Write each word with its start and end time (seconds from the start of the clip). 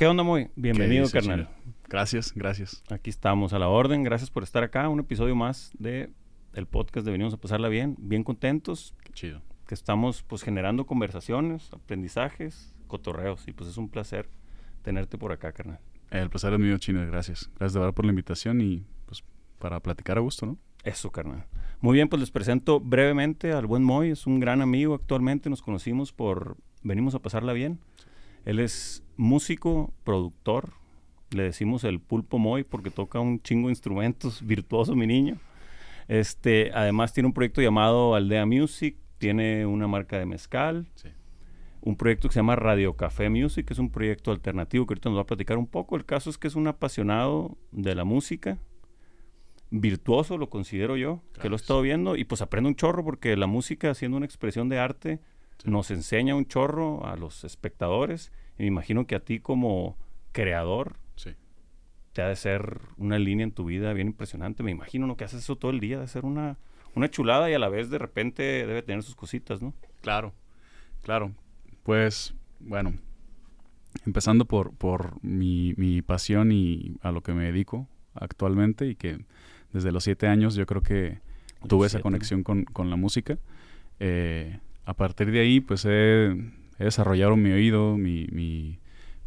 ¿Qué 0.00 0.06
onda, 0.06 0.22
Moy? 0.22 0.48
Bienvenido, 0.56 1.02
dice, 1.02 1.12
carnal. 1.12 1.50
Gracias, 1.86 2.32
gracias. 2.34 2.82
Aquí 2.88 3.10
estamos 3.10 3.52
a 3.52 3.58
la 3.58 3.68
orden. 3.68 4.02
Gracias 4.02 4.30
por 4.30 4.42
estar 4.42 4.62
acá. 4.62 4.88
Un 4.88 5.00
episodio 5.00 5.36
más 5.36 5.72
de 5.78 6.08
el 6.54 6.64
podcast 6.64 7.04
de 7.04 7.12
Venimos 7.12 7.34
a 7.34 7.36
pasarla 7.36 7.68
bien. 7.68 7.96
Bien 7.98 8.24
contentos 8.24 8.94
Qué 9.04 9.12
chido. 9.12 9.42
que 9.66 9.74
estamos 9.74 10.22
pues 10.22 10.42
generando 10.42 10.86
conversaciones, 10.86 11.70
aprendizajes, 11.74 12.74
cotorreos. 12.86 13.46
Y 13.46 13.52
pues 13.52 13.68
es 13.68 13.76
un 13.76 13.90
placer 13.90 14.30
tenerte 14.80 15.18
por 15.18 15.32
acá, 15.32 15.52
carnal. 15.52 15.80
El 16.10 16.30
placer 16.30 16.54
es 16.54 16.58
mío, 16.58 16.78
Chino. 16.78 17.06
Gracias. 17.06 17.50
Gracias 17.58 17.74
de 17.74 17.80
verdad 17.80 17.92
por 17.92 18.06
la 18.06 18.12
invitación 18.12 18.62
y 18.62 18.86
pues 19.04 19.22
para 19.58 19.80
platicar 19.80 20.16
a 20.16 20.22
gusto, 20.22 20.46
¿no? 20.46 20.56
Eso, 20.82 21.12
carnal. 21.12 21.44
Muy 21.82 21.96
bien, 21.96 22.08
pues 22.08 22.20
les 22.20 22.30
presento 22.30 22.80
brevemente 22.80 23.52
al 23.52 23.66
buen 23.66 23.84
Moy. 23.84 24.08
Es 24.08 24.26
un 24.26 24.40
gran 24.40 24.62
amigo 24.62 24.94
actualmente. 24.94 25.50
Nos 25.50 25.60
conocimos 25.60 26.10
por 26.10 26.56
Venimos 26.82 27.14
a 27.14 27.18
pasarla 27.18 27.52
bien. 27.52 27.80
Él 28.44 28.58
es 28.58 29.02
músico, 29.16 29.92
productor. 30.04 30.72
Le 31.30 31.44
decimos 31.44 31.84
el 31.84 32.00
pulpo 32.00 32.38
Moy 32.38 32.64
porque 32.64 32.90
toca 32.90 33.20
un 33.20 33.40
chingo 33.42 33.68
de 33.68 33.72
instrumentos. 33.72 34.42
Virtuoso, 34.46 34.94
mi 34.94 35.06
niño. 35.06 35.38
Este, 36.08 36.72
además 36.74 37.12
tiene 37.12 37.28
un 37.28 37.32
proyecto 37.32 37.62
llamado 37.62 38.14
Aldea 38.14 38.46
Music. 38.46 38.96
Tiene 39.18 39.66
una 39.66 39.86
marca 39.86 40.18
de 40.18 40.26
mezcal. 40.26 40.88
Sí. 40.94 41.08
un 41.82 41.96
proyecto 41.96 42.28
que 42.28 42.34
se 42.34 42.40
llama 42.40 42.56
Radio 42.56 42.94
Café 42.94 43.30
Music, 43.30 43.66
que 43.66 43.72
es 43.72 43.78
un 43.78 43.90
proyecto 43.90 44.32
alternativo 44.32 44.86
que 44.86 44.92
ahorita 44.92 45.08
nos 45.08 45.18
va 45.18 45.22
a 45.22 45.26
platicar 45.26 45.56
un 45.56 45.66
poco. 45.66 45.96
El 45.96 46.04
caso 46.04 46.28
es 46.30 46.38
que 46.38 46.48
es 46.48 46.54
un 46.54 46.66
apasionado 46.66 47.56
de 47.70 47.94
la 47.94 48.04
música, 48.04 48.58
virtuoso 49.70 50.36
lo 50.36 50.50
considero 50.50 50.96
yo, 50.96 51.22
que 51.40 51.48
lo 51.48 51.54
he 51.54 51.56
estado 51.56 51.80
viendo 51.80 52.16
y 52.16 52.24
pues 52.24 52.42
aprende 52.42 52.68
un 52.68 52.74
chorro 52.74 53.04
porque 53.04 53.36
la 53.36 53.46
música 53.46 53.94
siendo 53.94 54.16
una 54.16 54.26
expresión 54.26 54.68
de 54.68 54.78
arte. 54.78 55.20
Nos 55.64 55.90
enseña 55.90 56.34
un 56.34 56.46
chorro 56.46 57.06
a 57.06 57.16
los 57.16 57.44
espectadores 57.44 58.32
y 58.58 58.62
me 58.62 58.68
imagino 58.68 59.06
que 59.06 59.14
a 59.14 59.20
ti 59.20 59.40
como 59.40 59.96
creador 60.32 60.96
Sí. 61.16 61.30
te 62.12 62.22
ha 62.22 62.28
de 62.28 62.36
ser 62.36 62.80
una 62.96 63.18
línea 63.18 63.44
en 63.44 63.52
tu 63.52 63.64
vida 63.64 63.92
bien 63.92 64.08
impresionante. 64.08 64.62
Me 64.62 64.70
imagino 64.70 65.06
¿no? 65.06 65.16
que 65.16 65.24
haces 65.24 65.42
eso 65.42 65.56
todo 65.56 65.70
el 65.70 65.80
día, 65.80 65.98
de 66.00 66.06
ser 66.08 66.24
una, 66.24 66.56
una 66.94 67.10
chulada 67.10 67.50
y 67.50 67.54
a 67.54 67.58
la 67.58 67.68
vez 67.68 67.90
de 67.90 67.98
repente 67.98 68.42
debe 68.42 68.82
tener 68.82 69.02
sus 69.02 69.14
cositas, 69.16 69.60
¿no? 69.62 69.74
Claro, 70.00 70.32
claro. 71.02 71.32
Pues, 71.82 72.34
bueno, 72.58 72.94
empezando 74.06 74.44
por, 74.44 74.74
por 74.74 75.22
mi, 75.22 75.74
mi 75.76 76.02
pasión 76.02 76.52
y 76.52 76.96
a 77.02 77.12
lo 77.12 77.22
que 77.22 77.32
me 77.32 77.44
dedico 77.44 77.88
actualmente 78.14 78.86
y 78.86 78.94
que 78.96 79.18
desde 79.72 79.92
los 79.92 80.04
siete 80.04 80.26
años 80.26 80.54
yo 80.54 80.66
creo 80.66 80.82
que 80.82 81.20
tuve 81.68 81.86
esa 81.86 82.00
conexión 82.00 82.42
con, 82.42 82.64
con 82.64 82.90
la 82.90 82.96
música. 82.96 83.38
Eh, 83.98 84.58
a 84.90 84.94
partir 84.94 85.30
de 85.30 85.40
ahí, 85.40 85.60
pues 85.60 85.84
he, 85.84 86.26
he 86.78 86.84
desarrollado 86.84 87.36
mi 87.36 87.50
oído, 87.52 87.96
mi, 87.96 88.26
mi- 88.32 88.78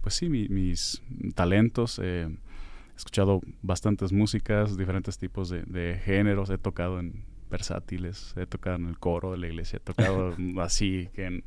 pues 0.02 0.16
sí, 0.16 0.28
mi- 0.30 0.50
mis 0.50 1.02
talentos. 1.36 2.00
eh, 2.04 2.28
he 2.28 2.96
escuchado 2.96 3.42
bastantes 3.62 4.12
músicas, 4.12 4.78
diferentes 4.78 5.18
tipos 5.18 5.50
de, 5.50 5.64
de 5.64 6.00
géneros. 6.04 6.50
He 6.50 6.58
tocado 6.58 7.00
en 7.00 7.24
versátiles, 7.50 8.34
he 8.38 8.46
tocado 8.46 8.76
en 8.76 8.88
el 8.88 9.00
coro 9.00 9.32
de 9.32 9.38
la 9.38 9.48
iglesia, 9.48 9.78
he 9.78 9.80
tocado 9.80 10.36
así 10.62 11.10
que 11.14 11.26
en- 11.26 11.44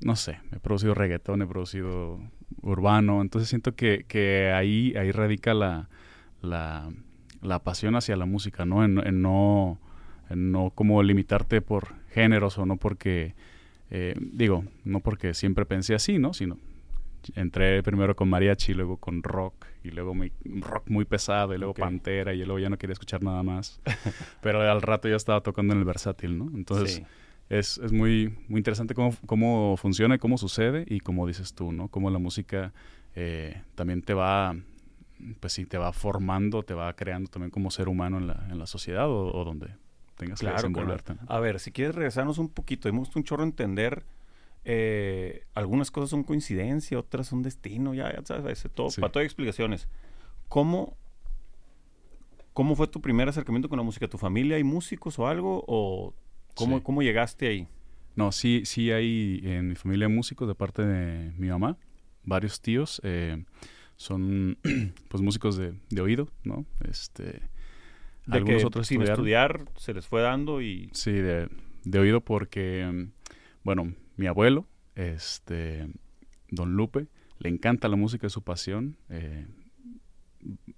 no 0.00 0.14
sé, 0.14 0.38
he 0.52 0.60
producido 0.60 0.94
reggaetón, 0.94 1.42
he 1.42 1.46
producido 1.46 2.20
urbano. 2.62 3.20
Entonces 3.20 3.48
siento 3.48 3.74
que, 3.74 4.04
que 4.06 4.52
ahí, 4.54 4.94
ahí 4.96 5.10
radica 5.10 5.54
la, 5.54 5.88
la, 6.40 6.88
la 7.42 7.58
pasión 7.64 7.96
hacia 7.96 8.14
la 8.16 8.24
música, 8.26 8.64
¿no? 8.64 8.84
En, 8.84 8.98
en 9.04 9.22
no, 9.22 9.80
no 10.34 10.70
como 10.74 11.02
limitarte 11.02 11.60
por 11.60 11.94
géneros 12.10 12.58
o 12.58 12.66
no 12.66 12.76
porque, 12.76 13.34
eh, 13.90 14.14
digo, 14.18 14.64
no 14.84 15.00
porque 15.00 15.34
siempre 15.34 15.64
pensé 15.66 15.94
así, 15.94 16.18
¿no? 16.18 16.32
Sino 16.34 16.58
entré 17.34 17.82
primero 17.82 18.14
con 18.16 18.28
mariachi, 18.30 18.72
luego 18.74 18.96
con 18.96 19.22
rock, 19.22 19.66
y 19.84 19.90
luego 19.90 20.14
mi- 20.14 20.32
rock 20.60 20.88
muy 20.88 21.04
pesado, 21.04 21.54
y 21.54 21.58
luego 21.58 21.74
pantera, 21.74 22.32
y 22.32 22.38
luego 22.38 22.58
ya 22.58 22.70
no 22.70 22.78
quería 22.78 22.92
escuchar 22.92 23.22
nada 23.22 23.42
más. 23.42 23.80
Pero 24.40 24.60
al 24.62 24.82
rato 24.82 25.08
ya 25.08 25.16
estaba 25.16 25.40
tocando 25.42 25.72
en 25.74 25.80
el 25.80 25.84
versátil, 25.84 26.38
¿no? 26.38 26.44
Entonces 26.54 26.96
Sí. 26.96 27.02
es, 27.50 27.78
es 27.78 27.92
muy, 27.92 28.34
muy 28.48 28.58
interesante 28.58 28.94
cómo, 28.94 29.14
cómo 29.26 29.76
funciona 29.76 30.14
y 30.14 30.18
cómo 30.18 30.38
sucede, 30.38 30.84
y 30.88 31.00
como 31.00 31.26
dices 31.26 31.54
tú, 31.54 31.72
¿no? 31.72 31.88
Cómo 31.88 32.08
la 32.10 32.18
música 32.18 32.72
eh, 33.14 33.62
también 33.74 34.00
te 34.02 34.14
va, 34.14 34.54
pues 35.40 35.52
sí, 35.52 35.66
te 35.66 35.76
va 35.76 35.92
formando, 35.92 36.62
te 36.62 36.72
va 36.74 36.92
creando 36.94 37.28
también 37.30 37.50
como 37.50 37.70
ser 37.70 37.88
humano 37.88 38.18
en 38.18 38.26
la, 38.28 38.46
en 38.50 38.58
la 38.58 38.66
sociedad 38.66 39.08
o, 39.10 39.34
o 39.34 39.44
donde 39.44 39.68
tengas 40.18 40.40
Claro. 40.40 40.56
A 41.28 41.40
ver, 41.40 41.58
si 41.60 41.72
quieres 41.72 41.94
regresarnos 41.94 42.36
un 42.38 42.48
poquito, 42.50 42.88
hemos 42.88 43.14
un 43.16 43.24
chorro 43.24 43.42
entender. 43.44 44.04
eh, 44.70 45.46
algunas 45.54 45.90
cosas 45.90 46.10
son 46.10 46.24
coincidencia, 46.24 46.98
otras 46.98 47.26
son 47.28 47.42
destino, 47.42 47.94
ya, 47.94 48.12
ya 48.14 48.22
sabes, 48.26 48.68
todo, 48.74 48.90
Sí. 48.90 49.00
para 49.00 49.10
todo 49.12 49.20
hay 49.20 49.24
explicaciones. 49.26 49.88
¿Cómo, 50.48 50.96
¿Cómo 52.52 52.74
fue 52.76 52.86
tu 52.88 53.00
primer 53.00 53.28
acercamiento 53.28 53.68
con 53.68 53.78
la 53.78 53.82
música? 53.84 54.08
¿Tu 54.08 54.18
familia 54.18 54.56
hay 54.56 54.64
músicos 54.64 55.18
o 55.18 55.26
algo? 55.26 55.64
¿O 55.66 56.12
cómo, 56.54 56.78
Sí. 56.78 56.82
cómo 56.84 57.02
llegaste 57.02 57.46
ahí? 57.46 57.68
No, 58.16 58.32
sí, 58.32 58.62
sí 58.64 58.90
hay 58.90 59.40
en 59.44 59.68
mi 59.68 59.74
familia 59.76 60.08
músicos 60.08 60.48
de 60.48 60.54
parte 60.56 60.84
de 60.84 61.30
mi 61.38 61.48
mamá, 61.48 61.78
varios 62.24 62.60
tíos, 62.60 63.00
eh, 63.04 63.44
son 63.96 64.58
pues 65.08 65.22
músicos 65.22 65.56
de, 65.56 65.74
de 65.88 66.00
oído, 66.02 66.28
¿no? 66.44 66.66
Este, 66.88 67.40
De 68.28 68.38
algunos 68.38 68.60
que 68.62 68.66
otros 68.66 68.86
sin 68.86 69.02
estudiar 69.02 69.64
se 69.76 69.94
les 69.94 70.06
fue 70.06 70.20
dando 70.22 70.60
y... 70.62 70.90
Sí, 70.92 71.12
de, 71.12 71.48
de 71.84 71.98
oído 71.98 72.20
porque, 72.20 72.86
mm, 72.90 73.10
bueno, 73.64 73.92
mi 74.16 74.26
abuelo, 74.26 74.66
este, 74.94 75.88
don 76.50 76.74
Lupe, 76.74 77.06
le 77.38 77.48
encanta 77.48 77.88
la 77.88 77.96
música, 77.96 78.26
es 78.26 78.32
su 78.32 78.42
pasión, 78.42 78.96
eh, 79.08 79.46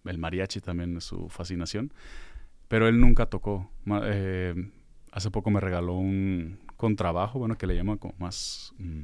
el 0.05 0.19
mariachi 0.19 0.61
también 0.61 0.97
es 0.97 1.05
su 1.05 1.29
fascinación, 1.29 1.93
pero 2.69 2.87
él 2.89 3.01
nunca 3.01 3.27
tocó. 3.27 3.71
Ma- 3.85 4.03
eh, 4.05 4.55
hace 5.13 5.31
poco 5.31 5.51
me 5.51 5.61
regaló 5.61 5.95
un 5.95 6.59
contrabajo, 6.77 7.39
bueno, 7.39 7.57
que 7.59 7.67
le 7.67 7.75
llaman 7.75 7.99
como 7.99 8.15
más, 8.19 8.73
mm, 8.79 9.03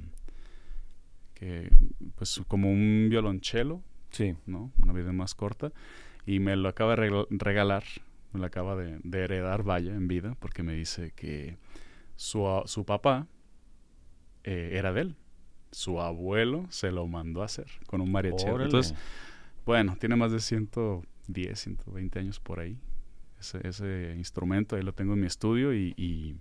que, 1.35 1.71
pues 2.15 2.41
como 2.49 2.71
un 2.71 3.09
violonchelo, 3.11 3.83
Sí. 4.11 4.35
¿no? 4.47 4.71
Una 4.83 4.93
vida 4.93 5.13
más 5.13 5.35
corta. 5.35 5.73
Y 6.25 6.41
me 6.41 6.57
lo 6.57 6.69
acaba 6.69 6.97
de 6.97 7.27
regalar, 7.31 7.85
me 8.39 8.47
acaba 8.47 8.77
de, 8.77 8.99
de 9.03 9.25
heredar, 9.25 9.63
vaya, 9.63 9.95
en 9.95 10.09
vida, 10.09 10.37
porque 10.39 10.63
me 10.63 10.75
dice 10.75 11.13
que 11.15 11.57
su, 12.17 12.45
su 12.67 12.85
papá 12.85 13.27
eh, 14.45 14.71
era 14.75 14.93
de 14.93 15.03
él. 15.03 15.17
Su 15.73 16.01
abuelo 16.01 16.67
se 16.71 16.91
lo 16.91 17.07
mandó 17.07 17.43
a 17.43 17.47
hacer 17.47 17.67
con 17.87 18.01
un 18.01 18.11
mariachero. 18.11 18.63
Entonces, 18.63 18.95
bueno, 19.65 19.97
tiene 19.99 20.17
más 20.17 20.33
de 20.33 20.41
110, 20.41 21.59
120 21.59 22.19
años 22.19 22.41
por 22.41 22.61
ahí. 22.61 22.79
Ese, 23.39 23.67
ese 23.69 24.15
instrumento, 24.17 24.77
ahí 24.77 24.83
lo 24.83 24.95
tengo 24.95 25.13
en 25.13 25.21
mi 25.21 25.27
estudio 25.27 25.75
y, 25.75 25.93
y 25.97 26.37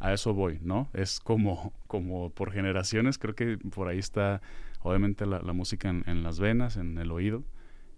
a 0.00 0.12
eso 0.12 0.34
voy, 0.34 0.58
¿no? 0.60 0.88
Es 0.92 1.20
como, 1.20 1.72
como 1.86 2.30
por 2.30 2.50
generaciones, 2.50 3.18
creo 3.18 3.34
que 3.34 3.58
por 3.58 3.88
ahí 3.88 3.98
está 3.98 4.40
obviamente 4.80 5.26
la, 5.26 5.40
la 5.40 5.52
música 5.52 5.88
en, 5.88 6.02
en 6.06 6.22
las 6.22 6.40
venas, 6.40 6.76
en 6.76 6.98
el 6.98 7.12
oído, 7.12 7.44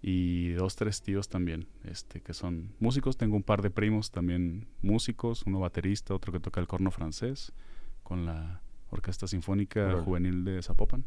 y 0.00 0.50
dos, 0.50 0.76
tres 0.76 1.02
tíos 1.02 1.28
también, 1.28 1.66
este, 1.84 2.20
que 2.20 2.32
son 2.32 2.72
músicos. 2.78 3.16
Tengo 3.16 3.36
un 3.36 3.42
par 3.42 3.62
de 3.62 3.70
primos 3.70 4.10
también 4.10 4.68
músicos, 4.80 5.42
uno 5.46 5.58
baterista, 5.58 6.14
otro 6.14 6.32
que 6.32 6.40
toca 6.40 6.60
el 6.60 6.66
corno 6.66 6.90
francés, 6.90 7.52
con 8.02 8.24
la 8.24 8.62
Orquesta 8.90 9.26
Sinfónica. 9.26 10.00
Juvenil 10.04 10.44
de 10.44 10.62
Zapopan. 10.62 11.04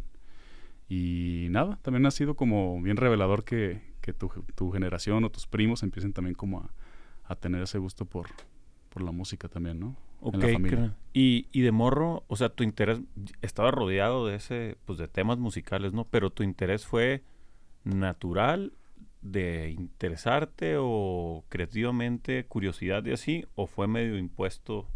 Y 0.90 1.48
nada, 1.52 1.80
también 1.82 2.06
ha 2.06 2.12
sido 2.12 2.36
como 2.36 2.82
bien 2.82 2.98
revelador 2.98 3.46
que, 3.46 3.82
que 4.02 4.12
tu, 4.12 4.30
tu 4.56 4.72
generación 4.72 5.24
o 5.24 5.30
tus 5.30 5.48
primos 5.48 5.84
empiecen 5.84 6.12
también 6.12 6.36
como 6.36 6.60
a, 6.60 6.70
a 7.24 7.36
tener 7.36 7.64
ese 7.64 7.78
gusto 7.78 8.04
por, 8.04 8.28
por 8.90 9.02
la 9.02 9.12
música 9.12 9.48
también, 9.48 9.80
¿no? 9.80 9.96
Ok, 10.20 10.36
en 10.36 10.40
la 10.42 10.48
familia. 10.50 10.78
carnal. 10.78 10.98
y, 11.14 11.48
y 11.54 11.62
de 11.62 11.72
morro, 11.72 12.26
o 12.28 12.36
sea, 12.36 12.50
tu 12.50 12.64
interés 12.64 13.00
estaba 13.42 13.72
rodeado 13.72 14.28
de 14.28 14.36
ese, 14.36 14.78
pues 14.86 15.00
de 15.00 15.08
temas 15.08 15.40
musicales, 15.40 15.94
¿no? 15.94 16.04
Pero 16.04 16.30
tu 16.30 16.44
interés 16.44 16.86
fue 16.86 17.24
natural 17.86 18.74
de 19.22 19.70
interesarte 19.72 20.76
o 20.80 21.44
creativamente 21.50 22.46
curiosidad 22.46 23.06
y 23.06 23.12
así, 23.12 23.46
o 23.56 23.68
fue 23.68 23.88
medio 23.88 24.18
impuesto. 24.18 24.88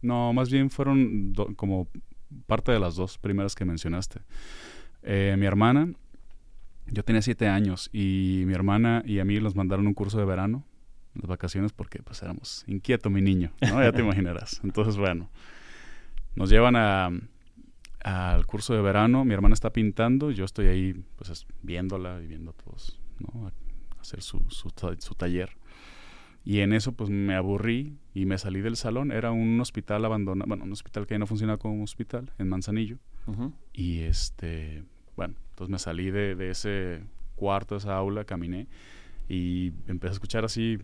No, 0.00 0.32
más 0.32 0.50
bien 0.50 0.70
fueron 0.70 1.32
do- 1.32 1.54
como 1.56 1.88
parte 2.46 2.72
de 2.72 2.78
las 2.80 2.94
dos 2.96 3.18
primeras 3.18 3.54
que 3.54 3.64
mencionaste. 3.64 4.20
Eh, 5.02 5.36
mi 5.38 5.46
hermana, 5.46 5.92
yo 6.86 7.02
tenía 7.02 7.22
siete 7.22 7.48
años 7.48 7.90
y 7.92 8.44
mi 8.46 8.54
hermana 8.54 9.02
y 9.04 9.18
a 9.18 9.24
mí 9.24 9.38
nos 9.40 9.54
mandaron 9.54 9.86
un 9.86 9.94
curso 9.94 10.18
de 10.18 10.24
verano, 10.24 10.64
las 11.14 11.26
vacaciones, 11.26 11.72
porque 11.72 12.02
pues 12.02 12.22
éramos 12.22 12.64
inquieto 12.66 13.10
mi 13.10 13.20
niño, 13.20 13.52
¿no? 13.60 13.82
Ya 13.82 13.92
te 13.92 14.00
imaginarás. 14.02 14.60
Entonces, 14.64 14.96
bueno, 14.96 15.28
nos 16.34 16.48
llevan 16.50 16.76
a 16.76 17.10
al 18.04 18.46
curso 18.46 18.74
de 18.74 18.80
verano, 18.80 19.24
mi 19.24 19.34
hermana 19.34 19.54
está 19.54 19.70
pintando, 19.72 20.30
yo 20.30 20.44
estoy 20.44 20.68
ahí 20.68 20.94
pues 21.16 21.30
es- 21.30 21.46
viéndola 21.62 22.22
y 22.22 22.26
viendo 22.28 22.52
a 22.52 22.54
todos, 22.54 22.98
¿no? 23.20 23.46
A- 23.48 23.52
hacer 24.00 24.22
su, 24.22 24.40
su, 24.48 24.70
ta- 24.70 24.94
su 25.00 25.14
taller. 25.14 25.50
Y 26.44 26.60
en 26.60 26.72
eso 26.72 26.92
pues 26.92 27.10
me 27.10 27.34
aburrí 27.34 27.96
y 28.14 28.24
me 28.24 28.38
salí 28.38 28.60
del 28.60 28.76
salón. 28.76 29.12
Era 29.12 29.32
un 29.32 29.60
hospital 29.60 30.04
abandonado, 30.04 30.48
bueno, 30.48 30.64
un 30.64 30.72
hospital 30.72 31.06
que 31.06 31.14
ya 31.14 31.18
no 31.18 31.26
funcionaba 31.26 31.58
como 31.58 31.82
hospital 31.82 32.32
en 32.38 32.48
Manzanillo. 32.48 32.98
Y 33.74 34.00
este, 34.00 34.84
bueno, 35.16 35.34
Entonces 35.50 35.70
me 35.70 35.78
salí 35.78 36.10
de, 36.10 36.34
de 36.36 36.50
ese 36.50 37.02
cuarto, 37.36 37.74
de 37.74 37.80
esa 37.80 37.96
aula, 37.96 38.24
caminé 38.24 38.66
y 39.28 39.72
empecé 39.88 40.12
a 40.12 40.12
escuchar 40.14 40.44
así, 40.44 40.78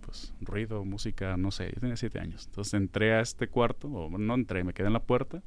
pues, 0.00 0.32
ruido, 0.40 0.84
música, 0.86 1.36
no 1.36 1.50
sé, 1.50 1.70
yo 1.74 1.80
tenía 1.80 1.96
siete 1.96 2.18
años. 2.18 2.46
Entonces 2.46 2.72
entré 2.74 3.12
a 3.12 3.20
este 3.20 3.48
cuarto, 3.48 3.88
o 3.88 4.08
no 4.18 4.34
entré, 4.34 4.64
me 4.64 4.72
quedé 4.72 4.86
en 4.86 4.92
la 4.94 5.02
puerta 5.02 5.42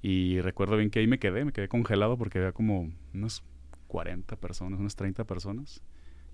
y 0.00 0.40
recuerdo 0.40 0.76
bien 0.76 0.88
que 0.90 1.00
ahí 1.00 1.06
me 1.06 1.18
quedé, 1.18 1.44
me 1.44 1.52
quedé 1.52 1.68
congelado 1.68 2.16
porque 2.16 2.38
había 2.38 2.52
como 2.52 2.90
unas 3.12 3.42
40 3.88 4.36
personas, 4.36 4.78
unas 4.78 4.94
30 4.94 5.24
personas 5.24 5.82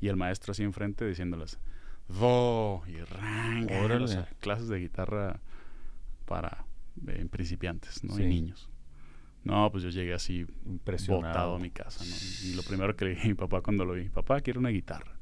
y 0.00 0.08
el 0.08 0.16
maestro 0.16 0.52
así 0.52 0.62
enfrente 0.62 1.06
diciéndoles 1.06 1.58
do 2.08 2.82
y 2.86 2.96
Órale. 3.00 4.04
o 4.04 4.08
sea, 4.08 4.28
clases 4.40 4.68
de 4.68 4.78
guitarra 4.80 5.40
para 6.26 6.66
eh, 7.06 7.26
principiantes, 7.30 8.04
¿no? 8.04 8.14
Sí. 8.14 8.24
Y 8.24 8.26
niños. 8.26 8.68
No, 9.44 9.70
pues 9.70 9.82
yo 9.84 9.90
llegué 9.90 10.14
así 10.14 10.46
Impresionado. 10.66 11.26
botado 11.28 11.54
a 11.56 11.58
mi 11.58 11.70
casa, 11.70 12.04
¿no? 12.04 12.14
Y 12.50 12.54
lo 12.54 12.62
primero 12.62 12.94
que 12.96 13.04
le 13.06 13.10
dije 13.12 13.22
a 13.24 13.28
mi 13.28 13.34
papá 13.34 13.60
cuando 13.62 13.84
lo 13.84 13.94
vi, 13.94 14.08
papá, 14.08 14.40
quiero 14.40 14.60
una 14.60 14.70
guitarra. 14.70 15.12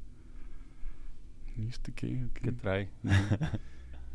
¿Y 1.57 1.67
este 1.67 1.91
qué? 1.93 2.27
¿Qué 2.33 2.51
trae? 2.51 2.89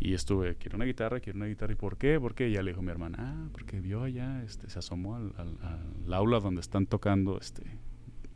Y 0.00 0.14
estuve, 0.14 0.55
quiero 0.55 0.76
una 0.76 0.85
guitarra, 0.85 1.19
quiero 1.19 1.38
una 1.38 1.47
guitarra. 1.47 1.73
¿Y 1.73 1.76
por 1.76 1.97
qué? 1.99 2.21
¿Por 2.21 2.37
qué? 2.37 2.49
Y 2.49 2.53
ya 2.53 2.62
le 2.62 2.71
dijo 2.71 2.82
mi 2.82 2.91
hermana, 2.93 3.17
ah, 3.19 3.49
porque 3.50 3.81
vio 3.81 4.05
allá, 4.05 4.44
este, 4.44 4.71
se 4.71 4.79
asomó 4.79 5.17
al, 5.17 5.32
al- 5.37 5.59
al 5.61 6.14
aula 6.14 6.38
donde 6.38 6.61
están 6.61 6.87
tocando 6.87 7.37
este, 7.41 7.64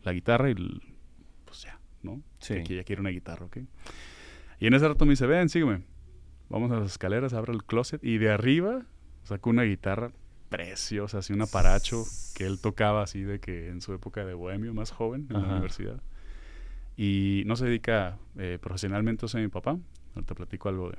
la 0.02 0.12
guitarra 0.12 0.50
y 0.50 0.54
pues 1.44 1.62
ya, 1.62 1.78
¿no? 2.02 2.22
Sí. 2.38 2.62
Que 2.64 2.74
ella 2.74 2.84
quiere 2.84 3.00
una 3.00 3.10
guitarra, 3.10 3.46
¿ok? 3.46 3.58
Y 4.58 4.66
en 4.66 4.74
ese 4.74 4.86
rato 4.88 5.04
me 5.04 5.10
dice, 5.12 5.26
ven, 5.26 5.48
sígueme. 5.48 5.82
Vamos 6.48 6.70
a 6.70 6.78
las 6.78 6.90
escaleras, 6.92 7.32
abre 7.32 7.52
el 7.52 7.64
closet 7.64 8.02
y 8.04 8.18
de 8.18 8.30
arriba 8.30 8.82
sacó 9.24 9.50
una 9.50 9.62
guitarra 9.62 10.12
preciosa, 10.50 11.18
así 11.18 11.32
un 11.32 11.40
aparacho 11.40 12.04
que 12.34 12.44
él 12.44 12.60
tocaba 12.60 13.02
así 13.02 13.22
de 13.22 13.40
que 13.40 13.68
en 13.68 13.80
su 13.80 13.94
época 13.94 14.24
de 14.26 14.34
bohemio, 14.34 14.74
más 14.74 14.90
joven, 14.90 15.26
en 15.30 15.36
Ajá. 15.36 15.46
la 15.46 15.52
universidad. 15.54 16.02
Y 16.96 17.42
no 17.46 17.56
se 17.56 17.64
dedica 17.64 18.18
eh, 18.36 18.58
profesionalmente, 18.60 19.26
sea, 19.28 19.40
mi 19.40 19.48
papá. 19.48 19.78
Ahorita 20.14 20.34
platico 20.34 20.68
algo 20.68 20.90
de, 20.90 20.98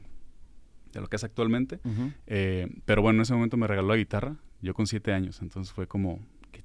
de 0.92 1.02
lo 1.02 1.08
que 1.08 1.18
es 1.18 1.24
actualmente. 1.24 1.80
Eh, 2.26 2.68
pero 2.86 3.04
bueno, 3.04 3.18
en 3.18 3.22
ese 3.22 3.34
momento 3.36 3.58
me 3.58 3.68
regaló 3.68 3.90
la 3.90 3.98
guitarra, 3.98 4.36
yo 4.62 4.74
con 4.74 4.88
siete 4.88 5.14
años, 5.14 5.40
entonces 5.42 5.72
fue 5.72 5.86
como, 5.88 6.20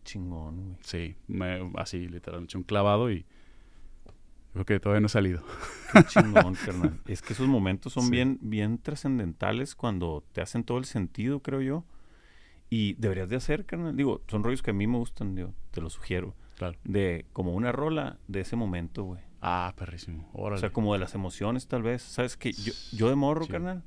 chingón, 0.08 0.64
güey. 0.64 0.76
sí, 0.82 1.16
me- 1.26 1.70
así 1.76 2.08
literal, 2.08 2.40
me 2.40 2.44
eché 2.46 2.56
un 2.58 2.64
clavado 2.64 3.10
y 3.10 3.24
creo 4.52 4.64
que 4.64 4.80
todavía 4.80 5.00
no 5.00 5.06
he 5.06 5.10
salido. 5.10 5.42
Qué 5.92 6.04
chingón, 6.04 6.54
carnal. 6.64 7.00
Es 7.06 7.22
que 7.22 7.32
esos 7.34 7.46
momentos 7.48 7.92
son 7.92 8.04
Sí. 8.04 8.10
bien, 8.10 8.38
bien 8.40 8.78
trascendentales 8.78 9.74
cuando 9.74 10.24
te 10.32 10.40
hacen 10.40 10.64
todo 10.64 10.78
el 10.78 10.84
sentido, 10.84 11.40
creo 11.40 11.60
yo. 11.60 11.84
Y 12.70 12.94
deberías 12.94 13.28
de 13.28 13.36
hacer, 13.36 13.64
carnal. 13.64 13.96
Digo, 13.96 14.20
son 14.28 14.42
rollos 14.44 14.62
que 14.62 14.70
a 14.72 14.74
mí 14.74 14.86
me 14.86 14.98
gustan, 14.98 15.34
digo, 15.34 15.54
te 15.70 15.80
lo 15.80 15.88
sugiero. 15.90 16.34
Claro. 16.56 16.76
De 16.84 17.24
como 17.32 17.54
una 17.54 17.70
rola 17.72 18.18
de 18.26 18.40
ese 18.40 18.56
momento, 18.56 19.04
güey. 19.04 19.20
Ah, 19.40 19.72
perrísimo. 19.76 20.28
Órale. 20.32 20.56
O 20.56 20.60
sea, 20.60 20.70
como 20.72 20.92
de 20.92 20.98
las 20.98 21.14
emociones, 21.14 21.68
tal 21.68 21.82
vez. 21.82 22.02
¿Sabes 22.02 22.36
que 22.36 22.52
Yo, 22.52 22.72
yo 22.92 23.08
de 23.08 23.14
morro, 23.14 23.44
Sí. 23.44 23.52
carnal, 23.52 23.84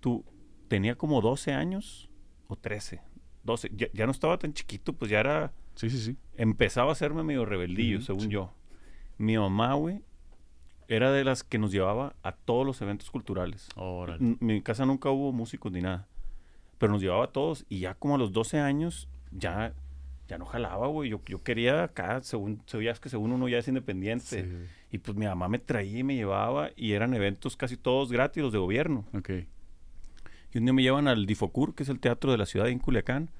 tú 0.00 0.24
tenía 0.68 0.96
como 0.96 1.20
12 1.20 1.52
años 1.52 2.08
o 2.48 2.56
13. 2.56 3.02
12. 3.44 3.70
Ya, 3.74 3.88
ya 3.92 4.06
no 4.06 4.12
estaba 4.12 4.38
tan 4.38 4.52
chiquito, 4.52 4.92
pues 4.92 5.10
ya 5.10 5.20
era. 5.20 5.52
Sí, 5.74 5.90
sí, 5.90 5.98
sí. 5.98 6.16
Empezaba 6.36 6.90
a 6.90 6.92
hacerme 6.92 7.22
medio 7.22 7.44
rebeldillo, 7.44 8.00
según 8.00 8.22
sí. 8.22 8.28
yo. 8.28 8.52
Mi 9.18 9.36
mamá, 9.36 9.74
güey, 9.74 10.02
era 10.88 11.12
de 11.12 11.24
las 11.24 11.44
que 11.44 11.58
nos 11.58 11.70
llevaba 11.70 12.16
a 12.22 12.32
todos 12.32 12.66
los 12.66 12.80
eventos 12.82 13.10
culturales. 13.10 13.68
Órale. 13.76 14.24
En 14.24 14.38
mi 14.40 14.60
casa 14.60 14.84
nunca 14.84 15.10
hubo 15.10 15.32
músicos 15.32 15.70
ni 15.70 15.80
nada. 15.80 16.08
Pero 16.78 16.92
nos 16.92 17.00
llevaba 17.00 17.24
a 17.24 17.32
todos. 17.32 17.64
Y 17.68 17.80
ya 17.80 17.94
como 17.94 18.16
a 18.16 18.18
los 18.18 18.32
12 18.32 18.58
años, 18.58 19.08
ya, 19.30 19.72
ya 20.26 20.36
no 20.36 20.46
jalaba, 20.46 20.88
güey. 20.88 21.10
Yo, 21.10 21.20
yo 21.26 21.42
quería 21.42 21.84
acá, 21.84 22.20
según, 22.22 22.62
sabías 22.66 22.98
que 22.98 23.08
según 23.08 23.30
uno 23.32 23.48
ya 23.48 23.58
es 23.58 23.68
independiente. 23.68 24.42
Sí. 24.42 24.48
Y 24.90 24.98
pues 24.98 25.16
mi 25.16 25.26
mamá 25.26 25.48
me 25.48 25.60
traía 25.60 26.00
y 26.00 26.02
me 26.02 26.16
llevaba. 26.16 26.70
Y 26.74 26.92
eran 26.92 27.14
eventos 27.14 27.56
casi 27.56 27.76
todos 27.76 28.10
gratis, 28.10 28.42
los 28.42 28.52
de 28.52 28.58
gobierno. 28.58 29.04
Ok. 29.14 29.30
Y 30.52 30.58
un 30.58 30.64
día 30.64 30.72
me 30.72 30.82
llevan 30.82 31.08
al 31.08 31.26
Difocur, 31.26 31.74
que 31.74 31.82
es 31.84 31.88
el 31.88 32.00
teatro 32.00 32.32
de 32.32 32.38
la 32.38 32.46
ciudad 32.46 32.66
de 32.66 32.78
Culiacán. 32.78 33.30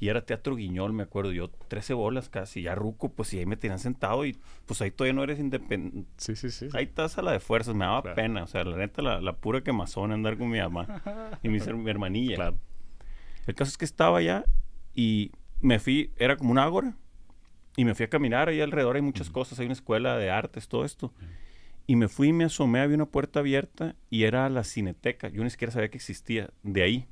Y 0.00 0.08
era 0.10 0.24
teatro 0.24 0.54
guiñol, 0.54 0.92
me 0.92 1.02
acuerdo. 1.02 1.32
Yo, 1.32 1.48
13 1.50 1.92
bolas 1.94 2.28
casi, 2.28 2.62
ya 2.62 2.76
ruco, 2.76 3.08
pues 3.08 3.32
y 3.34 3.38
ahí 3.40 3.46
me 3.46 3.56
tenían 3.56 3.80
sentado. 3.80 4.24
Y 4.24 4.36
pues 4.66 4.80
ahí 4.80 4.92
todavía 4.92 5.12
no 5.14 5.24
eres 5.24 5.40
independiente. 5.40 6.08
Sí, 6.18 6.36
sí, 6.36 6.50
sí. 6.50 6.68
Ahí 6.74 6.84
estás 6.84 7.18
a 7.18 7.22
la 7.22 7.32
de 7.32 7.40
fuerzas, 7.40 7.74
me 7.74 7.84
daba 7.84 8.02
Claro. 8.02 8.14
pena. 8.14 8.44
O 8.44 8.46
sea, 8.46 8.62
la 8.64 8.76
neta, 8.76 9.02
la, 9.02 9.20
la 9.20 9.32
pura 9.36 9.62
quemazón 9.62 10.12
andar 10.12 10.38
con 10.38 10.50
mi 10.50 10.58
mamá 10.60 11.02
y 11.42 11.48
mi, 11.48 11.58
mi 11.58 11.90
hermanilla. 11.90 12.36
Claro. 12.36 12.58
El 13.46 13.54
caso 13.56 13.70
es 13.70 13.78
que 13.78 13.84
estaba 13.86 14.18
allá 14.18 14.44
y 14.94 15.32
me 15.60 15.80
fui, 15.80 16.12
era 16.16 16.36
como 16.36 16.52
un 16.52 16.58
ágora, 16.58 16.94
y 17.76 17.84
me 17.84 17.94
fui 17.94 18.04
a 18.04 18.08
caminar 18.08 18.48
ahí 18.48 18.60
alrededor, 18.60 18.96
hay 18.96 19.02
muchas 19.02 19.30
cosas, 19.30 19.58
hay 19.58 19.66
una 19.66 19.72
escuela 19.72 20.16
de 20.16 20.30
artes, 20.30 20.68
todo 20.68 20.84
esto. 20.84 21.12
Y 21.88 21.96
me 21.96 22.08
fui 22.08 22.28
y 22.28 22.32
me 22.34 22.44
asomé, 22.44 22.80
había 22.80 22.96
una 22.96 23.06
puerta 23.06 23.40
abierta 23.40 23.96
y 24.10 24.24
era 24.24 24.48
la 24.50 24.62
cineteca, 24.62 25.30
yo 25.30 25.42
ni 25.42 25.48
siquiera 25.48 25.72
sabía 25.72 25.88
que 25.88 25.96
existía, 25.96 26.50
de 26.62 26.82
ahí. 26.82 27.08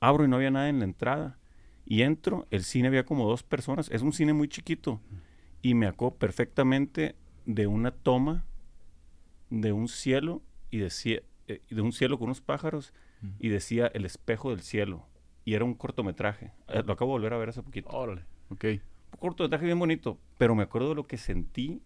Abro 0.00 0.24
y 0.24 0.28
no 0.28 0.36
había 0.36 0.52
nada 0.52 0.68
en 0.68 0.78
la 0.78 0.84
entrada. 0.84 1.36
Y 1.84 2.02
entro, 2.02 2.46
el 2.52 2.62
cine 2.62 2.86
había 2.86 3.04
como 3.04 3.28
dos 3.28 3.42
personas, 3.42 3.90
es 3.90 4.02
un 4.02 4.12
cine 4.12 4.32
muy 4.34 4.46
chiquito. 4.46 5.00
Y 5.62 5.74
me 5.74 5.88
acuerdo 5.88 6.16
perfectamente 6.16 7.16
de 7.44 7.66
una 7.66 7.90
toma 7.90 8.44
de 9.50 9.72
un 9.72 9.88
cielo 9.88 10.42
y 10.70 10.78
decía, 10.78 11.20
eh, 11.48 11.60
de 11.68 11.80
un 11.80 11.92
cielo 11.92 12.18
con 12.18 12.26
unos 12.26 12.40
pájaros 12.40 12.94
y 13.40 13.48
decía 13.48 13.88
El 13.88 14.04
espejo 14.04 14.50
del 14.50 14.60
cielo. 14.60 15.08
Y 15.44 15.54
era 15.54 15.64
un 15.64 15.74
cortometraje. 15.74 16.52
Eh, 16.68 16.84
lo 16.86 16.92
acabo 16.92 17.10
de 17.14 17.18
volver 17.18 17.32
a 17.32 17.38
ver 17.38 17.48
hace 17.48 17.64
poquito. 17.64 17.88
Órale. 17.90 18.22
Ok. 18.50 18.64
Un 18.64 19.18
cortometraje 19.18 19.64
bien 19.66 19.78
bonito, 19.80 20.20
pero 20.38 20.54
me 20.54 20.62
acuerdo 20.62 20.90
de 20.90 20.94
lo 20.94 21.08
que 21.08 21.18
sentí. 21.18 21.82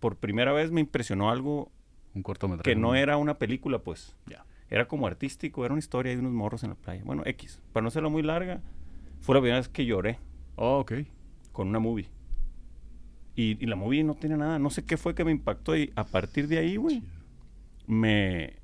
Por 0.00 0.16
primera 0.16 0.52
vez 0.52 0.70
me 0.72 0.80
impresionó 0.80 1.30
algo 1.30 1.70
Un 2.14 2.22
cortometraje. 2.22 2.70
que 2.74 2.80
no 2.80 2.94
era 2.94 3.16
una 3.16 3.38
película, 3.38 3.78
pues. 3.80 4.16
Ya. 4.26 4.44
Era 4.68 4.86
como 4.88 5.06
artístico, 5.06 5.64
era 5.64 5.72
una 5.74 5.78
historia 5.80 6.12
de 6.12 6.18
unos 6.18 6.32
morros 6.32 6.62
en 6.64 6.70
la 6.70 6.76
playa. 6.76 7.02
Bueno, 7.04 7.22
X. 7.26 7.60
Para 7.72 7.82
no 7.82 7.88
hacerla 7.88 8.08
muy 8.08 8.22
larga, 8.22 8.60
fue 9.20 9.34
la 9.34 9.40
primera 9.40 9.58
vez 9.58 9.68
que 9.68 9.84
lloré 9.84 10.18
Oh, 10.56 10.78
ok. 10.80 10.92
con 11.52 11.68
una 11.68 11.78
movie. 11.78 12.08
Y, 13.36 13.62
y 13.62 13.66
la 13.66 13.76
movie 13.76 14.04
no 14.04 14.14
tiene 14.14 14.36
nada. 14.36 14.58
No 14.58 14.70
sé 14.70 14.84
qué 14.84 14.96
fue 14.96 15.14
que 15.14 15.24
me 15.24 15.30
impactó. 15.30 15.76
Y 15.76 15.92
a 15.96 16.04
partir 16.04 16.46
de 16.48 16.58
ahí, 16.58 16.76
güey, 16.76 17.02
me... 17.86 18.56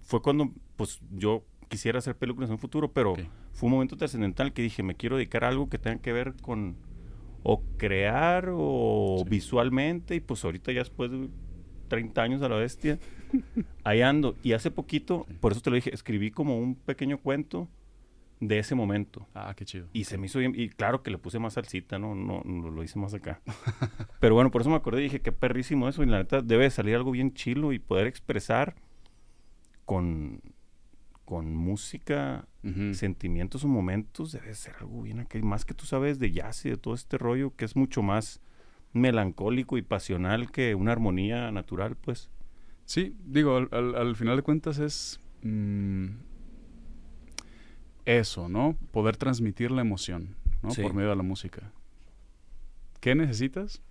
Fue 0.00 0.20
cuando, 0.20 0.50
pues, 0.76 1.00
yo 1.12 1.44
quisiera 1.68 1.98
hacer 1.98 2.16
películas 2.16 2.50
en 2.50 2.54
un 2.54 2.58
futuro, 2.58 2.92
pero 2.92 3.14
fue 3.52 3.66
un 3.68 3.72
momento 3.72 3.96
trascendental 3.96 4.52
que 4.52 4.62
dije, 4.62 4.82
me 4.82 4.94
quiero 4.94 5.16
dedicar 5.16 5.44
a 5.44 5.48
algo 5.48 5.68
que 5.70 5.78
tenga 5.78 6.00
que 6.02 6.12
ver 6.12 6.34
con 6.42 6.76
o 7.42 7.62
crear 7.76 8.48
o 8.52 9.16
Sí. 9.24 9.30
visualmente. 9.30 10.14
Y 10.14 10.20
pues 10.20 10.44
ahorita 10.44 10.72
ya 10.72 10.80
después 10.80 11.10
de 11.10 11.28
30 11.88 12.22
años 12.22 12.42
a 12.42 12.48
la 12.48 12.56
bestia, 12.56 12.98
ahí 13.84 14.00
ando. 14.02 14.36
Y 14.42 14.52
hace 14.52 14.70
poquito, 14.70 15.26
Sí. 15.28 15.34
por 15.40 15.52
eso 15.52 15.60
te 15.60 15.70
lo 15.70 15.76
dije, 15.76 15.92
escribí 15.94 16.30
como 16.30 16.58
un 16.58 16.74
pequeño 16.74 17.18
cuento 17.18 17.68
de 18.40 18.58
ese 18.58 18.74
momento. 18.74 19.28
Ah, 19.34 19.54
qué 19.56 19.64
chido. 19.64 19.86
Y 19.92 20.04
se 20.04 20.18
me 20.18 20.26
hizo 20.26 20.40
bien, 20.40 20.52
y 20.56 20.68
claro 20.68 21.02
que 21.04 21.10
le 21.12 21.18
puse 21.18 21.38
más 21.38 21.52
salsita, 21.52 21.98
¿no? 22.00 22.14
No, 22.16 22.42
no 22.44 22.70
lo 22.70 22.82
hice 22.82 22.98
más 22.98 23.14
acá. 23.14 23.40
Pero 24.20 24.34
bueno, 24.34 24.50
por 24.50 24.62
eso 24.62 24.70
me 24.70 24.74
acordé 24.76 25.00
y 25.00 25.04
dije, 25.04 25.20
qué 25.20 25.30
perrísimo 25.30 25.88
eso. 25.88 26.02
Y 26.02 26.06
la 26.06 26.18
neta 26.18 26.40
debe 26.42 26.64
de 26.64 26.70
salir 26.70 26.96
algo 26.96 27.12
bien 27.12 27.34
chilo 27.34 27.72
y 27.72 27.78
poder 27.78 28.06
expresar 28.08 28.74
con, 29.84 30.40
con 31.24 31.54
música, 31.54 32.46
Sentimientos 32.94 33.64
o 33.64 33.68
momentos, 33.68 34.30
debe 34.30 34.54
ser 34.54 34.76
algo 34.78 35.02
bien 35.02 35.18
acá. 35.18 35.36
Más 35.42 35.64
que 35.64 35.74
tú 35.74 35.84
sabes 35.84 36.20
de 36.20 36.30
jazz 36.30 36.64
y 36.64 36.70
de 36.70 36.76
todo 36.76 36.94
este 36.94 37.18
rollo, 37.18 37.56
que 37.56 37.64
es 37.64 37.74
mucho 37.74 38.02
más 38.02 38.40
melancólico 38.92 39.78
y 39.78 39.82
pasional 39.82 40.52
que 40.52 40.74
una 40.76 40.92
armonía 40.92 41.50
natural, 41.50 41.96
pues. 41.96 42.30
Sí, 42.84 43.16
digo, 43.26 43.56
al, 43.56 43.68
al- 43.72 43.94
al 43.96 44.14
final 44.16 44.36
de 44.36 44.42
cuentas 44.42 44.78
es 44.78 45.18
mm, 45.42 46.06
eso, 48.04 48.48
¿no? 48.48 48.76
Poder 48.90 49.16
transmitir 49.16 49.70
la 49.70 49.80
emoción, 49.80 50.36
¿no? 50.62 50.70
Sí. 50.70 50.82
Por 50.82 50.94
medio 50.94 51.10
de 51.10 51.16
la 51.16 51.22
música. 51.22 51.72
¿Qué 53.00 53.14
necesitas? 53.14 53.82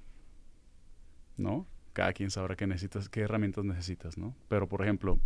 ¿No? 1.38 1.66
Cada 1.94 2.14
quien 2.14 2.30
sabrá 2.32 2.56
qué 2.56 2.68
necesitas, 2.68 3.10
qué 3.10 3.22
herramientas 3.22 3.66
necesitas, 3.66 4.18
¿no? 4.18 4.34
Pero, 4.48 4.68
por 4.70 4.82
ejemplo, 4.82 5.20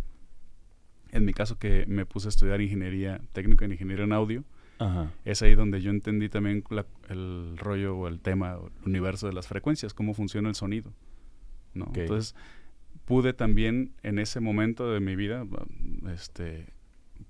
en 1.16 1.24
mi 1.24 1.32
caso 1.32 1.58
que 1.58 1.84
me 1.86 2.06
puse 2.06 2.28
a 2.28 2.30
estudiar 2.30 2.60
ingeniería, 2.60 3.20
técnica 3.32 3.64
en 3.64 3.72
ingeniería 3.72 4.04
en 4.04 4.12
audio, 4.12 4.44
Ajá. 4.78 5.10
es 5.24 5.42
ahí 5.42 5.54
donde 5.54 5.80
yo 5.80 5.90
entendí 5.90 6.28
también 6.28 6.62
la- 6.70 6.86
el 7.08 7.56
rollo 7.56 7.96
o 7.96 8.08
el 8.08 8.20
tema, 8.20 8.56
o 8.58 8.66
el 8.68 8.72
universo 8.86 9.26
de 9.26 9.32
las 9.32 9.48
frecuencias, 9.48 9.94
cómo 9.94 10.14
funciona 10.14 10.48
el 10.48 10.54
sonido. 10.54 10.92
Entonces, 11.74 12.34
pude 13.04 13.32
también 13.32 13.92
en 14.02 14.18
ese 14.18 14.40
momento 14.40 14.90
de 14.90 15.00
mi 15.00 15.14
vida, 15.16 15.44
este, 16.12 16.66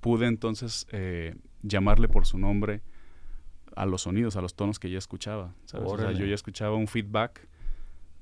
pude 0.00 0.26
entonces 0.26 0.86
eh, 0.92 1.34
llamarle 1.62 2.08
por 2.08 2.26
su 2.26 2.38
nombre 2.38 2.80
a 3.74 3.84
los 3.86 4.02
sonidos, 4.02 4.36
a 4.36 4.40
los 4.40 4.54
tonos 4.54 4.78
que 4.78 4.88
ya 4.90 4.98
escuchaba. 4.98 5.54
¿sabes? 5.66 5.86
O 5.90 5.96
sea, 5.96 6.06
Órale. 6.06 6.18
yo 6.18 6.26
ya 6.26 6.34
escuchaba 6.34 6.76
un 6.76 6.86
feedback 6.86 7.46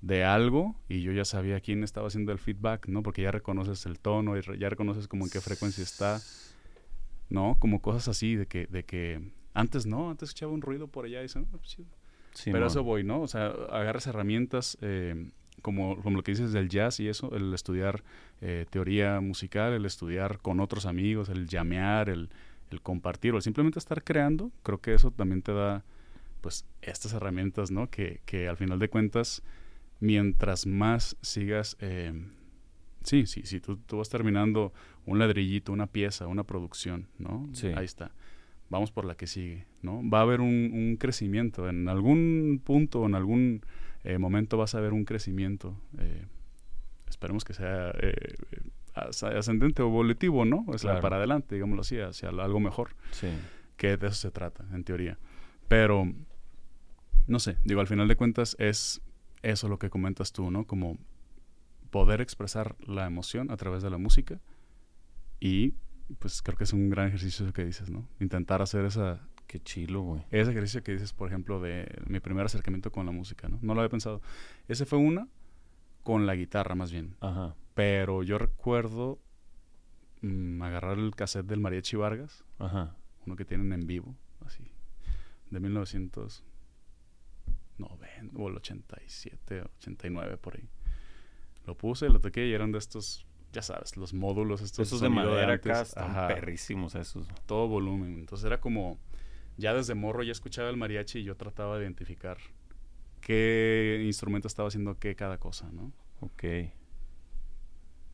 de 0.05 0.23
algo 0.25 0.75
y 0.89 1.01
yo 1.03 1.13
ya 1.13 1.25
sabía 1.25 1.61
quién 1.61 1.83
estaba 1.83 2.09
haciendo 2.09 2.31
el 2.33 2.39
feedback, 2.39 2.89
¿no? 2.89 3.03
Porque 3.03 3.23
ya 3.23 3.31
reconoces 3.31 3.87
el 3.87 3.99
tono 3.99 4.37
y 4.37 4.41
re- 4.43 4.59
ya 4.59 4.69
reconoces 4.69 5.09
como 5.09 5.25
en 5.25 5.31
qué 5.31 5.41
frecuencia 5.41 5.83
está. 5.83 6.21
¿no? 7.31 7.57
Como 7.59 7.81
cosas 7.81 8.09
así 8.09 8.37
de 8.37 8.47
que, 8.47 8.67
de 8.67 8.85
que 8.85 9.21
antes 9.55 9.87
no, 9.87 10.11
antes 10.11 10.29
escuchaba 10.29 10.53
un 10.53 10.61
ruido 10.63 10.89
por 10.89 11.07
allá 11.07 11.21
y 11.21 11.23
dice, 11.23 11.39
"Ah, 11.41 11.45
pues 11.57 11.71
sí". 11.71 11.85
Pero 12.53 12.67
eso 12.67 12.83
voy, 12.85 13.03
¿no? 13.05 13.23
O 13.23 13.29
sea, 13.29 13.47
agarras 13.71 14.07
herramientas 14.07 14.77
eh, 14.83 15.31
como, 15.63 15.97
como 16.03 16.17
lo 16.19 16.23
que 16.23 16.33
dices 16.33 16.53
del 16.53 16.69
jazz 16.69 17.01
y 17.01 17.09
eso, 17.09 17.35
el 17.35 17.55
estudiar 17.55 18.03
eh, 18.41 18.67
teoría 18.71 19.21
musical, 19.21 19.73
el 19.73 19.87
estudiar 19.87 20.39
con 20.39 20.61
otros 20.61 20.85
amigos, 20.85 21.29
el 21.29 21.47
llamear, 21.49 22.11
el, 22.11 22.29
el 22.71 22.81
compartir 22.83 23.33
o 23.33 23.37
el 23.37 23.43
simplemente 23.43 23.79
estar 23.79 24.03
creando, 24.05 24.51
creo 24.63 24.81
que 24.81 24.95
eso 24.95 25.11
también 25.13 25.43
te 25.43 25.53
da 25.53 25.83
pues 26.41 26.67
estas 26.83 27.15
herramientas, 27.15 27.71
¿no? 27.71 27.89
Que, 27.89 28.21
que 28.27 28.49
al 28.49 28.57
final 28.59 28.79
de 28.79 28.89
cuentas, 28.91 29.43
mientras 30.05 30.67
más 30.67 31.17
sigas, 31.23 31.77
eh, 31.81 32.13
sí, 33.03 33.27
sí, 33.27 33.43
sí, 33.45 33.61
tú, 33.61 33.79
tú 33.79 33.97
vas 33.99 34.09
terminando 34.11 34.73
un 35.07 35.19
ladrillito, 35.19 35.73
una 35.73 35.87
pieza, 35.87 36.27
una 36.27 36.45
producción, 36.45 37.09
¿no? 37.19 37.49
Sí. 37.53 37.69
Ahí 37.75 37.85
está. 37.87 38.13
Vamos 38.71 38.91
por 38.93 39.05
la 39.05 39.15
que 39.17 39.27
sigue, 39.27 39.67
¿no? 39.83 40.03
Va 40.09 40.19
a 40.19 40.23
haber 40.23 40.41
un, 40.41 40.71
un 40.73 40.97
crecimiento. 40.99 41.69
En 41.69 41.89
algún 41.89 42.61
punto, 42.65 43.05
en 43.07 43.15
algún 43.15 43.63
eh, 44.05 44.19
momento 44.19 44.57
vas 44.59 44.75
a 44.75 44.81
ver 44.81 44.93
un 44.93 45.05
crecimiento. 45.05 45.79
Eh, 45.99 46.27
esperemos 47.09 47.45
que 47.45 47.55
sea 47.55 47.93
eh, 48.01 48.35
ascendente 48.95 49.83
o 49.83 49.89
volitivo, 49.89 50.45
¿no? 50.45 50.65
O 50.69 50.79
sea, 50.79 50.91
Claro. 50.93 51.01
para 51.03 51.17
adelante, 51.17 51.55
digámoslo 51.55 51.83
así, 51.83 51.99
hacia 51.99 52.29
algo 52.31 52.61
mejor 52.61 52.91
Sí. 53.13 53.29
que 53.77 53.97
de 53.97 54.07
eso 54.09 54.17
se 54.17 54.31
trata, 54.31 54.65
en 54.73 54.85
teoría. 54.85 55.19
Pero, 55.69 56.13
no 57.27 57.39
sé, 57.39 57.57
digo, 57.65 57.81
al 57.81 57.87
final 57.87 58.09
de 58.09 58.17
cuentas 58.17 58.57
es 58.59 59.01
eso 59.51 59.69
lo 59.69 59.79
que 59.79 59.91
comentas 59.91 60.33
tú, 60.33 60.51
¿no? 60.51 60.67
Como 60.67 60.99
poder 61.91 62.21
expresar 62.21 62.77
la 62.87 63.07
emoción 63.07 63.51
a 63.51 63.57
través 63.57 63.83
de 63.83 63.91
la 63.91 63.99
música 63.99 64.41
y 65.39 65.75
pues 66.19 66.43
creo 66.43 66.57
que 66.59 66.65
es 66.65 66.73
un 66.73 66.91
gran 66.91 67.09
ejercicio 67.09 67.45
eso 67.45 67.53
que 67.53 67.65
dices, 67.65 67.91
¿no? 67.91 68.09
Intentar 68.21 68.63
hacer 68.63 68.85
esa, 68.85 69.21
Qué 69.47 69.61
chilo, 69.61 70.03
güey. 70.03 70.23
ese 70.31 70.51
ejercicio 70.51 70.83
que 70.83 70.93
dices, 70.93 71.13
por 71.13 71.29
ejemplo, 71.29 71.61
de 71.61 72.03
mi 72.07 72.21
primer 72.21 72.47
acercamiento 72.47 72.91
con 72.91 73.07
la 73.07 73.13
música, 73.13 73.49
¿no? 73.49 73.59
No 73.63 73.75
lo 73.75 73.81
había 73.81 73.91
pensado. 73.91 74.21
Ese 74.69 74.87
fue 74.87 74.99
una 74.99 75.29
con 76.03 76.27
la 76.27 76.35
guitarra 76.35 76.75
más 76.75 76.91
bien. 76.91 77.17
Ajá. 77.21 77.55
Pero 77.75 78.23
yo 78.23 78.39
recuerdo 78.39 79.19
mm, 80.23 80.63
agarrar 80.63 80.99
el 80.99 81.15
cassette 81.15 81.47
del 81.47 81.61
Mariachi 81.61 81.97
Vargas 81.97 82.45
Ajá. 82.59 82.97
uno 83.27 83.37
que 83.37 83.45
tienen 83.45 83.73
en 83.73 83.87
vivo, 83.87 84.15
así, 84.45 84.65
de 85.51 85.61
1990 87.79 88.39
o 88.43 88.49
el 88.49 88.57
87, 88.57 89.63
89 89.79 90.37
por 90.39 90.57
ahí. 90.57 90.69
Lo 91.67 91.77
puse, 91.77 92.09
lo 92.09 92.21
toqué 92.21 92.47
y 92.47 92.53
eran 92.53 92.73
de 92.73 92.79
estos, 92.79 93.27
ya 93.53 93.63
sabes, 93.63 93.97
los 93.97 94.13
módulos, 94.15 94.61
estos 94.61 94.87
Esos 94.89 95.01
de 95.01 95.09
madera 95.09 95.55
acá 95.55 95.83
están 95.83 96.11
Ajá, 96.11 96.29
perrísimos 96.29 96.95
esos. 96.95 97.27
todo 97.47 97.69
volumen. 97.69 98.19
Entonces 98.19 98.45
era 98.45 98.61
como, 98.61 98.99
ya 99.57 99.73
desde 99.73 99.95
morro 99.95 100.23
ya 100.23 100.33
escuchaba 100.33 100.69
el 100.69 100.77
mariachi 100.77 101.21
y 101.21 101.25
yo 101.25 101.37
trataba 101.37 101.79
de 101.79 101.85
identificar 101.85 102.37
qué 103.21 104.03
instrumento 104.05 104.49
estaba 104.49 104.69
haciendo 104.69 104.99
qué 104.99 105.17
cada 105.17 105.39
cosa, 105.39 105.71
¿no? 105.73 105.93
Ok. 106.21 106.43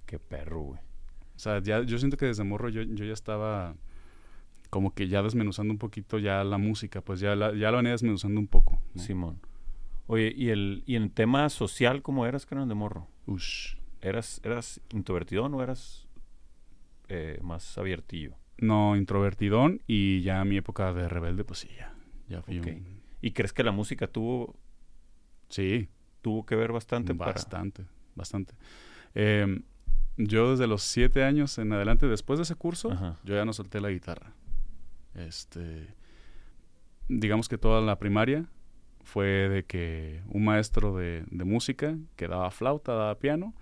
Qué 0.06 0.18
perro, 0.28 0.60
güey. 0.62 0.80
O 1.36 1.38
sea, 1.38 1.60
ya, 1.62 1.82
yo 1.82 1.98
siento 1.98 2.16
que 2.16 2.26
desde 2.26 2.44
morro 2.44 2.68
yo, 2.68 2.82
yo 2.82 3.04
ya 3.04 3.12
estaba 3.14 3.74
como 4.68 4.94
que 4.94 5.08
ya 5.08 5.22
desmenuzando 5.22 5.72
un 5.72 5.78
poquito 5.78 6.18
ya 6.18 6.44
la 6.44 6.58
música, 6.58 7.00
pues 7.00 7.18
ya 7.18 7.34
la, 7.34 7.52
ya 7.54 7.70
la 7.72 7.78
venía 7.78 7.92
desmenuzando 7.92 8.38
un 8.40 8.46
poco. 8.46 8.80
¿no? 8.94 9.02
Simón. 9.02 9.40
Oye, 10.12 10.32
¿y 10.36 10.48
el, 10.48 10.82
y 10.86 10.96
en 10.96 11.10
tema 11.10 11.48
social 11.50 12.02
cómo 12.02 12.26
eras, 12.26 12.44
carnal 12.44 12.68
de 12.68 12.74
morro? 12.74 13.06
Ush. 13.26 13.76
¿Eras, 14.00 14.40
eras 14.42 14.80
introvertido 14.92 15.44
o 15.44 15.62
eras 15.62 16.08
eh, 17.08 17.38
más 17.42 17.78
abiertillo? 17.78 18.34
No, 18.58 18.96
introvertidón 18.96 19.82
y 19.86 20.20
ya 20.22 20.44
mi 20.44 20.56
época 20.56 20.92
de 20.92 21.08
rebelde, 21.08 21.44
pues 21.44 21.60
sí, 21.60 21.68
ya. 21.78 21.94
Ya 22.28 22.42
fui 22.42 22.58
Ok. 22.58 22.66
un... 22.66 23.00
¿Y 23.22 23.30
crees 23.30 23.52
que 23.52 23.62
la 23.62 23.70
música 23.70 24.08
tuvo, 24.08 24.56
Sí, 25.48 25.88
tuvo 26.22 26.44
que 26.44 26.56
ver 26.56 26.72
bastante 26.72 27.14
para... 27.14 27.30
bastante, 27.32 27.86
bastante. 28.16 28.54
Eh, 29.14 29.60
yo 30.16 30.50
desde 30.50 30.66
los 30.66 30.82
siete 30.82 31.22
años 31.22 31.56
en 31.58 31.72
adelante, 31.72 32.08
después 32.08 32.40
de 32.40 32.42
ese 32.42 32.56
curso, 32.56 32.90
Ajá. 32.90 33.20
yo 33.22 33.36
ya 33.36 33.44
no 33.44 33.52
solté 33.52 33.80
la 33.80 33.90
guitarra. 33.90 34.32
Este, 35.14 35.94
digamos 37.06 37.48
que 37.48 37.58
toda 37.58 37.80
la 37.80 37.96
primaria 38.00 38.48
fue 39.04 39.48
de 39.48 39.64
que 39.64 40.22
un 40.28 40.44
maestro 40.44 40.96
de, 40.96 41.24
de 41.30 41.44
música 41.44 41.96
que 42.16 42.28
daba 42.28 42.50
flauta, 42.50 42.92
daba 42.92 43.18
piano 43.18 43.54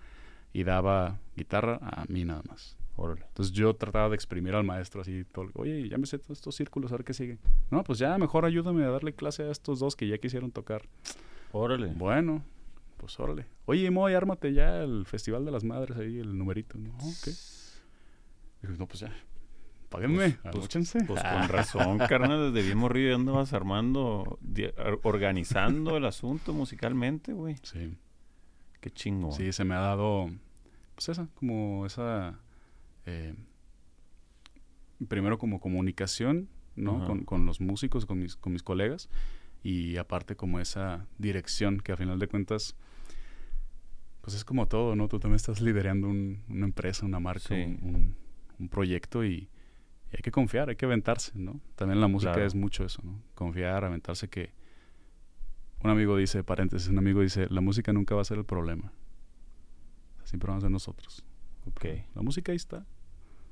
y 0.52 0.64
daba 0.64 1.18
guitarra 1.36 1.78
a 1.82 2.04
mí 2.08 2.24
nada 2.24 2.42
más. 2.48 2.76
Órale. 2.96 3.22
Entonces 3.28 3.54
yo 3.54 3.74
trataba 3.76 4.08
de 4.08 4.16
exprimir 4.16 4.56
al 4.56 4.64
maestro 4.64 5.02
así, 5.02 5.24
todo, 5.24 5.46
oye, 5.54 5.88
ya 5.88 5.98
me 5.98 6.06
sé 6.06 6.18
todos 6.18 6.38
estos 6.38 6.56
círculos, 6.56 6.90
a 6.90 6.96
ver 6.96 7.04
qué 7.04 7.14
sigue. 7.14 7.38
No, 7.70 7.84
pues 7.84 8.00
ya 8.00 8.18
mejor 8.18 8.44
ayúdame 8.44 8.84
a 8.84 8.90
darle 8.90 9.12
clase 9.12 9.44
a 9.44 9.52
estos 9.52 9.78
dos 9.78 9.94
que 9.94 10.08
ya 10.08 10.18
quisieron 10.18 10.50
tocar. 10.50 10.82
Órale. 11.52 11.92
Bueno, 11.94 12.42
pues 12.96 13.18
órale. 13.20 13.46
Oye, 13.66 13.88
Moy, 13.92 14.14
ármate 14.14 14.52
ya 14.52 14.82
el 14.82 15.06
Festival 15.06 15.44
de 15.44 15.52
las 15.52 15.62
Madres 15.62 15.96
ahí, 15.96 16.18
el 16.18 16.36
numerito. 16.36 16.76
No, 16.76 16.90
ok. 16.90 17.28
No, 18.76 18.86
pues 18.88 18.98
ya. 19.00 19.14
Páguenme, 19.88 20.36
Pues- 20.42 20.54
agúchense. 20.56 21.04
Pues 21.04 21.22
con 21.22 21.48
razón, 21.48 21.98
carnal, 21.98 22.52
desde 22.52 22.66
bien 22.66 22.78
morrido 22.78 23.14
andabas 23.16 23.52
armando, 23.54 24.38
organizando 25.02 25.96
el 25.96 26.04
asunto 26.04 26.52
musicalmente, 26.52 27.32
güey. 27.32 27.56
Sí, 27.62 27.96
Qué 28.80 28.90
chingo. 28.90 29.32
sí, 29.32 29.50
se 29.52 29.64
me 29.64 29.74
ha 29.74 29.80
dado, 29.80 30.30
pues 30.94 31.08
esa, 31.08 31.28
como 31.34 31.86
esa, 31.86 32.38
eh, 33.06 33.34
primero 35.08 35.38
como 35.38 35.60
comunicación, 35.60 36.48
¿no? 36.76 37.06
Con, 37.06 37.24
con 37.24 37.46
los 37.46 37.60
músicos, 37.60 38.06
con 38.06 38.18
mis, 38.20 38.36
con 38.36 38.52
mis 38.52 38.62
colegas, 38.62 39.08
y 39.62 39.96
aparte 39.96 40.36
como 40.36 40.60
esa 40.60 41.06
dirección 41.18 41.78
que 41.80 41.92
a 41.92 41.96
final 41.96 42.18
de 42.18 42.28
cuentas, 42.28 42.76
pues 44.20 44.34
es 44.36 44.44
como 44.44 44.68
todo, 44.68 44.94
¿no? 44.96 45.08
Tú 45.08 45.18
también 45.18 45.36
estás 45.36 45.60
liderando 45.60 46.08
un- 46.08 46.42
una 46.48 46.66
empresa, 46.66 47.06
una 47.06 47.18
marca, 47.20 47.48
Sí. 47.48 47.54
un, 47.54 47.78
un- 47.82 48.16
un 48.60 48.68
proyecto 48.68 49.24
y, 49.24 49.48
y 50.12 50.16
hay 50.16 50.22
que 50.22 50.30
confiar, 50.30 50.68
hay 50.70 50.76
que 50.76 50.86
aventarse, 50.86 51.32
¿no? 51.38 51.60
También 51.76 52.00
la 52.00 52.08
música 52.08 52.32
Claro. 52.32 52.46
es 52.46 52.54
mucho 52.54 52.84
eso, 52.84 53.02
¿no? 53.04 53.20
Confiar, 53.34 53.84
aventarse 53.84 54.28
que... 54.28 54.52
Un 55.84 55.90
amigo 55.90 56.16
dice, 56.16 56.42
paréntesis, 56.42 56.88
un 56.88 56.98
amigo 56.98 57.20
dice, 57.20 57.46
la 57.50 57.60
música 57.60 57.92
nunca 57.92 58.14
va 58.14 58.22
a 58.22 58.24
ser 58.24 58.38
el 58.38 58.44
problema. 58.44 58.92
Siempre 60.24 60.48
vamos 60.48 60.64
a 60.64 60.66
ser 60.66 60.70
nosotros. 60.72 61.24
Ok. 61.66 61.84
La 62.14 62.22
música 62.22 62.52
ahí 62.52 62.56
está. 62.56 62.84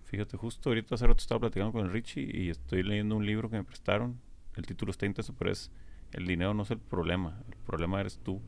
Fíjate, 0.04 0.36
justo 0.36 0.70
ahorita 0.70 0.94
hace 0.96 1.06
rato 1.06 1.20
estaba 1.20 1.40
platicando 1.40 1.72
con 1.72 1.84
el 1.86 1.92
Richie 1.92 2.28
y 2.32 2.50
estoy 2.50 2.82
leyendo 2.82 3.16
un 3.16 3.24
libro 3.26 3.48
que 3.48 3.56
me 3.56 3.64
prestaron. 3.64 4.20
El 4.56 4.66
título 4.66 4.90
está 4.90 5.06
intenso, 5.06 5.34
pero 5.38 5.50
es 5.52 5.70
El 6.12 6.26
dinero 6.26 6.52
no 6.54 6.62
es 6.64 6.70
el 6.70 6.78
problema. 6.78 7.42
El 7.48 7.56
problema 7.58 8.00
eres 8.00 8.18
tú. 8.18 8.40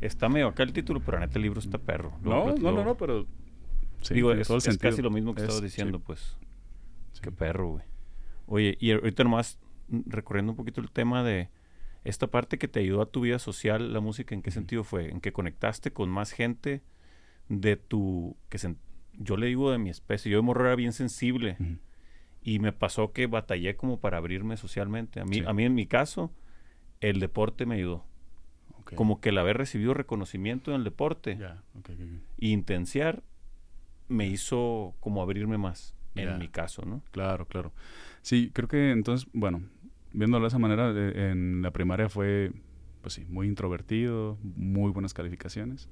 Está 0.00 0.28
medio 0.28 0.48
acá 0.48 0.62
el 0.62 0.72
título, 0.72 1.00
pero 1.00 1.18
neta 1.20 1.38
el 1.38 1.42
libro 1.42 1.60
está 1.60 1.78
perro. 1.78 2.12
Luego 2.22 2.50
No, 2.50 2.56
no, 2.56 2.72
no, 2.72 2.84
no, 2.84 2.96
pero... 2.96 3.26
Sí, 4.02 4.14
Digo, 4.14 4.32
es, 4.32 4.46
todo 4.48 4.56
el 4.56 4.62
es 4.66 4.78
casi 4.78 5.02
lo 5.02 5.10
mismo 5.10 5.34
que 5.34 5.40
Es- 5.42 5.44
estabas 5.44 5.60
sí, 5.60 5.66
diciendo, 5.66 6.00
pues. 6.00 6.36
Sí. 7.20 7.24
Qué 7.24 7.32
perro, 7.32 7.70
güey. 7.72 7.84
Oye, 8.46 8.76
y 8.80 8.92
ahorita 8.92 9.24
nomás 9.24 9.58
mm, 9.88 10.00
recorriendo 10.06 10.52
un 10.52 10.56
poquito 10.56 10.80
el 10.80 10.90
tema 10.90 11.22
de 11.22 11.48
esta 12.04 12.26
parte 12.28 12.58
que 12.58 12.66
te 12.68 12.80
ayudó 12.80 13.02
a 13.02 13.06
tu 13.10 13.20
vida 13.20 13.38
social, 13.38 13.92
la 13.92 14.00
música, 14.00 14.34
¿en 14.34 14.42
qué 14.42 14.50
sentido 14.50 14.84
fue? 14.84 15.10
¿En 15.10 15.20
que 15.20 15.32
conectaste 15.32 15.92
con 15.92 16.08
más 16.08 16.32
gente 16.32 16.82
de 17.48 17.76
tu... 17.76 18.36
que 18.48 18.58
se- 18.58 18.74
yo 19.18 19.36
le 19.36 19.46
digo 19.48 19.70
de 19.70 19.78
mi 19.78 19.90
especie, 19.90 20.30
yo 20.32 20.38
de 20.38 20.42
morro 20.42 20.64
era 20.66 20.76
bien 20.76 20.92
sensible 20.94 21.56
y 22.42 22.58
me 22.58 22.72
pasó 22.72 23.12
que 23.12 23.26
batallé 23.26 23.76
como 23.76 24.00
para 24.00 24.16
abrirme 24.16 24.56
socialmente. 24.56 25.20
A 25.20 25.24
mí, 25.26 25.36
Sí. 25.36 25.44
a 25.46 25.52
mí 25.52 25.64
en 25.64 25.74
mi 25.74 25.86
caso, 25.86 26.32
el 27.00 27.20
deporte 27.20 27.66
me 27.66 27.74
ayudó. 27.74 28.04
Como 28.96 29.20
que 29.20 29.28
el 29.28 29.38
haber 29.38 29.58
recibido 29.58 29.92
reconocimiento 29.94 30.70
en 30.70 30.78
el 30.78 30.84
deporte 30.84 31.36
y 32.38 32.52
intenciar 32.52 33.22
me 34.08 34.26
hizo 34.26 34.94
como 35.00 35.20
abrirme 35.22 35.58
más, 35.58 35.94
en 36.14 36.24
Ya. 36.28 36.36
mi 36.38 36.48
caso, 36.48 36.82
¿no? 36.84 37.02
Claro, 37.12 37.46
claro. 37.46 37.72
Sí, 38.22 38.50
creo 38.52 38.68
que 38.68 38.90
entonces, 38.90 39.28
bueno, 39.32 39.62
viéndolo 40.12 40.44
de 40.44 40.48
esa 40.48 40.58
manera, 40.58 40.92
eh, 40.94 41.30
en 41.30 41.62
la 41.62 41.70
primaria 41.70 42.08
fue, 42.08 42.52
pues 43.02 43.14
sí, 43.14 43.24
muy 43.28 43.46
introvertido, 43.46 44.38
muy 44.42 44.90
buenas 44.92 45.14
calificaciones. 45.14 45.88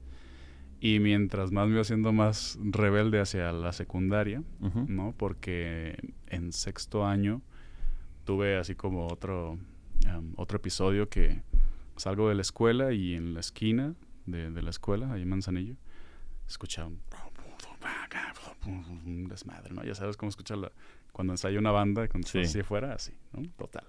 Y 0.81 1.01
mientras 1.01 1.51
más 1.51 1.67
me 1.67 1.73
iba 1.73 1.81
haciendo 1.83 2.13
más 2.13 2.57
rebelde 2.63 3.19
hacia 3.21 3.51
la 3.53 3.73
secundaria. 3.73 4.43
¿no? 4.87 5.13
Porque 5.17 5.97
en 6.29 6.53
sexto 6.53 7.05
año 7.05 7.43
tuve 8.25 8.57
así 8.59 8.75
como 8.77 9.07
otro, 9.09 9.59
am, 10.07 10.35
otro 10.37 10.57
episodio 10.59 11.09
que 11.09 11.43
salgo 11.97 12.29
de 12.29 12.37
la 12.37 12.43
escuela 12.43 12.93
y 12.93 13.15
en 13.15 13.35
la 13.35 13.41
esquina 13.41 13.95
de, 14.27 14.51
de 14.53 14.63
la 14.63 14.71
escuela, 14.71 15.13
ahí 15.13 15.23
en 15.23 15.29
Manzanillo, 15.31 15.75
escuchaba 16.47 16.87
un, 16.89 17.01
un 18.67 19.29
desmadre, 19.29 19.73
¿no? 19.75 19.85
Ya 19.85 19.95
sabes 19.95 20.17
cómo 20.17 20.31
escuchar 20.31 20.59
la, 20.59 20.73
cuando 21.13 21.33
ensaya 21.33 21.59
una 21.59 21.71
banda, 21.71 22.09
cuando 22.09 22.27
Sí. 22.29 22.41
así 22.41 22.61
afuera, 22.61 22.93
así, 22.95 23.13
¿no? 23.33 23.49
Total. 23.57 23.87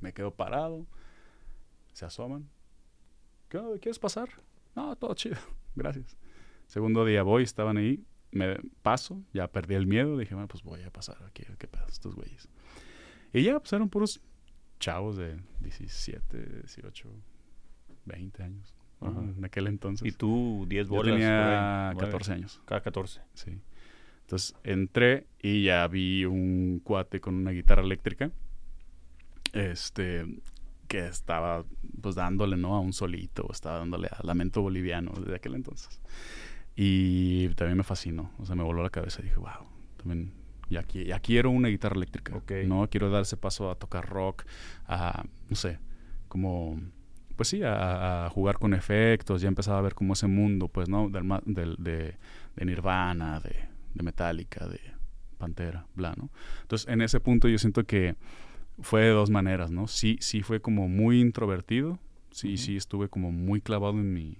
Me 0.00 0.12
quedo 0.12 0.30
parado, 0.34 0.86
se 1.92 2.04
asoman. 2.04 2.48
¿Qué? 3.48 3.58
¿Quieres 3.80 3.98
pasar? 3.98 4.28
No, 4.74 4.96
todo 4.96 5.14
chido, 5.14 5.36
gracias. 5.76 6.16
Segundo 6.66 7.04
día 7.04 7.22
voy, 7.22 7.42
estaban 7.44 7.76
ahí, 7.76 8.04
me 8.32 8.56
paso, 8.82 9.22
ya 9.32 9.46
perdí 9.48 9.74
el 9.74 9.86
miedo, 9.86 10.18
dije, 10.18 10.34
bueno, 10.34 10.48
pues 10.48 10.62
voy 10.62 10.82
a 10.82 10.90
pasar 10.90 11.22
aquí, 11.24 11.44
qué 11.58 11.68
pedo 11.68 11.86
estos 11.88 12.14
güeyes. 12.14 12.48
Y 13.32 13.42
ya, 13.42 13.58
pues 13.60 13.72
eran 13.72 13.88
puros 13.88 14.20
chavos 14.80 15.16
de 15.16 15.38
17, 15.60 16.36
18, 16.62 17.10
20 18.04 18.42
años. 18.42 18.73
En 19.04 19.44
aquel 19.44 19.66
entonces. 19.66 20.06
¿Y 20.06 20.12
tú 20.12 20.66
10 20.68 20.88
bolas? 20.88 21.06
Yo 21.06 21.12
tenía 21.14 21.94
14 21.98 22.32
años. 22.32 22.62
Cada 22.64 22.80
14. 22.80 23.20
Sí. 23.34 23.60
Entonces 24.22 24.56
entré 24.64 25.26
y 25.40 25.64
ya 25.64 25.86
vi 25.88 26.24
un 26.24 26.80
cuate 26.82 27.20
con 27.20 27.34
una 27.34 27.50
guitarra 27.50 27.82
eléctrica. 27.82 28.30
Este, 29.52 30.26
que 30.88 31.06
estaba 31.06 31.64
pues 32.00 32.14
dándole, 32.14 32.56
¿no? 32.56 32.74
A 32.74 32.80
un 32.80 32.92
solito, 32.92 33.48
estaba 33.50 33.78
dándole 33.78 34.08
a 34.08 34.24
Lamento 34.24 34.62
Boliviano 34.62 35.12
desde 35.18 35.36
aquel 35.36 35.54
entonces. 35.54 36.00
Y 36.76 37.48
también 37.50 37.78
me 37.78 37.84
fascinó, 37.84 38.32
o 38.38 38.46
sea, 38.46 38.56
me 38.56 38.64
voló 38.64 38.82
la 38.82 38.90
cabeza 38.90 39.20
y 39.20 39.24
dije, 39.24 39.36
wow, 39.36 39.68
también 39.96 40.32
ya, 40.68 40.84
ya 40.86 41.20
quiero 41.20 41.50
una 41.50 41.68
guitarra 41.68 41.96
eléctrica. 41.96 42.40
No 42.66 42.88
quiero 42.90 43.10
dar 43.10 43.22
ese 43.22 43.36
paso 43.36 43.70
a 43.70 43.76
tocar 43.76 44.08
rock, 44.08 44.44
a, 44.86 45.24
no 45.48 45.56
sé, 45.56 45.78
como, 46.28 46.80
pues 47.36 47.48
sí, 47.48 47.62
a, 47.64 48.28
jugar 48.32 48.58
con 48.58 48.74
efectos. 48.74 49.42
Ya 49.42 49.48
empezaba 49.48 49.78
a 49.78 49.82
ver 49.82 49.94
como 49.94 50.12
ese 50.14 50.26
mundo, 50.26 50.68
pues, 50.68 50.88
¿no? 50.88 51.08
Del, 51.08 51.26
del, 51.44 51.76
de, 51.78 52.16
de 52.56 52.64
Nirvana, 52.64 53.40
de, 53.40 53.54
de 53.94 54.02
Metallica, 54.02 54.66
de 54.66 54.80
Pantera, 55.38 55.86
bla, 55.94 56.14
¿no? 56.16 56.30
Entonces, 56.62 56.88
en 56.88 57.00
ese 57.00 57.20
punto 57.20 57.48
yo 57.48 57.58
siento 57.58 57.84
que 57.84 58.16
fue 58.80 59.02
de 59.02 59.10
dos 59.10 59.30
maneras, 59.30 59.70
¿no? 59.70 59.86
Sí, 59.86 60.18
sí 60.20 60.42
fue 60.42 60.60
como 60.60 60.88
muy 60.88 61.20
introvertido, 61.20 61.98
sí, 62.30 62.56
sí 62.56 62.76
estuve 62.76 63.08
como 63.08 63.30
muy 63.30 63.60
clavado 63.60 63.94
en 64.00 64.12
mi, 64.12 64.38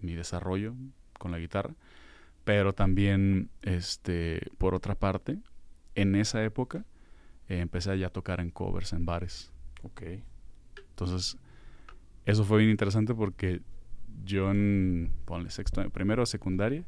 mi 0.00 0.14
desarrollo 0.14 0.74
con 1.18 1.32
la 1.32 1.38
guitarra, 1.38 1.74
pero 2.44 2.72
también, 2.72 3.50
este, 3.62 4.40
por 4.56 4.74
otra 4.74 4.94
parte, 4.94 5.38
en 5.94 6.14
esa 6.14 6.42
época 6.44 6.84
eh, 7.48 7.60
empecé 7.60 7.98
ya 7.98 8.06
a 8.06 8.10
tocar 8.10 8.40
en 8.40 8.50
covers, 8.50 8.92
en 8.92 9.04
bares. 9.04 9.52
Ok. 9.82 10.02
Entonces, 10.90 11.36
eso 12.28 12.44
fue 12.44 12.58
bien 12.58 12.70
interesante 12.70 13.14
porque 13.14 13.62
yo 14.24 14.50
en, 14.50 15.10
ponle 15.24 15.50
sexto, 15.50 15.88
primero 15.90 16.26
secundaria, 16.26 16.84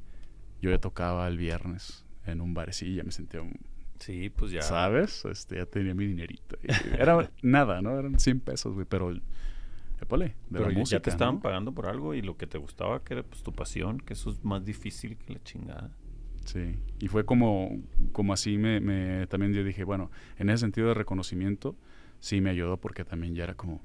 yo 0.60 0.70
ya 0.70 0.78
tocaba 0.78 1.26
el 1.28 1.38
viernes 1.38 2.04
en 2.26 2.42
un 2.42 2.52
bar, 2.52 2.70
y 2.80 2.94
ya 2.94 3.02
me 3.04 3.10
sentía 3.10 3.40
un, 3.40 3.58
Sí, 3.98 4.30
pues 4.30 4.50
ya. 4.50 4.62
¿Sabes? 4.62 5.24
Este, 5.26 5.56
ya 5.56 5.66
tenía 5.66 5.94
mi 5.94 6.06
dinerito. 6.06 6.56
Era 6.98 7.30
nada, 7.42 7.80
¿no? 7.80 7.98
Eran 7.98 8.18
100 8.18 8.40
pesos, 8.40 8.74
güey, 8.74 8.86
pero... 8.88 9.14
Epale, 10.00 10.28
de 10.28 10.34
pero 10.50 10.70
la 10.70 10.78
música, 10.78 10.96
ya 10.96 11.02
te 11.02 11.10
estaban 11.10 11.40
pagando 11.40 11.72
por 11.72 11.86
algo 11.86 12.14
y 12.14 12.22
lo 12.22 12.38
que 12.38 12.46
te 12.46 12.56
gustaba, 12.56 13.04
que 13.04 13.12
era 13.12 13.22
pues 13.22 13.42
tu 13.42 13.52
pasión, 13.52 13.98
que 13.98 14.14
eso 14.14 14.30
es 14.30 14.42
más 14.42 14.64
difícil 14.64 15.18
que 15.18 15.34
la 15.34 15.42
chingada. 15.42 15.90
Sí, 16.46 16.78
y 16.98 17.08
fue 17.08 17.26
como, 17.26 17.78
como 18.12 18.32
así 18.32 18.56
me, 18.56 18.80
me, 18.80 19.26
también 19.26 19.52
yo 19.52 19.62
dije, 19.62 19.84
bueno, 19.84 20.10
en 20.38 20.48
ese 20.48 20.62
sentido 20.62 20.88
de 20.88 20.94
reconocimiento, 20.94 21.76
sí 22.18 22.40
me 22.40 22.48
ayudó 22.48 22.78
porque 22.78 23.04
también 23.04 23.34
ya 23.34 23.44
era 23.44 23.54
como, 23.54 23.82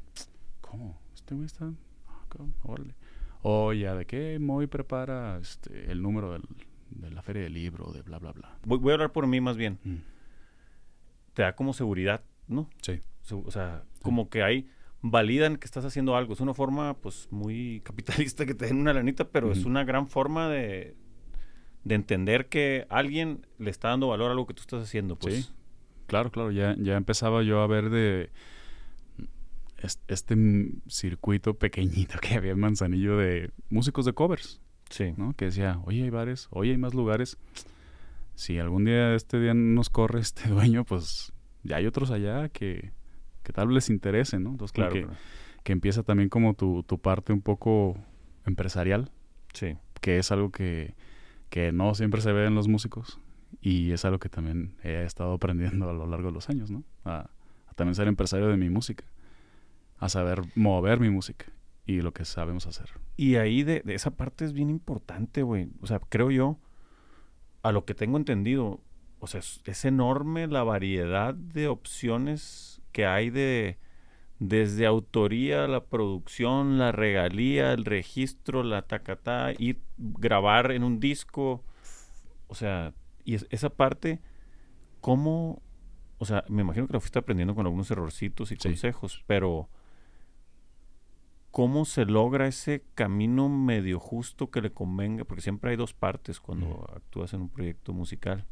¿cómo? 0.62 0.97
Este 1.25 1.34
güey 1.34 1.48
está, 1.48 1.74
ah, 2.08 2.46
órale. 2.62 2.94
O 3.41 3.74
ya, 3.74 3.96
¿de 3.96 4.05
qué 4.05 4.38
Moy 4.38 4.67
prepara 4.67 5.39
este, 5.41 5.91
el 5.91 6.03
número 6.03 6.34
del, 6.34 6.44
de 6.91 7.10
la 7.10 7.24
feria 7.24 7.41
del 7.41 7.53
libro, 7.53 7.91
de 7.91 8.03
bla, 8.03 8.20
bla, 8.20 8.32
bla. 8.32 8.60
Voy, 8.63 8.91
a 8.91 8.94
hablar 8.94 9.12
por 9.12 9.25
mí 9.25 9.41
más 9.41 9.58
bien. 9.58 9.79
Mm. 9.84 9.96
Te 11.34 11.41
da 11.41 11.55
como 11.55 11.74
seguridad, 11.74 12.22
¿no? 12.48 12.70
Sí. 12.79 13.01
O 13.32 13.50
sea, 13.50 13.86
como 14.03 14.29
que 14.29 14.44
hay, 14.44 14.70
validan 15.01 15.55
que 15.55 15.65
estás 15.65 15.84
haciendo 15.84 16.15
algo. 16.15 16.34
Es 16.34 16.41
una 16.41 16.53
forma, 16.53 16.94
pues, 16.94 17.27
muy 17.32 17.82
capitalista 17.84 18.46
que 18.46 18.53
te 18.53 18.67
den 18.67 18.77
una 18.77 18.94
lanita, 18.94 19.27
pero 19.27 19.51
es 19.51 19.65
una 19.65 19.84
gran 19.84 20.08
forma 20.08 20.48
de, 20.48 20.96
de 21.86 21.96
entender 21.96 22.50
que 22.50 22.86
alguien 22.91 23.48
le 23.58 23.72
está 23.72 23.89
dando 23.89 24.10
valor 24.10 24.27
a 24.27 24.34
algo 24.34 24.46
que 24.46 24.53
tú 24.53 24.62
estás 24.62 24.84
haciendo, 24.84 25.15
pues. 25.15 25.46
Sí. 25.46 25.53
Claro, 26.05 26.29
claro. 26.29 26.51
Ya, 26.51 26.75
ya 26.77 26.96
empezaba 26.98 27.41
yo 27.41 27.62
a 27.62 27.67
ver 27.67 27.89
de 27.89 28.29
este 29.77 30.36
circuito 30.88 31.55
pequeñito 31.55 32.20
que 32.20 32.36
había 32.36 32.51
en 32.51 32.60
Manzanillo 32.60 33.17
de 33.17 33.51
músicos 33.70 34.05
de 34.05 34.13
covers. 34.13 34.62
Sí. 34.89 35.13
¿no? 35.17 35.34
Que 35.34 35.46
decía, 35.46 35.80
oye, 35.86 36.04
hay 36.04 36.10
bares, 36.10 36.47
oye, 36.52 36.71
hay 36.71 36.78
más 36.78 36.93
lugares. 36.93 37.38
Si 38.36 38.60
algún 38.60 38.86
día 38.86 39.15
este 39.15 39.39
día 39.39 39.54
nos 39.54 39.89
corre 39.89 40.19
este 40.19 40.49
dueño, 40.49 40.84
pues 40.86 41.34
ya 41.63 41.78
hay 41.78 41.86
otros 41.88 42.12
allá 42.12 42.49
que, 42.49 42.91
que 43.43 43.54
tal 43.54 43.67
vez 43.67 43.76
les 43.76 43.89
interese, 43.89 44.39
¿no? 44.39 44.52
Entonces, 44.52 44.73
claro, 44.73 44.93
que, 44.93 45.08
que, 45.63 45.73
empieza 45.73 46.04
también 46.04 46.30
como 46.30 46.54
tu, 46.54 46.84
tu 46.84 46.99
parte 46.99 47.34
un 47.34 47.41
poco 47.41 47.97
empresarial. 48.45 49.12
Sí. 49.54 49.78
Que 50.02 50.17
es 50.17 50.32
algo 50.32 50.52
que, 50.52 50.95
que 51.49 51.71
no 51.71 51.95
siempre 51.95 52.21
se 52.21 52.32
ve 52.32 52.45
en 52.45 52.56
los 52.56 52.67
músicos. 52.67 53.19
Y 53.62 53.91
es 53.91 54.06
algo 54.06 54.19
que 54.19 54.30
también 54.30 54.76
he 54.84 55.04
estado 55.04 55.34
aprendiendo 55.34 55.89
a 55.89 55.93
lo 55.93 56.06
largo 56.06 56.28
de 56.28 56.34
los 56.34 56.49
años, 56.49 56.69
¿no? 56.69 56.84
A, 57.04 57.30
a 57.67 57.73
también 57.73 57.95
ser 57.95 58.08
empresario 58.08 58.47
de 58.47 58.58
mi 58.58 58.69
música. 58.69 59.06
A 60.06 60.10
saber 60.10 60.44
mover 60.54 61.00
mi 61.00 61.10
música 61.10 61.48
y 61.88 62.02
lo 62.02 62.13
que 62.13 62.26
sabemos 62.26 62.68
hacer. 62.68 62.91
Y 63.18 63.38
ahí 63.38 63.63
de, 63.63 63.82
esa 63.88 64.12
parte 64.12 64.46
es 64.46 64.54
bien 64.54 64.70
importante, 64.70 65.41
güey. 65.41 65.70
O 65.82 65.88
sea, 65.88 66.00
creo 66.00 66.30
yo, 66.30 66.60
a 67.63 67.72
lo 67.72 67.86
que 67.86 67.96
tengo 67.96 68.18
entendido, 68.18 68.82
o 69.20 69.26
sea, 69.26 69.39
es, 69.39 69.86
enorme 69.86 70.46
la 70.46 70.63
variedad 70.63 71.34
de 71.34 71.68
opciones 71.68 72.82
que 72.91 73.08
hay 73.08 73.32
de 73.32 73.80
desde 74.38 74.86
autoría, 74.86 75.68
la 75.68 75.86
producción, 75.86 76.78
la 76.78 76.91
regalía, 76.91 77.74
el 77.74 77.86
registro, 77.86 78.62
la 78.62 78.84
tacatá, 78.84 79.54
ir 79.58 79.82
grabar 79.98 80.72
en 80.72 80.84
un 80.84 81.00
disco. 81.00 81.63
O 82.48 82.54
sea, 82.54 82.94
y 83.24 83.36
esa 83.50 83.70
parte, 83.70 84.22
¿cómo? 85.02 85.63
O 86.20 86.26
sea, 86.26 86.44
me 86.48 86.62
imagino 86.62 86.86
que 86.86 86.94
lo 86.94 87.00
fuiste 87.00 87.18
aprendiendo 87.18 87.56
con 87.56 87.65
algunos 87.65 87.89
errorcitos 87.89 88.52
y 88.52 88.58
consejos, 88.58 89.24
pero 89.26 89.68
cómo 91.56 91.86
se 91.86 92.04
logra 92.04 92.48
ese 92.48 92.84
camino 92.96 93.48
medio 93.48 93.98
justo 93.98 94.52
que 94.52 94.60
le 94.60 94.74
convenga, 94.74 95.24
porque 95.24 95.41
siempre 95.41 95.72
hay 95.72 95.78
dos 95.78 95.94
partes 95.94 96.41
cuando 96.41 96.86
actúas 96.94 97.34
en 97.34 97.44
un 97.44 97.50
proyecto 97.50 97.94
musical. 97.94 98.46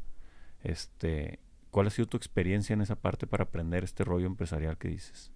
Este, 0.62 1.42
¿cuál 1.70 1.88
ha 1.88 1.90
sido 1.90 2.08
tu 2.08 2.16
experiencia 2.16 2.74
en 2.74 2.80
esa 2.80 2.96
parte 2.96 3.28
para 3.28 3.44
aprender 3.44 3.84
este 3.84 4.06
rollo 4.06 4.26
empresarial 4.26 4.78
que 4.78 4.88
dices? 4.88 5.34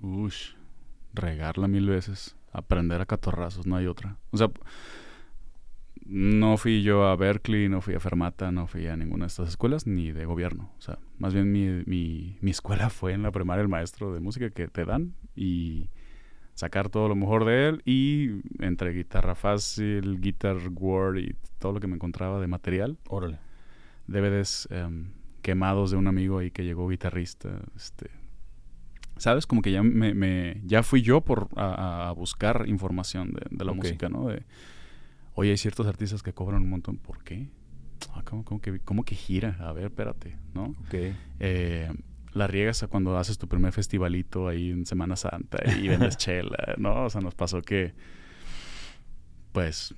Ush, 0.00 0.52
regarla 1.12 1.66
mil 1.66 1.88
veces, 1.88 2.36
aprender 2.52 3.00
a 3.00 3.06
catorrazos, 3.06 3.66
no 3.66 3.74
hay 3.74 3.88
otra. 3.88 4.16
O 4.30 4.36
sea, 4.36 4.52
no 6.06 6.58
fui 6.58 6.84
yo 6.84 7.08
a 7.08 7.16
Berkeley, 7.16 7.68
no 7.68 7.80
fui 7.80 7.96
a 7.96 8.00
Fermata, 8.00 8.52
no 8.52 8.68
fui 8.68 8.86
a 8.86 8.96
ninguna 8.96 9.24
de 9.24 9.30
estas 9.30 9.48
escuelas, 9.48 9.84
ni 9.84 10.12
de 10.12 10.26
gobierno. 10.26 10.72
O 10.78 10.80
sea, 10.80 11.00
más 11.18 11.34
bien 11.34 11.50
mi, 11.50 11.82
mi, 11.86 12.38
mi 12.40 12.52
escuela 12.52 12.88
fue 12.88 13.14
en 13.14 13.24
la 13.24 13.32
primaria 13.32 13.62
el 13.62 13.68
maestro 13.68 14.14
de 14.14 14.20
música 14.20 14.50
que 14.50 14.68
te 14.68 14.84
dan 14.84 15.16
y 15.34 15.90
sacar 16.54 16.88
todo 16.88 17.08
lo 17.08 17.14
mejor 17.14 17.44
de 17.44 17.68
él 17.68 17.82
y 17.84 18.40
entre 18.58 18.92
guitarra 18.92 19.34
fácil, 19.34 20.20
guitar 20.20 20.56
word 20.74 21.18
y 21.18 21.36
todo 21.58 21.72
lo 21.72 21.80
que 21.80 21.86
me 21.86 21.94
encontraba 21.94 22.40
de 22.40 22.46
material. 22.46 22.98
Órale. 23.08 23.38
DVDs 24.06 24.68
em, 24.70 25.10
quemados 25.42 25.90
de 25.90 25.96
un 25.96 26.06
amigo 26.06 26.38
ahí 26.38 26.50
que 26.50 26.64
llegó 26.64 26.88
guitarrista, 26.88 27.60
este 27.76 28.10
sabes 29.16 29.46
como 29.46 29.60
que 29.60 29.70
ya 29.70 29.82
me, 29.82 30.60
ya 30.64 30.82
fui 30.82 31.02
yo 31.02 31.20
por 31.20 31.48
a, 31.54 32.12
buscar 32.16 32.64
información 32.66 33.32
de, 33.50 33.64
la 33.64 33.74
música 33.74 34.08
no 34.08 34.28
de 34.28 34.44
oye 35.34 35.50
hay 35.50 35.58
ciertos 35.58 35.86
artistas 35.86 36.22
que 36.22 36.32
cobran 36.32 36.62
un 36.62 36.70
montón 36.70 36.96
¿por 36.96 37.22
qué? 37.22 37.48
Ah, 38.14 38.22
¿cómo, 38.24 38.60
que, 38.60 38.80
¿cómo, 38.80 39.04
que, 39.04 39.14
gira? 39.14 39.56
A 39.60 39.72
ver, 39.72 39.86
espérate, 39.86 40.36
¿no? 40.54 40.74
Okay. 40.86 41.14
Eh, 41.38 41.92
la 42.32 42.46
riegas 42.46 42.84
cuando 42.88 43.16
haces 43.18 43.38
tu 43.38 43.48
primer 43.48 43.72
festivalito 43.72 44.48
ahí 44.48 44.70
en 44.70 44.86
Semana 44.86 45.16
Santa 45.16 45.58
y 45.78 45.88
vendes 45.88 46.16
chela, 46.16 46.74
¿no? 46.78 47.04
O 47.04 47.10
sea, 47.10 47.20
nos 47.20 47.34
pasó 47.34 47.62
que, 47.62 47.94
pues, 49.52 49.94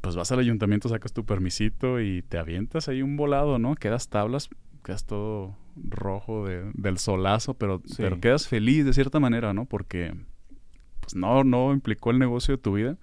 pues 0.00 0.16
vas 0.16 0.30
al 0.32 0.40
ayuntamiento, 0.40 0.88
sacas 0.88 1.12
tu 1.12 1.24
permisito 1.24 2.00
y 2.00 2.22
te 2.22 2.38
avientas 2.38 2.88
ahí 2.88 3.02
un 3.02 3.16
volado, 3.16 3.58
¿no? 3.58 3.74
Quedas 3.74 4.08
tablas, 4.08 4.48
quedas 4.84 5.04
todo 5.04 5.56
rojo 5.76 6.46
de, 6.46 6.70
del 6.74 6.98
solazo, 6.98 7.54
pero, 7.54 7.82
pero 7.96 8.20
quedas 8.20 8.46
feliz 8.46 8.84
de 8.84 8.92
cierta 8.92 9.20
manera, 9.20 9.52
¿no? 9.54 9.64
Porque, 9.64 10.14
pues, 11.00 11.14
no, 11.14 11.44
no 11.44 11.72
implicó 11.72 12.10
el 12.10 12.18
negocio 12.18 12.56
de 12.56 12.62
tu 12.62 12.74
vida 12.74 12.98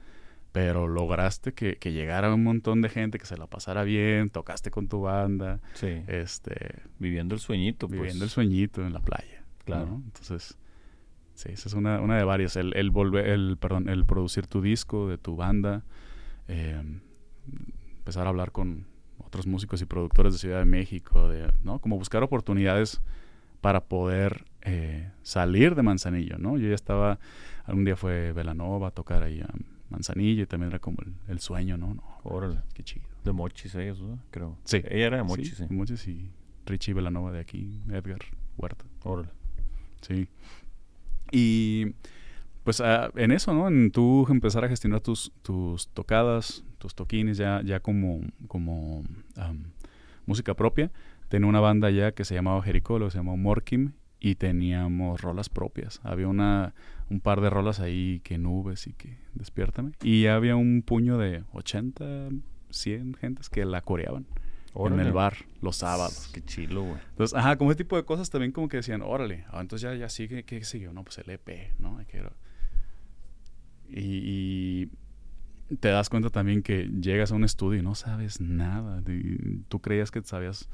pero 0.52 0.88
lograste 0.88 1.54
que, 1.54 1.78
que, 1.78 1.94
llegara 1.94 2.34
un 2.34 2.44
montón 2.44 2.82
de 2.82 2.90
gente, 2.90 3.18
que 3.18 3.26
se 3.26 3.38
la 3.38 3.48
pasara 3.48 3.84
bien, 3.84 4.30
tocaste 4.30 4.70
con 4.70 4.88
tu 4.88 5.02
banda. 5.02 5.62
Sí. 5.74 6.04
Este, 6.08 6.82
viviendo 7.00 7.36
el 7.36 7.42
sueñito, 7.42 7.88
pues. 7.88 8.02
Viviendo 8.02 8.26
el 8.26 8.30
sueñito 8.30 8.86
en 8.86 8.94
la 8.94 9.00
playa. 9.00 9.44
Claro. 9.64 10.02
Entonces, 10.04 10.58
sí, 11.36 11.50
esa 11.52 11.70
es 11.70 11.74
una, 11.74 12.02
una 12.02 12.18
de 12.18 12.24
varias. 12.26 12.58
El, 12.58 12.76
el, 12.76 12.92
volver, 12.92 13.28
el, 13.28 13.58
perdón, 13.58 13.88
el 13.88 14.06
producir 14.06 14.48
tu 14.48 14.62
disco 14.62 15.08
de 15.08 15.18
tu 15.18 15.38
banda, 15.38 15.84
eh, 16.50 16.82
empezar 18.00 18.26
a 18.26 18.30
hablar 18.30 18.52
con 18.52 18.86
otros 19.20 19.48
músicos 19.48 19.82
y 19.82 19.86
productores 19.86 20.34
de 20.34 20.40
Ciudad 20.40 20.60
de 20.60 20.66
México, 20.66 21.30
de, 21.30 21.50
¿no? 21.64 21.80
Como 21.80 21.98
buscar 21.98 22.24
oportunidades 22.24 23.02
para 23.62 23.86
poder 23.86 24.44
eh, 24.64 25.12
salir 25.22 25.76
de 25.76 25.84
Manzanillo, 25.84 26.38
¿no? 26.38 26.58
Yo 26.58 26.68
ya 26.68 26.76
estaba, 26.76 27.20
algún 27.64 27.86
día 27.86 27.96
fue 27.96 28.34
Velanova 28.34 28.90
a 28.90 28.92
tocar 28.92 29.24
ahí 29.24 29.40
a 29.40 29.50
Manzanillo 29.92 30.44
y 30.44 30.46
también 30.46 30.72
era 30.72 30.80
como 30.80 30.98
el, 31.28 31.40
sueño, 31.40 31.78
¿no? 31.78 31.94
no 31.94 32.04
Órale. 32.24 32.60
Qué 32.74 32.84
chido. 32.84 33.06
De 33.24 33.32
Mochis 33.32 33.76
ellos, 33.76 34.02
¿no? 34.02 34.20
Creo. 34.32 34.58
Sí. 34.64 34.78
Ella 34.78 35.08
era 35.08 35.18
de 35.18 35.24
Mochis, 35.24 35.58
sí. 35.58 35.66
Mochis 35.70 36.08
y 36.08 36.32
Richie 36.66 36.94
Velanova 36.94 37.32
de 37.32 37.40
aquí, 37.40 37.80
Edgar 37.90 38.20
Huerta. 38.58 38.86
Órale. 39.04 39.30
Sí. 40.02 40.28
Y 41.32 41.94
pues 42.64 42.82
ah, 42.82 43.12
en 43.16 43.32
eso, 43.32 43.54
¿no? 43.54 43.68
En 43.68 43.92
tú 43.92 44.26
empezar 44.30 44.66
a 44.66 44.70
gestionar 44.70 45.02
tus, 45.02 45.32
tus 45.42 45.88
tocadas, 45.90 46.64
tus 46.78 46.96
toquines 46.96 47.38
ya, 47.38 47.62
ya 47.64 47.80
como, 47.80 48.22
como 48.48 49.04
música 50.26 50.54
propia. 50.56 50.92
Tenía 51.30 51.48
una 51.48 51.60
banda 51.60 51.90
ya 51.90 52.12
que 52.12 52.26
se 52.26 52.36
llamaba 52.36 52.62
Jericó, 52.62 53.10
se 53.10 53.18
llamaba 53.18 53.38
Morkim, 53.38 53.94
y 54.22 54.36
teníamos 54.36 55.20
rolas 55.22 55.50
propias. 55.50 56.00
Había 56.04 56.28
una, 56.28 56.74
un 57.12 57.20
par 57.20 57.42
de 57.42 57.50
rolas 57.50 57.80
ahí 57.80 58.22
que 58.24 58.38
nubes 58.38 58.88
y 58.88 58.94
que 58.94 59.18
despiértame. 59.34 59.92
Y 60.02 60.28
había 60.28 60.56
un 60.56 60.82
puño 60.82 61.18
de 61.18 61.44
80, 61.54 62.30
100 62.70 63.14
gentes 63.16 63.50
que 63.50 63.66
la 63.66 63.82
coreaban. 63.82 64.26
En 64.74 65.00
el 65.02 65.12
bar, 65.12 65.36
los 65.62 65.76
sábados. 65.76 66.30
Qué 66.34 66.42
chilo, 66.46 66.84
güey. 66.84 66.98
Entonces, 67.10 67.38
ajá, 67.38 67.58
como 67.58 67.72
ese 67.72 67.80
tipo 67.80 67.98
de 67.98 68.06
cosas 68.06 68.30
también 68.30 68.54
como 68.54 68.70
que 68.70 68.78
decían, 68.78 69.02
órale, 69.02 69.44
ah, 69.50 69.60
entonces 69.60 69.90
ya, 69.90 69.96
ya 69.96 70.08
sigue, 70.08 70.44
¿qué 70.44 70.64
siguió? 70.64 70.94
No, 70.94 71.04
pues 71.04 71.18
el 71.18 71.30
EP, 71.30 71.78
¿no? 71.78 71.98
Hay 71.98 72.06
que... 72.06 72.24
Y, 73.90 74.88
te 75.80 75.90
das 75.90 76.10
cuenta 76.10 76.30
también 76.30 76.64
que 76.64 76.86
llegas 76.86 77.34
a 77.34 77.36
un 77.36 77.44
estudio 77.44 77.82
y 77.82 77.84
no 77.84 77.96
sabes 77.96 78.40
nada. 78.40 79.04
tú 79.68 79.82
creías 79.82 80.10
que 80.10 80.22
sabías, 80.24 80.70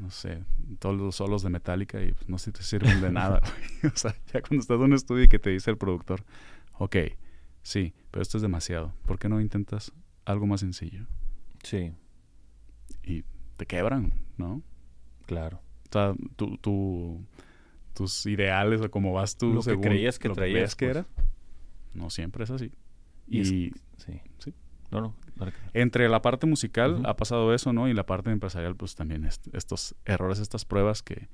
no 0.00 0.10
sé, 0.10 0.42
todos 0.78 0.96
los 0.96 1.16
solos 1.16 1.42
de 1.42 1.50
Metallica 1.50 2.02
y 2.02 2.12
pues, 2.12 2.28
no 2.28 2.38
sé 2.38 2.46
si 2.46 2.52
te 2.52 2.62
sirven 2.62 3.00
de 3.00 3.10
nada. 3.10 3.40
o 3.84 3.96
sea, 3.96 4.14
ya 4.32 4.40
cuando 4.40 4.60
estás 4.60 4.76
en 4.76 4.82
un 4.82 4.92
estudio 4.92 5.24
y 5.24 5.28
que 5.28 5.38
te 5.38 5.50
dice 5.50 5.70
el 5.70 5.78
productor, 5.78 6.24
ok, 6.78 6.96
sí, 7.62 7.94
pero 8.10 8.22
esto 8.22 8.38
es 8.38 8.42
demasiado. 8.42 8.92
¿Por 9.06 9.18
qué 9.18 9.28
no 9.28 9.40
intentas 9.40 9.92
algo 10.24 10.46
más 10.46 10.60
sencillo? 10.60 11.06
Sí. 11.62 11.92
Y 13.02 13.24
te 13.56 13.66
quebran, 13.66 14.12
¿no? 14.36 14.62
Claro. 15.26 15.60
O 15.88 15.92
sea, 15.92 16.14
tu, 16.36 17.24
tus 17.94 18.26
ideales 18.26 18.80
o 18.80 18.90
cómo 18.90 19.12
vas 19.12 19.36
tú 19.36 19.54
lo 19.54 19.62
que 19.62 19.80
creías 19.80 20.18
que 20.18 20.28
traías 20.28 20.74
que, 20.74 20.86
era 20.86 21.04
pues. 21.04 21.26
no 21.94 22.10
siempre 22.10 22.44
es 22.44 22.50
así 22.50 22.72
y, 23.26 23.44
sí. 23.44 23.72
sí 24.38 24.52
no 24.90 25.00
no 25.00 25.14
entre 25.72 26.08
la 26.08 26.22
parte 26.22 26.46
musical 26.46 27.02
ha 27.04 27.16
pasado 27.16 27.54
eso 27.54 27.72
no 27.72 27.88
y 27.88 27.94
la 27.94 28.06
parte 28.06 28.30
empresarial 28.30 28.76
pues 28.76 28.94
también 28.94 29.24
estos 29.24 29.94
errores 30.04 30.38
estas 30.38 30.64
pruebas 30.64 31.02
que, 31.02 31.28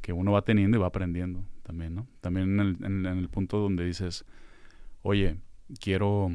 que 0.00 0.12
uno 0.12 0.32
va 0.32 0.42
teniendo 0.42 0.76
y 0.76 0.80
va 0.80 0.88
aprendiendo 0.88 1.44
también 1.62 1.94
no 1.94 2.06
también 2.20 2.60
en 2.60 2.76
el, 2.82 3.06
en 3.06 3.06
el 3.06 3.28
punto 3.28 3.58
donde 3.58 3.84
dices 3.84 4.24
oye 5.02 5.36
quiero 5.80 6.30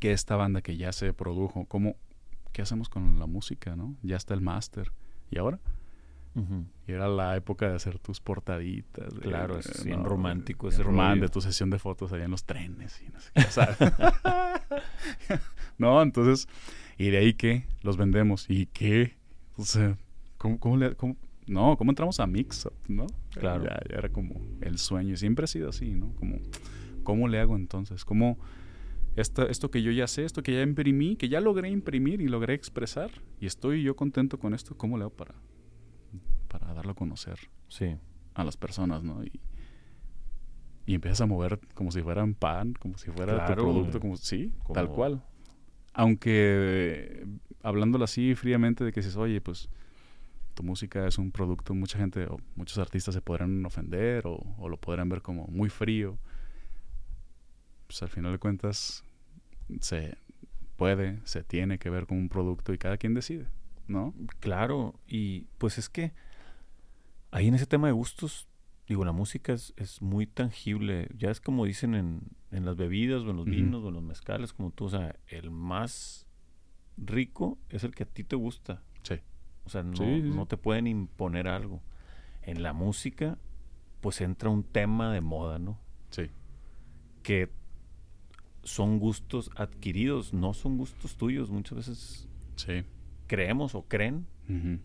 que 0.00 0.12
esta 0.12 0.36
banda 0.36 0.62
que 0.62 0.76
ya 0.76 0.92
se 0.92 1.12
produjo 1.12 1.66
cómo 1.66 1.96
¿qué 2.54 2.62
hacemos 2.62 2.88
con 2.88 3.18
la 3.18 3.26
música, 3.26 3.76
no? 3.76 3.96
Ya 4.02 4.16
está 4.16 4.32
el 4.32 4.40
máster. 4.40 4.92
¿Y 5.30 5.38
ahora? 5.38 5.58
Y 6.88 6.92
era 6.92 7.06
la 7.06 7.36
época 7.36 7.68
de 7.68 7.76
hacer 7.76 7.98
tus 7.98 8.20
portaditas. 8.20 9.12
claro, 9.14 9.58
es 9.58 9.84
bien 9.84 10.04
romántico 10.04 10.68
ese 10.68 10.82
román 10.82 11.20
de 11.20 11.28
tu 11.28 11.40
sesión 11.40 11.70
de 11.70 11.78
fotos 11.78 12.12
allá 12.12 12.24
en 12.24 12.32
los 12.32 12.44
trenes 12.44 13.00
y 13.02 13.08
no 13.08 13.20
sé 13.20 13.30
qué, 13.34 13.42
no, 15.78 16.02
entonces, 16.02 16.48
¿y 16.98 17.10
de 17.10 17.18
ahí 17.18 17.34
qué? 17.34 17.66
Los 17.82 17.96
vendemos. 17.96 18.46
¿Y 18.48 18.66
qué? 18.66 19.16
O 19.56 19.64
sea, 19.64 19.96
¿cómo, 20.38 20.76
le, 20.76 20.96
no, 21.46 21.76
¿cómo 21.76 21.90
entramos 21.90 22.20
a 22.20 22.26
Mix 22.26 22.68
no? 22.88 23.06
Claro. 23.30 23.64
Ya, 23.64 23.80
ya, 23.88 23.98
era 23.98 24.08
como 24.08 24.40
el 24.60 24.78
sueño. 24.78 25.16
Siempre 25.16 25.44
ha 25.44 25.48
sido 25.48 25.68
así, 25.68 25.90
¿no? 25.90 26.14
Como, 26.16 26.38
¿cómo 27.02 27.28
le 27.28 27.38
hago 27.38 27.56
entonces? 27.56 28.04
¿Cómo 28.04 28.38
esto, 29.16 29.48
esto 29.48 29.70
que 29.70 29.82
yo 29.82 29.92
ya 29.92 30.06
sé, 30.08 30.24
esto 30.24 30.42
que 30.42 30.54
ya 30.54 30.62
imprimí, 30.62 31.16
que 31.16 31.28
ya 31.28 31.40
logré 31.40 31.70
imprimir 31.70 32.20
y 32.20 32.28
logré 32.28 32.54
expresar, 32.54 33.10
y 33.40 33.46
estoy 33.46 33.82
yo 33.82 33.94
contento 33.94 34.38
con 34.38 34.54
esto, 34.54 34.76
¿cómo 34.76 34.98
le 34.98 35.04
hago 35.04 35.12
para, 35.14 35.34
para 36.48 36.74
darlo 36.74 36.92
a 36.92 36.94
conocer 36.94 37.38
sí. 37.68 37.96
a 38.34 38.44
las 38.44 38.56
personas, 38.56 39.04
¿no? 39.04 39.22
Y, 39.24 39.40
y 40.86 40.94
empiezas 40.94 41.20
a 41.22 41.26
mover 41.26 41.60
como 41.74 41.90
si 41.90 42.02
fuera 42.02 42.22
un 42.22 42.34
pan, 42.34 42.74
como 42.74 42.98
si 42.98 43.10
fuera 43.10 43.46
tu 43.46 43.54
producto, 43.54 44.00
como 44.00 44.16
sí, 44.16 44.52
tal 44.72 44.90
cual. 44.90 45.22
Aunque 45.92 47.26
hablándolo 47.62 48.04
así 48.04 48.34
fríamente 48.34 48.84
de 48.84 48.92
que 48.92 49.00
dices, 49.00 49.16
oye, 49.16 49.40
pues 49.40 49.68
tu 50.54 50.62
música 50.62 51.06
es 51.06 51.18
un 51.18 51.30
producto, 51.30 51.74
mucha 51.74 51.98
gente 51.98 52.26
o 52.26 52.38
muchos 52.56 52.78
artistas 52.78 53.14
se 53.14 53.20
podrán 53.20 53.64
ofender 53.64 54.26
o, 54.26 54.40
o 54.58 54.68
lo 54.68 54.76
podrán 54.76 55.08
ver 55.08 55.22
como 55.22 55.46
muy 55.46 55.68
frío 55.68 56.18
pues 57.86 58.02
al 58.02 58.08
final 58.08 58.32
de 58.32 58.38
cuentas 58.38 59.04
se 59.80 60.16
puede, 60.76 61.20
se 61.24 61.44
tiene 61.44 61.78
que 61.78 61.90
ver 61.90 62.06
con 62.06 62.18
un 62.18 62.28
producto 62.28 62.72
y 62.72 62.78
cada 62.78 62.96
quien 62.96 63.14
decide, 63.14 63.46
¿no? 63.86 64.14
Claro, 64.40 64.94
y 65.06 65.46
pues 65.58 65.78
es 65.78 65.88
que 65.88 66.12
ahí 67.30 67.48
en 67.48 67.54
ese 67.54 67.66
tema 67.66 67.86
de 67.86 67.92
gustos, 67.92 68.48
digo, 68.86 69.04
la 69.04 69.12
música 69.12 69.52
es, 69.52 69.72
es 69.76 70.02
muy 70.02 70.26
tangible, 70.26 71.08
ya 71.16 71.30
es 71.30 71.40
como 71.40 71.64
dicen 71.64 71.94
en, 71.94 72.22
en 72.50 72.64
las 72.64 72.76
bebidas 72.76 73.22
o 73.22 73.30
en 73.30 73.36
los 73.36 73.46
vinos 73.46 73.82
o 73.82 73.88
en 73.88 73.94
los 73.94 74.02
mezcales, 74.02 74.52
como 74.52 74.70
tú, 74.70 74.86
o 74.86 74.90
sea, 74.90 75.16
el 75.28 75.50
más 75.50 76.26
rico 76.96 77.58
es 77.70 77.84
el 77.84 77.94
que 77.94 78.04
a 78.04 78.06
ti 78.06 78.24
te 78.24 78.36
gusta. 78.36 78.82
Sí. 79.02 79.16
O 79.64 79.70
sea, 79.70 79.82
no, 79.82 80.04
no 80.04 80.46
te 80.46 80.56
pueden 80.56 80.86
imponer 80.86 81.48
algo. 81.48 81.82
En 82.42 82.62
la 82.62 82.72
música, 82.72 83.38
pues 84.00 84.20
entra 84.20 84.50
un 84.50 84.62
tema 84.62 85.12
de 85.12 85.22
moda, 85.22 85.58
¿no? 85.58 85.78
Sí. 86.10 86.30
Que 87.22 87.50
son 88.62 88.98
gustos 88.98 89.50
adquiridos, 89.56 90.34
no 90.34 90.52
son 90.52 90.76
gustos 90.76 91.16
tuyos. 91.16 91.50
Muchas 91.50 91.76
veces 91.78 92.28
creemos 93.34 93.74
o 93.74 93.82
creen 93.82 94.26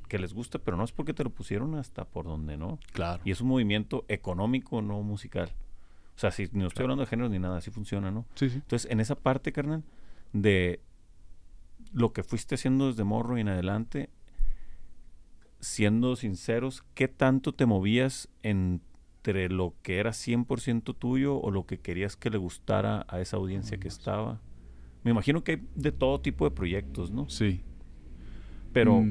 que 0.08 0.20
les 0.20 0.34
gusta, 0.34 0.58
pero 0.60 0.78
no 0.78 0.86
es 0.86 0.94
porque 0.94 1.14
te 1.14 1.24
lo 1.24 1.32
pusieron 1.32 1.76
hasta 1.76 2.06
por 2.06 2.26
donde 2.26 2.56
no. 2.56 2.80
Claro. 2.94 3.22
Y 3.26 3.32
es 3.32 3.42
un 3.42 3.50
movimiento 3.50 4.06
económico, 4.08 4.82
no 4.82 5.02
musical. 5.04 5.50
O 6.16 6.20
sea, 6.20 6.32
si 6.32 6.50
no 6.54 6.68
estoy 6.68 6.84
hablando 6.84 7.04
de 7.04 7.10
género 7.10 7.28
ni 7.28 7.40
nada, 7.40 7.58
así 7.58 7.70
funciona, 7.70 8.10
¿no? 8.10 8.26
Sí, 8.36 8.50
sí. 8.50 8.56
Entonces, 8.56 8.90
en 8.90 9.02
esa 9.02 9.16
parte, 9.16 9.52
carnal, 9.52 9.84
de 10.32 10.82
lo 11.92 12.14
que 12.14 12.24
fuiste 12.24 12.56
haciendo 12.56 12.88
desde 12.88 13.04
morro 13.04 13.38
y 13.38 13.42
en 13.42 13.50
adelante, 13.50 14.10
siendo 15.60 16.16
sinceros, 16.16 16.86
¿qué 16.94 17.10
tanto 17.10 17.54
te 17.54 17.66
movías 17.66 18.30
en 18.44 18.82
entre 19.20 19.50
lo 19.50 19.76
que 19.84 19.98
era 20.00 20.12
100% 20.12 20.96
tuyo 20.98 21.38
o 21.38 21.52
lo 21.52 21.66
que 21.66 21.80
querías 21.80 22.16
que 22.16 22.30
le 22.30 22.38
gustara 22.38 23.06
a 23.10 23.20
esa 23.20 23.36
audiencia 23.36 23.78
que 23.78 23.90
estaba. 23.90 24.42
Me 25.04 25.12
imagino 25.12 25.44
que 25.44 25.52
hay 25.52 25.68
de 25.76 25.92
todo 25.92 26.22
tipo 26.22 26.46
de 26.46 26.52
proyectos, 26.52 27.12
¿no? 27.12 27.30
Sí. 27.30 27.62
Pero, 28.74 29.04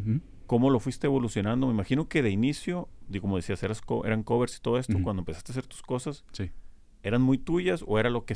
¿cómo 0.47 0.71
lo 0.71 0.81
fuiste 0.81 1.07
evolucionando? 1.07 1.67
Me 1.67 1.73
imagino 1.73 2.09
que 2.09 2.23
de 2.23 2.31
inicio, 2.31 2.89
y 3.11 3.21
como 3.21 3.37
decías, 3.37 3.63
eran 3.63 4.23
covers 4.23 4.57
y 4.57 4.61
todo 4.61 4.79
esto, 4.79 4.99
cuando 5.03 5.21
empezaste 5.21 5.53
a 5.53 5.55
hacer 5.55 5.67
tus 5.67 5.83
cosas, 5.83 6.25
sí. 6.33 6.51
¿eran 7.03 7.23
muy 7.23 7.39
tuyas 7.39 7.85
o 7.87 7.99
era, 7.99 8.11
lo 8.11 8.25
que 8.25 8.35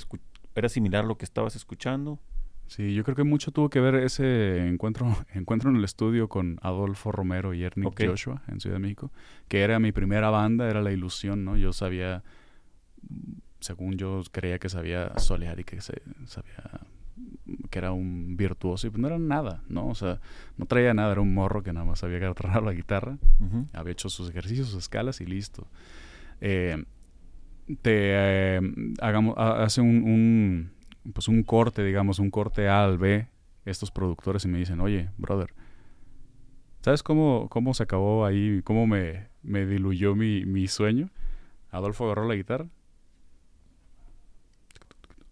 era 0.54 0.68
similar 0.68 1.04
a 1.04 1.06
lo 1.06 1.16
que 1.16 1.24
estabas 1.24 1.56
escuchando? 1.56 2.20
Sí, 2.66 2.94
yo 2.94 3.04
creo 3.04 3.14
que 3.14 3.24
mucho 3.24 3.50
tuvo 3.50 3.68
que 3.68 3.80
ver 3.80 3.96
ese 3.96 4.66
encuentro, 4.66 5.06
encuentro 5.34 5.68
en 5.68 5.76
el 5.76 5.84
estudio 5.84 6.28
con 6.28 6.58
Adolfo 6.62 7.12
Romero 7.12 7.52
y 7.52 7.64
Ernie 7.64 7.90
Joshua 7.98 8.42
en 8.48 8.60
Ciudad 8.60 8.76
de 8.76 8.80
México, 8.80 9.12
que 9.48 9.60
era 9.60 9.78
mi 9.78 9.92
primera 9.92 10.30
banda, 10.30 10.70
era 10.70 10.80
la 10.80 10.90
ilusión, 10.90 11.44
¿no? 11.44 11.56
Yo 11.56 11.72
sabía, 11.72 12.22
según 13.60 13.98
yo 13.98 14.22
creía 14.30 14.58
que 14.58 14.70
sabía 14.70 15.18
solear 15.18 15.60
y 15.60 15.64
que 15.64 15.82
se, 15.82 16.00
sabía 16.24 16.80
que 17.72 17.78
era 17.78 17.90
un 17.90 18.36
virtuoso 18.36 18.86
y 18.86 18.90
pues 18.90 19.00
no 19.00 19.08
era 19.08 19.18
nada, 19.18 19.64
¿no? 19.68 19.88
O 19.88 19.94
sea, 19.96 20.20
no 20.56 20.66
traía 20.66 20.94
nada, 20.94 21.10
era 21.10 21.20
un 21.20 21.34
morro 21.34 21.64
que 21.64 21.72
nada 21.72 21.86
más 21.86 22.00
sabía 22.00 22.18
agarrar 22.18 22.62
la 22.62 22.72
guitarra, 22.72 23.18
había 23.72 23.92
hecho 23.92 24.08
sus 24.08 24.30
ejercicios, 24.30 24.68
sus 24.68 24.78
escalas 24.84 25.20
y 25.20 25.26
listo. 25.26 25.66
Eh, 26.40 26.84
te 27.80 28.12
eh, 28.14 28.60
hagamos, 29.00 29.34
hace 29.38 29.80
un 29.80 30.70
pues 31.12 31.28
un 31.28 31.42
corte, 31.42 31.82
digamos, 31.82 32.18
un 32.18 32.30
corte 32.30 32.68
A 32.68 32.84
al 32.84 32.98
B, 32.98 33.26
estos 33.64 33.90
productores 33.90 34.44
y 34.44 34.48
me 34.48 34.58
dicen, 34.58 34.80
oye, 34.80 35.08
brother, 35.18 35.52
¿sabes 36.80 37.02
cómo, 37.02 37.48
cómo 37.48 37.74
se 37.74 37.82
acabó 37.82 38.24
ahí, 38.24 38.60
cómo 38.62 38.86
me, 38.86 39.28
me 39.42 39.66
diluyó 39.66 40.14
mi, 40.14 40.44
mi 40.44 40.68
sueño? 40.68 41.10
Adolfo 41.70 42.04
agarró 42.04 42.28
la 42.28 42.34
guitarra. 42.34 42.66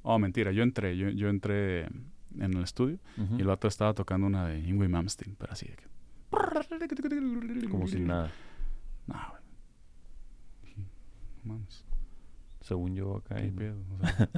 Oh, 0.02 0.18
mentira, 0.18 0.52
yo 0.52 0.62
entré, 0.62 0.96
yo, 0.96 1.10
yo 1.10 1.28
entré 1.28 1.86
en 2.38 2.54
el 2.56 2.62
estudio 2.62 2.98
y 3.36 3.40
el 3.40 3.46
vato 3.46 3.68
estaba 3.68 3.94
tocando 3.94 4.26
una 4.26 4.46
de 4.46 4.60
Ingrid 4.60 4.88
Mamstein, 4.88 5.36
pero 5.36 5.52
así 5.52 5.66
de 5.66 5.76
que... 5.76 5.88
Como 7.68 7.86
si 7.88 8.00
nada. 8.00 8.30
No, 9.06 9.16
Mames 11.44 11.84
según 12.60 12.94
yo 12.94 13.16
acá. 13.16 13.36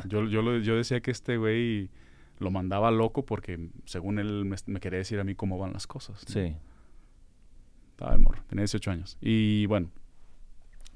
yo, 0.07 0.27
yo, 0.27 0.59
yo 0.59 0.77
decía 0.77 1.01
que 1.01 1.11
este 1.11 1.37
güey 1.37 1.91
lo 2.39 2.51
mandaba 2.51 2.91
loco 2.91 3.25
porque 3.25 3.71
según 3.85 4.19
él 4.19 4.45
me, 4.45 4.81
quería 4.81 4.99
decir 4.99 5.21
a 5.21 5.25
mí 5.25 5.35
cómo 5.35 5.59
van 5.59 5.73
las 5.73 5.87
cosas. 5.87 6.25
Sí. 6.27 6.57
Estaba 7.91 8.13
de 8.13 8.19
morro, 8.19 8.43
tenía 8.49 8.63
18 8.63 8.91
años. 8.91 9.19
Y 9.21 9.67
bueno, 9.67 9.91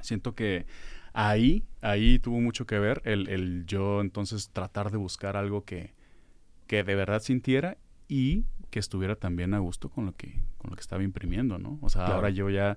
siento 0.01 0.35
que 0.35 0.67
ahí, 1.13 1.65
ahí 1.83 2.19
tuvo 2.19 2.41
mucho 2.41 2.67
que 2.67 2.79
ver 2.79 3.03
el, 3.05 3.29
el 3.29 3.67
yo 3.67 4.01
entonces 4.01 4.51
tratar 4.51 4.91
de 4.91 4.97
buscar 4.97 5.37
algo 5.37 5.65
que, 5.65 5.93
que 6.67 6.85
de 6.85 6.95
verdad 6.95 7.21
sintiera 7.21 7.79
y 8.09 8.45
que 8.71 8.79
estuviera 8.79 9.17
también 9.17 9.55
a 9.55 9.59
gusto 9.59 9.89
con 9.89 10.07
lo 10.07 10.13
que, 10.17 10.43
con 10.59 10.71
lo 10.71 10.77
que 10.77 10.81
estaba 10.81 11.03
imprimiendo, 11.03 11.59
¿no? 11.59 11.79
O 11.83 11.89
sea, 11.89 12.07
ahora 12.07 12.31
yo 12.31 12.51
ya 12.51 12.77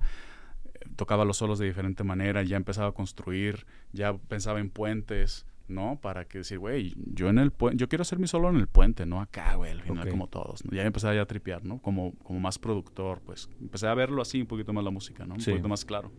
tocaba 0.95 1.25
los 1.25 1.37
solos 1.37 1.59
de 1.59 1.65
diferente 1.65 2.03
manera, 2.03 2.43
ya 2.43 2.57
empezaba 2.57 2.89
a 2.89 2.91
construir, 2.91 3.65
ya 3.91 4.17
pensaba 4.17 4.59
en 4.59 4.69
puentes, 4.69 5.45
¿no? 5.67 5.99
Para 6.01 6.25
que 6.25 6.39
decir, 6.39 6.59
güey, 6.59 6.95
yo 7.13 7.29
en 7.29 7.37
el 7.37 7.51
yo 7.73 7.89
quiero 7.89 8.01
hacer 8.01 8.19
mi 8.19 8.27
solo 8.27 8.49
en 8.49 8.57
el 8.57 8.67
puente, 8.67 9.05
no 9.05 9.21
acá, 9.21 9.55
güey, 9.55 9.71
al 9.71 9.81
final 9.81 10.09
como 10.09 10.27
todos. 10.27 10.65
¿no? 10.65 10.71
Ya 10.71 10.83
empecé 10.83 11.07
a 11.07 11.25
tripear, 11.25 11.63
¿no? 11.65 11.79
Como, 11.81 12.13
como 12.23 12.39
más 12.39 12.59
productor, 12.59 13.21
pues 13.21 13.49
empecé 13.59 13.87
a 13.87 13.93
verlo 13.93 14.21
así 14.21 14.41
un 14.41 14.47
poquito 14.47 14.73
más 14.73 14.83
la 14.83 14.91
música, 14.91 15.25
¿no? 15.25 15.35
Un 15.35 15.43
poquito 15.43 15.67
más 15.67 15.85
claro. 15.85 16.11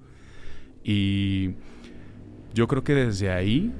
Y 0.82 1.54
yo 2.54 2.66
creo 2.66 2.82
que 2.84 2.94
desde 2.94 3.30
ahí 3.30 3.72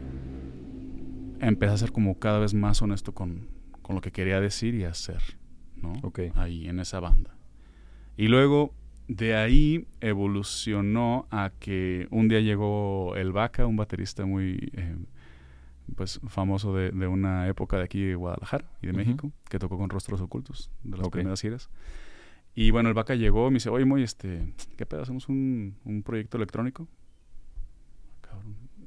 empecé 1.41 1.73
a 1.73 1.77
ser 1.79 1.93
como 1.93 2.19
cada 2.19 2.39
vez 2.39 2.53
más 2.53 2.83
honesto 2.83 3.13
con, 3.13 3.49
con 3.91 3.97
lo 3.97 4.01
que 4.03 4.13
quería 4.13 4.41
decir 4.41 4.77
y 4.77 4.85
hacer, 4.85 5.21
¿no? 5.75 5.95
Ahí 6.37 6.69
en 6.69 6.79
esa 6.79 7.01
banda. 7.01 7.35
Y 8.17 8.29
luego 8.29 8.73
de 9.09 9.35
ahí 9.35 9.89
evolucionó 10.01 11.27
a 11.33 11.51
que 11.59 12.07
un 12.13 12.29
día 12.29 12.39
llegó 12.39 13.17
el 13.17 13.33
Vaca, 13.33 13.67
un 13.67 13.75
baterista 13.75 14.25
muy 14.27 14.71
eh, 14.75 14.95
pues 15.97 16.21
famoso 16.29 16.73
de, 16.73 16.93
de, 16.93 17.09
una 17.09 17.49
época 17.49 17.79
de 17.79 17.83
aquí 17.83 18.05
de 18.05 18.15
Guadalajara 18.15 18.71
y 18.81 18.87
de 18.87 18.93
México, 18.93 19.33
que 19.49 19.59
tocó 19.59 19.77
con 19.77 19.91
Rostros 19.91 20.21
Ocultos, 20.21 20.71
de 20.85 20.97
las 20.97 21.09
primeras 21.09 21.41
giras. 21.41 21.69
Y 22.55 22.71
bueno, 22.71 22.91
el 22.91 22.95
Vaca 22.95 23.17
llegó 23.17 23.49
y 23.49 23.51
me 23.51 23.55
dice, 23.55 23.71
oye, 23.71 23.85
muy, 23.85 24.05
este, 24.05 24.55
¿qué 24.77 24.87
pedo? 24.87 25.03
¿Hacemos 25.03 25.29
un, 25.29 25.75
un 25.85 26.05
proyecto 26.05 26.37
electrónico? 26.37 26.87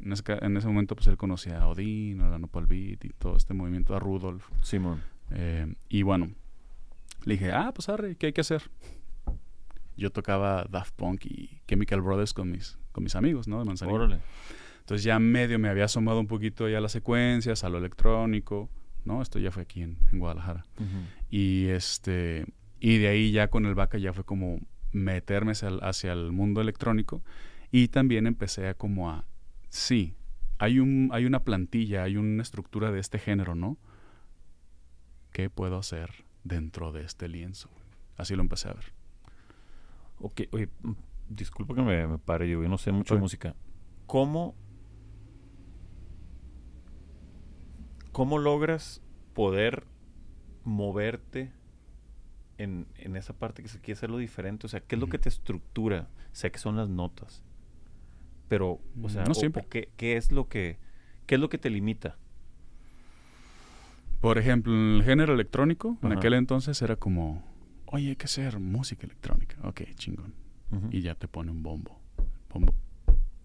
En 0.04 0.12
ese, 0.12 0.24
en 0.42 0.58
ese, 0.58 0.68
momento 0.68 0.96
pues 0.96 1.08
él 1.08 1.18
conocía 1.18 1.62
a 1.62 1.68
Odín, 1.68 2.22
a 2.22 2.30
la 2.30 2.40
Nopal 2.40 2.66
Beat 2.66 3.06
y 3.06 3.10
todo 3.10 3.38
este 3.38 3.54
movimiento, 3.54 3.96
a 3.96 4.00
Rudolf. 4.00 4.50
Simón. 4.62 5.02
Eh, 5.32 5.74
y 5.90 6.04
bueno, 6.04 6.32
le 7.26 7.34
dije, 7.34 7.52
ah, 7.52 7.72
pues 7.74 7.90
arre, 7.90 8.16
¿qué 8.16 8.28
hay 8.28 8.34
que 8.34 8.42
hacer? 8.42 8.64
Yo 9.96 10.12
tocaba 10.12 10.66
Daft 10.70 10.96
Punk 10.96 11.26
y 11.26 11.62
Chemical 11.68 12.02
Brothers 12.02 12.34
con 12.34 12.52
mis, 12.52 12.78
con 12.92 13.04
mis 13.04 13.16
amigos, 13.16 13.48
¿no? 13.48 13.60
De 13.60 13.66
Manzanillo. 13.66 13.96
Órale. 13.96 14.20
Entonces 14.80 15.04
ya 15.06 15.18
medio 15.20 15.60
me 15.60 15.70
había 15.70 15.86
asomado 15.86 16.20
un 16.20 16.28
poquito 16.28 16.68
ya 16.68 16.80
a 16.80 16.82
las 16.82 16.92
secuencias, 16.92 17.64
a 17.64 17.70
lo 17.70 17.78
electrónico, 17.78 18.70
¿no? 19.06 19.22
Esto 19.22 19.40
ya 19.40 19.52
fue 19.52 19.64
aquí 19.64 19.82
en, 19.82 19.98
Guadalajara. 20.12 20.66
Y 21.30 21.68
este 21.68 22.46
y 22.82 22.98
de 22.98 23.08
ahí 23.08 23.32
ya 23.32 23.50
con 23.50 23.66
el 23.66 23.76
vaca 23.76 23.98
ya 23.98 24.12
fue 24.12 24.26
como 24.26 24.60
meterme 24.92 25.54
hacia 25.54 26.12
el, 26.12 26.34
mundo 26.34 26.60
electrónico 26.60 27.24
y 27.72 27.88
también 27.88 28.28
empecé 28.28 28.68
a 28.68 28.74
como 28.74 29.10
a 29.10 29.26
sí, 29.74 30.16
hay 30.60 30.80
un 30.80 31.10
hay 31.12 31.26
una 31.26 31.44
plantilla, 31.44 32.04
hay 32.04 32.18
una 32.18 32.42
estructura 32.42 32.92
de 32.92 33.00
este 33.00 33.20
género, 33.20 33.56
¿no? 33.56 33.78
¿Qué 35.32 35.50
puedo 35.50 35.78
hacer 35.78 36.26
dentro 36.44 36.92
de 36.92 37.04
este 37.04 37.28
lienzo? 37.28 37.70
Así 38.18 38.36
lo 38.36 38.42
empecé 38.42 38.70
a 38.70 38.74
ver. 38.74 38.94
Ok, 40.20 40.42
oye, 40.52 40.70
mm, 40.84 40.92
disculpa 41.30 41.74
que 41.74 41.82
me, 41.82 42.08
me 42.08 42.18
pare, 42.20 42.48
yo 42.50 42.62
no 42.62 42.78
sé 42.78 42.92
mucho 42.92 43.16
de 43.16 43.22
música. 43.22 43.56
¿Cómo 44.06 44.56
¿Cómo 48.14 48.38
logras 48.38 49.02
poder 49.34 49.88
moverte 50.64 51.52
en, 52.60 52.86
esa 53.16 53.34
parte 53.34 53.64
que 53.64 53.70
se 53.70 53.80
quiere 53.82 53.98
hacerlo 53.98 54.20
diferente? 54.20 54.68
O 54.68 54.70
sea, 54.70 54.82
¿qué 54.82 54.96
es 54.96 55.02
lo 55.02 55.08
que 55.08 55.18
te 55.18 55.30
estructura? 55.30 56.10
Sé 56.32 56.52
que 56.52 56.60
son 56.60 56.78
las 56.78 56.90
notas. 56.90 57.42
Pero, 58.48 58.80
o 59.02 59.10
sea, 59.10 59.24
no 59.24 59.34
siempre. 59.34 59.66
qué, 59.70 60.18
es 60.18 60.32
lo 60.32 60.48
que, 60.48 60.78
qué 61.26 61.36
es 61.36 61.42
lo 61.42 61.50
que 61.50 61.58
te 61.58 61.70
limita? 61.70 62.18
Por 64.22 64.38
ejemplo, 64.38 64.74
en 64.74 64.96
el 64.96 65.04
género 65.04 65.34
electrónico, 65.34 65.98
en 66.02 66.14
aquel 66.14 66.34
entonces 66.34 66.82
era 66.82 66.96
como, 66.96 67.44
oye, 67.88 68.10
hay 68.10 68.16
que 68.16 68.26
hacer 68.26 68.60
música 68.60 69.06
electrónica. 69.06 69.58
Ok, 69.64 69.82
chingón. 69.96 70.34
Y 70.92 71.02
ya 71.02 71.14
te 71.14 71.28
pone 71.28 71.52
un 71.52 71.62
bombo. 71.62 72.00
Bombo. 72.50 72.74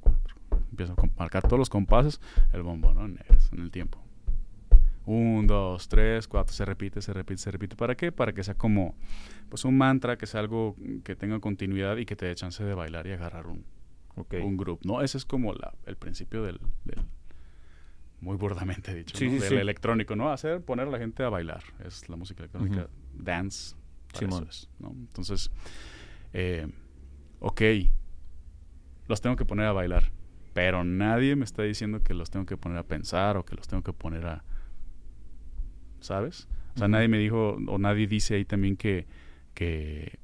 Cuatro. 0.01 0.37
Empieza 0.71 0.95
a 0.95 0.97
marcar 1.19 1.43
todos 1.43 1.59
los 1.59 1.69
compases, 1.69 2.21
el 2.53 2.63
bombo, 2.63 2.95
¿no? 2.95 3.05
En 3.05 3.19
el 3.53 3.71
tiempo. 3.71 4.03
Un, 5.05 5.47
dos, 5.47 5.89
tres, 5.89 6.29
cuatro, 6.29 6.55
se 6.55 6.65
repite, 6.65 7.03
se 7.03 7.13
repite, 7.13 7.39
se 7.39 7.51
repite. 7.51 7.77
¿Para 7.77 7.97
qué? 7.97 8.13
Para 8.13 8.33
que 8.33 8.45
sea 8.45 8.55
como 8.55 8.95
pues 9.49 9.65
un 9.65 9.77
mantra, 9.77 10.17
que 10.17 10.27
sea 10.27 10.41
algo 10.41 10.77
que 11.03 11.17
tenga 11.17 11.41
continuidad 11.41 11.97
y 11.97 12.07
que 12.07 12.15
te 12.15 12.27
dé 12.27 12.35
chance 12.35 12.63
de 12.63 12.75
bailar 12.75 13.07
y 13.07 13.13
agarrar 13.13 13.47
un, 13.47 13.65
un 14.19 14.57
grupo. 14.57 14.81
¿no? 14.85 15.03
Ese 15.03 15.19
es 15.19 15.25
como 15.25 15.53
la, 15.55 15.75
el 15.87 15.97
principio 15.97 16.43
del, 16.43 16.61
muy 18.21 18.37
burdamente 18.37 18.95
dicho, 18.95 19.19
del 19.19 19.59
electrónico, 19.59 20.17
¿no? 20.17 20.31
Hacer, 20.31 20.61
poner 20.63 20.89
a 20.89 20.91
la 20.91 20.99
gente 20.99 21.23
a 21.23 21.29
bailar. 21.29 21.63
Es 21.85 22.09
la 22.09 22.17
música 22.17 22.43
electrónica, 22.43 22.89
dance. 23.15 23.77
¿no? 24.79 24.91
Entonces, 24.91 25.51
eh, 26.33 26.67
ok, 27.41 27.63
los 29.07 29.21
tengo 29.21 29.37
que 29.37 29.45
poner 29.45 29.67
a 29.67 29.73
bailar, 29.73 30.11
pero 30.55 30.85
nadie 30.85 31.37
me 31.37 31.45
está 31.45 31.63
diciendo 31.63 32.03
que 32.03 32.15
los 32.15 32.31
tengo 32.31 32.47
que 32.47 32.57
poner 32.57 32.79
a 32.79 32.85
pensar 32.85 33.37
o 33.37 33.45
que 33.45 33.55
los 33.55 33.69
tengo 33.69 33.83
que 33.83 33.93
poner 33.93 34.27
a 34.27 34.45
¿sabes? 36.01 36.49
O 36.75 36.79
sea, 36.79 36.89
nadie 36.89 37.09
me 37.09 37.19
dijo, 37.19 37.59
o 37.67 37.79
nadie 37.79 38.07
dice 38.07 38.37
ahí 38.37 38.45
también 38.45 38.77
que, 38.77 39.07
que 39.55 40.19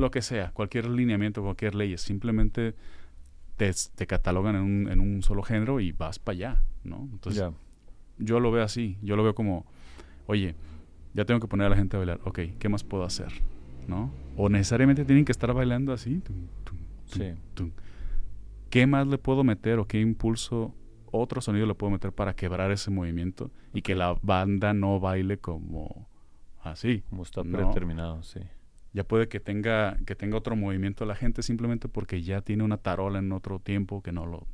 lo 0.00 0.10
que 0.10 0.22
sea, 0.22 0.50
cualquier 0.52 0.88
lineamiento, 0.88 1.42
cualquier 1.42 1.74
ley, 1.74 1.96
simplemente 1.98 2.74
te, 3.56 3.70
te 3.94 4.06
catalogan 4.06 4.56
en 4.56 4.62
un, 4.62 4.88
en 4.90 5.00
un, 5.00 5.22
solo 5.22 5.42
género 5.42 5.80
y 5.80 5.92
vas 5.92 6.18
para 6.18 6.34
allá, 6.34 6.62
¿no? 6.84 7.08
Entonces, 7.12 7.44
yo 8.18 8.40
lo 8.40 8.50
veo 8.50 8.64
así, 8.64 8.98
yo 9.02 9.16
lo 9.16 9.22
veo 9.22 9.34
como, 9.34 9.66
oye, 10.26 10.54
ya 11.14 11.24
tengo 11.24 11.40
que 11.40 11.46
poner 11.46 11.66
a 11.66 11.70
la 11.70 11.76
gente 11.76 11.96
a 11.96 11.98
bailar, 11.98 12.20
ok, 12.24 12.40
¿qué 12.58 12.68
más 12.68 12.84
puedo 12.84 13.04
hacer? 13.04 13.32
¿No? 13.86 14.10
O 14.36 14.48
necesariamente 14.48 15.04
tienen 15.04 15.24
que 15.24 15.32
estar 15.32 15.52
bailando 15.52 15.92
así. 15.92 16.22
sí. 17.06 17.34
¿Qué 18.70 18.86
más 18.86 19.06
le 19.08 19.18
puedo 19.18 19.42
meter 19.42 19.80
o 19.80 19.86
qué 19.86 20.00
impulso 20.00 20.72
otro 21.10 21.40
sonido 21.40 21.66
le 21.66 21.74
puedo 21.74 21.90
meter 21.90 22.12
para 22.12 22.34
quebrar 22.34 22.70
ese 22.70 22.90
movimiento 22.90 23.50
y 23.74 23.82
que 23.82 23.94
la 23.94 24.16
banda 24.22 24.72
no 24.72 25.00
baile 25.00 25.38
como 25.38 26.06
así. 26.62 27.02
Como 27.10 27.22
está 27.22 27.42
predeterminado, 27.42 28.22
sí. 28.22 28.40
Ya 28.92 29.04
puede 29.04 29.28
que 29.28 29.38
tenga, 29.38 29.96
que 30.04 30.14
tenga 30.16 30.36
otro 30.36 30.56
movimiento 30.56 31.04
la 31.04 31.14
gente 31.14 31.42
simplemente 31.42 31.88
porque 31.88 32.22
ya 32.22 32.40
tiene 32.40 32.64
una 32.64 32.76
tarola 32.76 33.20
en 33.20 33.30
otro 33.32 33.60
tiempo 33.60 34.02
que 34.02 34.12
no 34.12 34.26
lo 34.26 34.46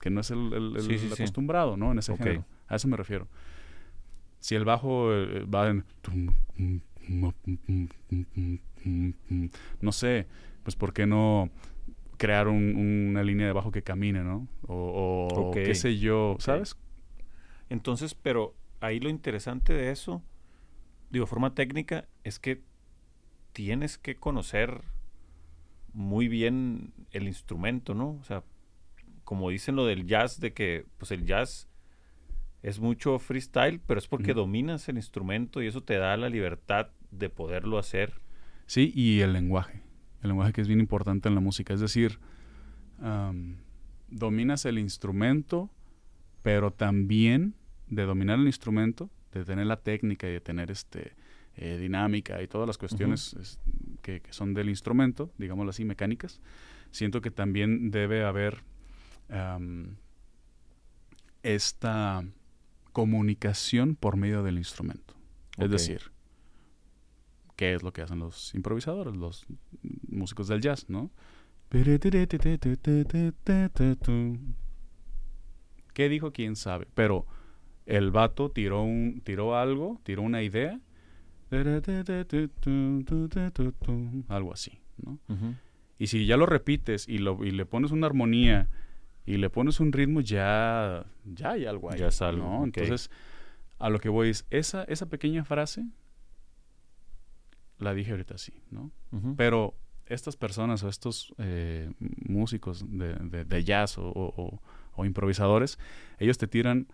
que 0.00 0.10
no 0.10 0.20
es 0.20 0.30
el, 0.30 0.52
el, 0.52 1.12
acostumbrado, 1.12 1.76
¿no? 1.76 1.92
En 1.92 1.98
ese 1.98 2.16
género. 2.16 2.44
A 2.68 2.76
eso 2.76 2.86
me 2.88 2.96
refiero. 2.96 3.28
Si 4.40 4.54
el 4.54 4.64
bajo 4.64 5.12
eh, 5.12 5.44
va 5.44 5.68
en 5.68 5.84
no 9.80 9.92
sé, 9.92 10.26
pues 10.62 10.76
¿por 10.76 10.92
qué 10.92 11.06
no 11.06 11.50
crear 12.16 12.48
una 12.48 13.22
línea 13.22 13.46
de 13.46 13.52
bajo 13.52 13.70
que 13.70 13.82
camine, 13.82 14.22
¿no? 14.22 14.48
O, 14.66 15.50
qué 15.52 15.74
sé 15.74 15.98
yo, 15.98 16.36
¿sabes? 16.38 16.76
Entonces, 17.68 18.14
pero 18.14 18.54
ahí 18.80 19.00
lo 19.00 19.08
interesante 19.08 19.72
de 19.72 19.90
eso, 19.90 20.22
digo, 21.10 21.26
forma 21.26 21.54
técnica, 21.54 22.06
es 22.24 22.38
que 22.38 22.62
tienes 23.56 23.96
que 23.96 24.16
conocer 24.16 24.82
muy 25.94 26.28
bien 26.28 26.92
el 27.12 27.26
instrumento, 27.26 27.94
¿no? 27.94 28.10
O 28.20 28.24
sea, 28.24 28.44
como 29.24 29.48
dicen 29.48 29.76
lo 29.76 29.86
del 29.86 30.06
jazz, 30.06 30.40
de 30.40 30.52
que 30.52 30.84
pues 30.98 31.10
el 31.10 31.24
jazz 31.24 31.66
es 32.62 32.80
mucho 32.80 33.18
freestyle, 33.18 33.80
pero 33.80 33.98
es 33.98 34.08
porque 34.08 34.34
dominas 34.34 34.90
el 34.90 34.96
instrumento 34.96 35.62
y 35.62 35.68
eso 35.68 35.82
te 35.82 35.96
da 35.96 36.18
la 36.18 36.28
libertad 36.28 36.88
de 37.10 37.30
poderlo 37.30 37.78
hacer. 37.78 38.20
Sí, 38.66 38.92
y 38.94 39.20
el 39.20 39.32
lenguaje 39.32 39.86
el 40.22 40.28
lenguaje 40.28 40.52
que 40.52 40.60
es 40.60 40.68
bien 40.68 40.80
importante 40.80 41.28
en 41.30 41.34
la 41.34 41.40
música. 41.40 41.72
Es 41.72 41.80
decir, 41.80 42.18
dominas 44.08 44.66
el 44.66 44.78
instrumento, 44.78 45.70
pero 46.42 46.72
también 46.72 47.54
de 47.86 48.02
dominar 48.02 48.38
el 48.38 48.46
instrumento, 48.46 49.08
de 49.32 49.44
tener 49.44 49.66
la 49.66 49.76
técnica 49.76 50.28
y 50.28 50.32
de 50.32 50.40
tener 50.40 50.70
este 50.70 51.14
eh, 51.56 51.78
dinámica 51.78 52.42
y 52.42 52.48
todas 52.48 52.66
las 52.66 52.78
cuestiones 52.78 53.58
que, 54.02 54.22
son 54.30 54.54
del 54.54 54.68
instrumento, 54.68 55.30
digámoslo 55.38 55.70
así, 55.70 55.84
mecánicas, 55.84 56.40
siento 56.90 57.20
que 57.20 57.30
también 57.30 57.90
debe 57.90 58.24
haber 58.24 58.62
esta 61.42 62.24
comunicación 62.92 63.96
por 63.96 64.16
medio 64.16 64.42
del 64.42 64.58
instrumento. 64.58 65.14
Es 65.58 65.70
decir, 65.70 66.00
¿qué 67.56 67.74
es 67.74 67.82
lo 67.82 67.92
que 67.92 68.02
hacen 68.02 68.20
los 68.20 68.54
improvisadores, 68.54 69.16
los 69.16 69.46
músicos 70.08 70.48
del 70.48 70.60
jazz, 70.60 70.88
¿no? 70.88 71.10
¿Qué 75.92 76.08
dijo? 76.08 76.32
¿Quién 76.32 76.56
sabe? 76.56 76.86
Pero 76.94 77.26
el 77.86 78.10
vato 78.10 78.50
tiró, 78.50 78.82
un, 78.82 79.20
tiró 79.24 79.56
algo, 79.56 80.00
tiró 80.04 80.22
una 80.22 80.42
idea, 80.42 80.80
algo 84.28 84.52
así, 84.52 84.80
¿no? 84.98 85.18
Y 85.98 86.08
si 86.08 86.26
ya 86.26 86.36
lo 86.36 86.46
repites 86.46 87.08
y, 87.08 87.18
lo, 87.18 87.44
y 87.44 87.50
le 87.50 87.64
pones 87.64 87.90
una 87.90 88.06
armonía 88.06 88.68
y 89.24 89.38
le 89.38 89.48
pones 89.50 89.80
un 89.80 89.92
ritmo, 89.92 90.20
ya, 90.20 91.06
ya 91.24 91.52
hay 91.52 91.66
algo 91.66 91.90
ahí. 91.90 91.98
Ya 91.98 92.08
es 92.08 92.20
algo. 92.20 92.44
¿no? 92.44 92.64
Entonces, 92.64 93.10
a 93.78 93.88
lo 93.88 93.98
que 93.98 94.08
voy 94.08 94.30
es, 94.30 94.46
esa, 94.50 94.84
esa 94.84 95.06
pequeña 95.06 95.44
frase 95.44 95.86
la 97.78 97.94
dije 97.94 98.12
ahorita 98.12 98.38
sí, 98.38 98.54
¿no? 98.70 98.90
Pero 99.36 99.74
estas 100.06 100.36
personas 100.36 100.82
o 100.82 100.88
estos 100.88 101.34
eh, 101.38 101.90
músicos 101.98 102.84
de, 102.88 103.44
de, 103.44 103.64
jazz 103.64 103.98
o, 103.98 104.60
o, 104.94 105.04
improvisadores, 105.04 105.78
ellos 106.18 106.38
te 106.38 106.46
tiran 106.46 106.88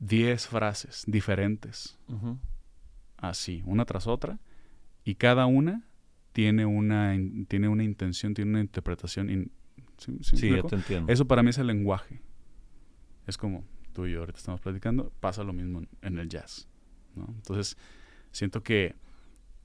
10 0.00 0.46
frases 0.46 1.04
diferentes, 1.06 1.98
así, 3.16 3.62
una 3.64 3.84
tras 3.84 4.06
otra, 4.06 4.38
y 5.04 5.14
cada 5.14 5.46
una 5.46 5.86
tiene 6.32 6.66
una, 6.66 7.16
tiene 7.48 7.68
una 7.68 7.84
intención, 7.84 8.34
tiene 8.34 8.50
una 8.50 8.60
interpretación. 8.60 9.50
¿sí, 9.96 10.50
ya 10.50 10.62
te 10.62 10.74
entiendo. 10.74 11.12
Eso 11.12 11.26
para 11.26 11.42
mí 11.42 11.50
es 11.50 11.58
el 11.58 11.66
lenguaje. 11.66 12.20
Es 13.26 13.38
como 13.38 13.64
tú 13.92 14.06
y 14.06 14.12
yo 14.12 14.20
ahorita 14.20 14.38
estamos 14.38 14.60
platicando, 14.60 15.12
pasa 15.20 15.44
lo 15.44 15.52
mismo 15.52 15.82
en, 16.02 16.18
el 16.18 16.28
jazz. 16.28 16.68
¿no? 17.14 17.26
Entonces, 17.28 17.78
siento 18.32 18.62
que 18.62 18.96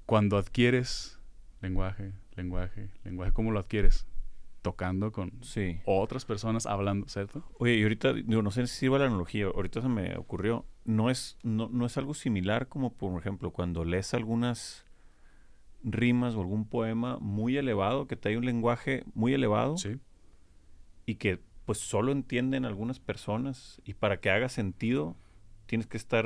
cuando 0.06 0.38
adquieres 0.38 1.20
lenguaje, 1.62 2.14
lenguaje, 2.36 2.90
lenguaje, 3.04 3.34
¿cómo 3.34 3.52
lo 3.52 3.60
adquieres? 3.60 4.06
Tocando 4.62 5.12
con 5.12 5.32
otras 5.86 6.26
personas, 6.26 6.66
hablando, 6.66 7.08
¿cierto? 7.08 7.44
Oye, 7.60 7.76
y 7.76 7.84
ahorita, 7.84 8.14
digo, 8.14 8.42
no 8.42 8.52
sé 8.52 8.68
si 8.68 8.76
sirva 8.76 9.00
la 9.00 9.06
analogía, 9.06 9.46
ahorita 9.46 9.82
se 9.82 9.88
me 9.88 10.18
ocurrió, 10.18 10.66
no 10.84 11.10
es, 11.10 11.38
no, 11.44 11.70
no 11.70 11.86
es 11.86 11.98
algo 11.98 12.14
similar 12.14 12.68
como, 12.68 12.94
por 12.94 13.18
ejemplo, 13.20 13.52
cuando 13.52 13.86
lees 13.86 14.14
algunas 14.14 14.86
rimas 15.84 16.36
o 16.36 16.42
algún 16.42 16.66
poema 16.66 17.18
muy 17.20 17.58
elevado, 17.58 18.08
que 18.08 18.16
te 18.16 18.30
hay 18.30 18.36
un 18.36 18.46
lenguaje 18.46 19.04
muy 19.14 19.34
elevado. 19.34 19.76
Y 21.06 21.16
que 21.16 21.40
pues 21.66 21.80
solo 21.80 22.12
entienden 22.12 22.66
algunas 22.66 23.00
personas. 23.00 23.82
Y 23.86 23.94
para 23.94 24.20
que 24.20 24.30
haga 24.30 24.50
sentido, 24.50 25.16
tienes 25.66 25.88
que 25.88 25.98
estar 25.98 26.26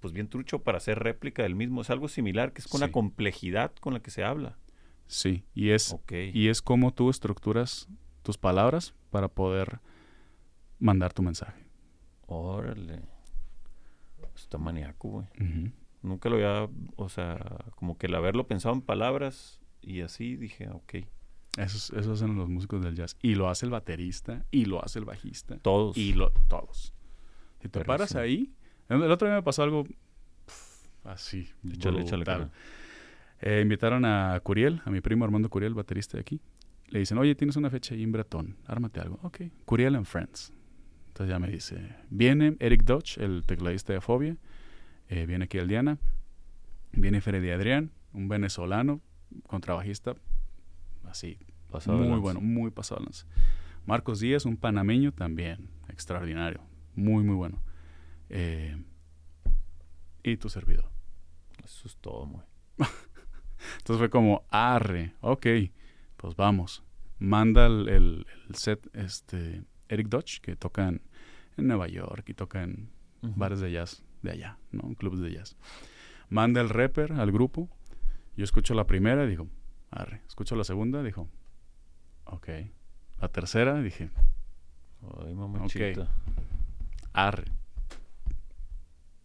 pues 0.00 0.12
bien 0.12 0.28
trucho 0.28 0.60
para 0.60 0.78
hacer 0.78 0.98
réplica 0.98 1.42
del 1.42 1.54
mismo. 1.54 1.80
Es 1.80 1.90
algo 1.90 2.08
similar, 2.08 2.52
que 2.52 2.60
es 2.60 2.68
con 2.68 2.80
la 2.80 2.92
complejidad 2.92 3.72
con 3.80 3.94
la 3.94 4.00
que 4.00 4.10
se 4.10 4.24
habla. 4.24 4.58
Sí, 5.06 5.44
y 5.54 5.70
es, 5.70 5.96
y 6.10 6.48
es 6.48 6.62
como 6.62 6.92
tú 6.92 7.10
estructuras 7.10 7.88
tus 8.22 8.38
palabras 8.38 8.94
para 9.10 9.28
poder 9.28 9.80
mandar 10.78 11.12
tu 11.12 11.22
mensaje. 11.22 11.64
Órale. 12.26 13.02
Está 14.34 14.58
maníaco, 14.58 15.08
güey. 15.08 15.26
Nunca 16.02 16.28
lo 16.28 16.36
había, 16.36 16.68
o 16.96 17.08
sea, 17.08 17.38
como 17.76 17.96
que 17.96 18.06
el 18.06 18.14
haberlo 18.14 18.46
pensado 18.46 18.74
en 18.74 18.82
palabras 18.82 19.60
y 19.80 20.00
así 20.00 20.36
dije, 20.36 20.68
ok. 20.68 20.94
Eso, 21.56 21.98
eso 21.98 22.12
hacen 22.12 22.36
los 22.36 22.48
músicos 22.48 22.82
del 22.82 22.94
jazz. 22.94 23.16
Y 23.22 23.34
lo 23.34 23.48
hace 23.48 23.64
el 23.64 23.72
baterista, 23.72 24.44
y 24.50 24.66
lo 24.66 24.84
hace 24.84 24.98
el 24.98 25.06
bajista. 25.06 25.56
Todos. 25.58 25.96
Y 25.96 26.12
lo, 26.12 26.30
todos. 26.48 26.92
Si 27.62 27.68
te 27.68 27.84
paras 27.84 28.14
ahí. 28.14 28.52
El 28.88 29.10
otro 29.10 29.26
día 29.26 29.36
me 29.36 29.42
pasó 29.42 29.62
algo 29.62 29.84
así. 31.04 31.48
Échale, 31.72 32.02
échale, 32.02 32.24
eh, 33.40 33.60
invitaron 33.62 34.04
a 34.04 34.38
Curiel, 34.42 34.82
a 34.84 34.90
mi 34.90 35.00
primo 35.00 35.24
Armando 35.24 35.48
Curiel, 35.48 35.74
baterista 35.74 36.16
de 36.16 36.22
aquí. 36.22 36.40
Le 36.88 37.00
dicen, 37.00 37.18
oye, 37.18 37.34
tienes 37.34 37.56
una 37.56 37.70
fecha 37.70 37.94
ahí 37.94 38.02
en 38.02 38.12
Bretón, 38.12 38.56
ármate 38.66 39.00
algo. 39.00 39.18
Ok, 39.22 39.42
Curiel 39.64 39.96
and 39.96 40.06
Friends. 40.06 40.52
Entonces 41.08 41.32
ya 41.32 41.38
me 41.38 41.48
dice, 41.48 41.96
viene 42.10 42.56
Eric 42.60 42.84
Dodge, 42.84 43.18
el 43.18 43.44
tecladista 43.44 43.92
de 43.92 44.00
Fobia, 44.00 44.36
eh, 45.08 45.24
viene 45.26 45.46
aquí 45.46 45.58
el 45.58 45.66
Diana, 45.66 45.98
viene 46.92 47.20
Freddy 47.20 47.50
Adrián, 47.50 47.90
un 48.12 48.28
venezolano, 48.28 49.00
contrabajista, 49.46 50.14
así, 51.04 51.38
muy 51.86 52.18
bueno, 52.18 52.40
muy 52.40 52.70
pasado 52.70 53.04
Marcos 53.84 54.20
Díaz, 54.20 54.44
un 54.46 54.56
panameño 54.56 55.12
también, 55.12 55.68
extraordinario, 55.88 56.60
muy, 56.94 57.22
muy 57.22 57.34
bueno. 57.34 57.62
Eh, 58.28 58.76
y 60.24 60.36
tu 60.36 60.48
servidor. 60.48 60.90
Eso 61.64 61.86
es 61.86 61.96
todo, 61.98 62.26
muy. 62.26 62.42
Entonces 63.78 63.98
fue 63.98 64.10
como, 64.10 64.44
arre, 64.50 65.14
ok, 65.20 65.46
pues 66.16 66.36
vamos. 66.36 66.82
Manda 67.18 67.66
el, 67.66 68.26
set 68.52 68.88
este 68.94 69.62
Eric 69.88 70.08
Dodge, 70.08 70.40
que 70.40 70.56
toca 70.56 70.88
en, 70.88 71.02
Nueva 71.56 71.88
York 71.88 72.28
y 72.28 72.34
toca 72.34 72.62
en 72.62 72.90
bares 73.22 73.60
de 73.60 73.72
jazz 73.72 74.04
de 74.22 74.32
allá, 74.32 74.58
¿no? 74.72 74.94
Clubes 74.94 75.20
de 75.20 75.32
jazz. 75.32 75.56
Manda 76.28 76.60
el 76.60 76.68
rapper 76.68 77.12
al 77.12 77.32
grupo. 77.32 77.70
Yo 78.36 78.44
escucho 78.44 78.74
la 78.74 78.86
primera 78.86 79.24
y 79.24 79.28
digo, 79.28 79.48
arre. 79.90 80.20
Escucho 80.28 80.54
la 80.54 80.64
segunda, 80.64 81.02
dijo, 81.02 81.28
ok. 82.26 82.48
La 83.20 83.28
tercera, 83.28 83.80
dije, 83.80 84.10
ay, 85.24 85.34
mamachita. 85.34 86.12
Arre. 87.14 87.50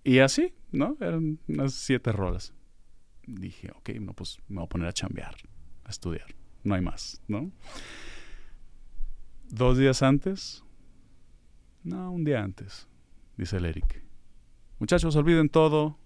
Y 0.04 0.20
así, 0.20 0.54
¿no? 0.72 0.96
Eran 1.02 1.40
unas 1.48 1.74
siete 1.74 2.12
rolas. 2.12 2.54
Dije, 3.28 3.72
ok, 3.72 3.90
no, 4.00 4.14
pues 4.14 4.40
me 4.48 4.58
voy 4.58 4.66
a 4.66 4.70
poner 4.70 4.88
a 4.88 4.94
chambear, 4.94 5.36
a 5.84 5.90
estudiar. 5.90 6.28
No 6.64 6.76
hay 6.76 6.82
más, 6.82 7.22
¿no? 7.28 7.52
Dos 9.50 9.78
días 9.78 10.02
antes, 10.02 10.64
no, 11.84 12.12
un 12.12 12.24
día 12.24 12.44
antes, 12.44 12.88
dice 13.38 13.58
el 13.58 13.66
Eric. 13.66 14.04
Muchachos, 14.80 15.16
olviden 15.16 15.50
todo. 15.50 15.98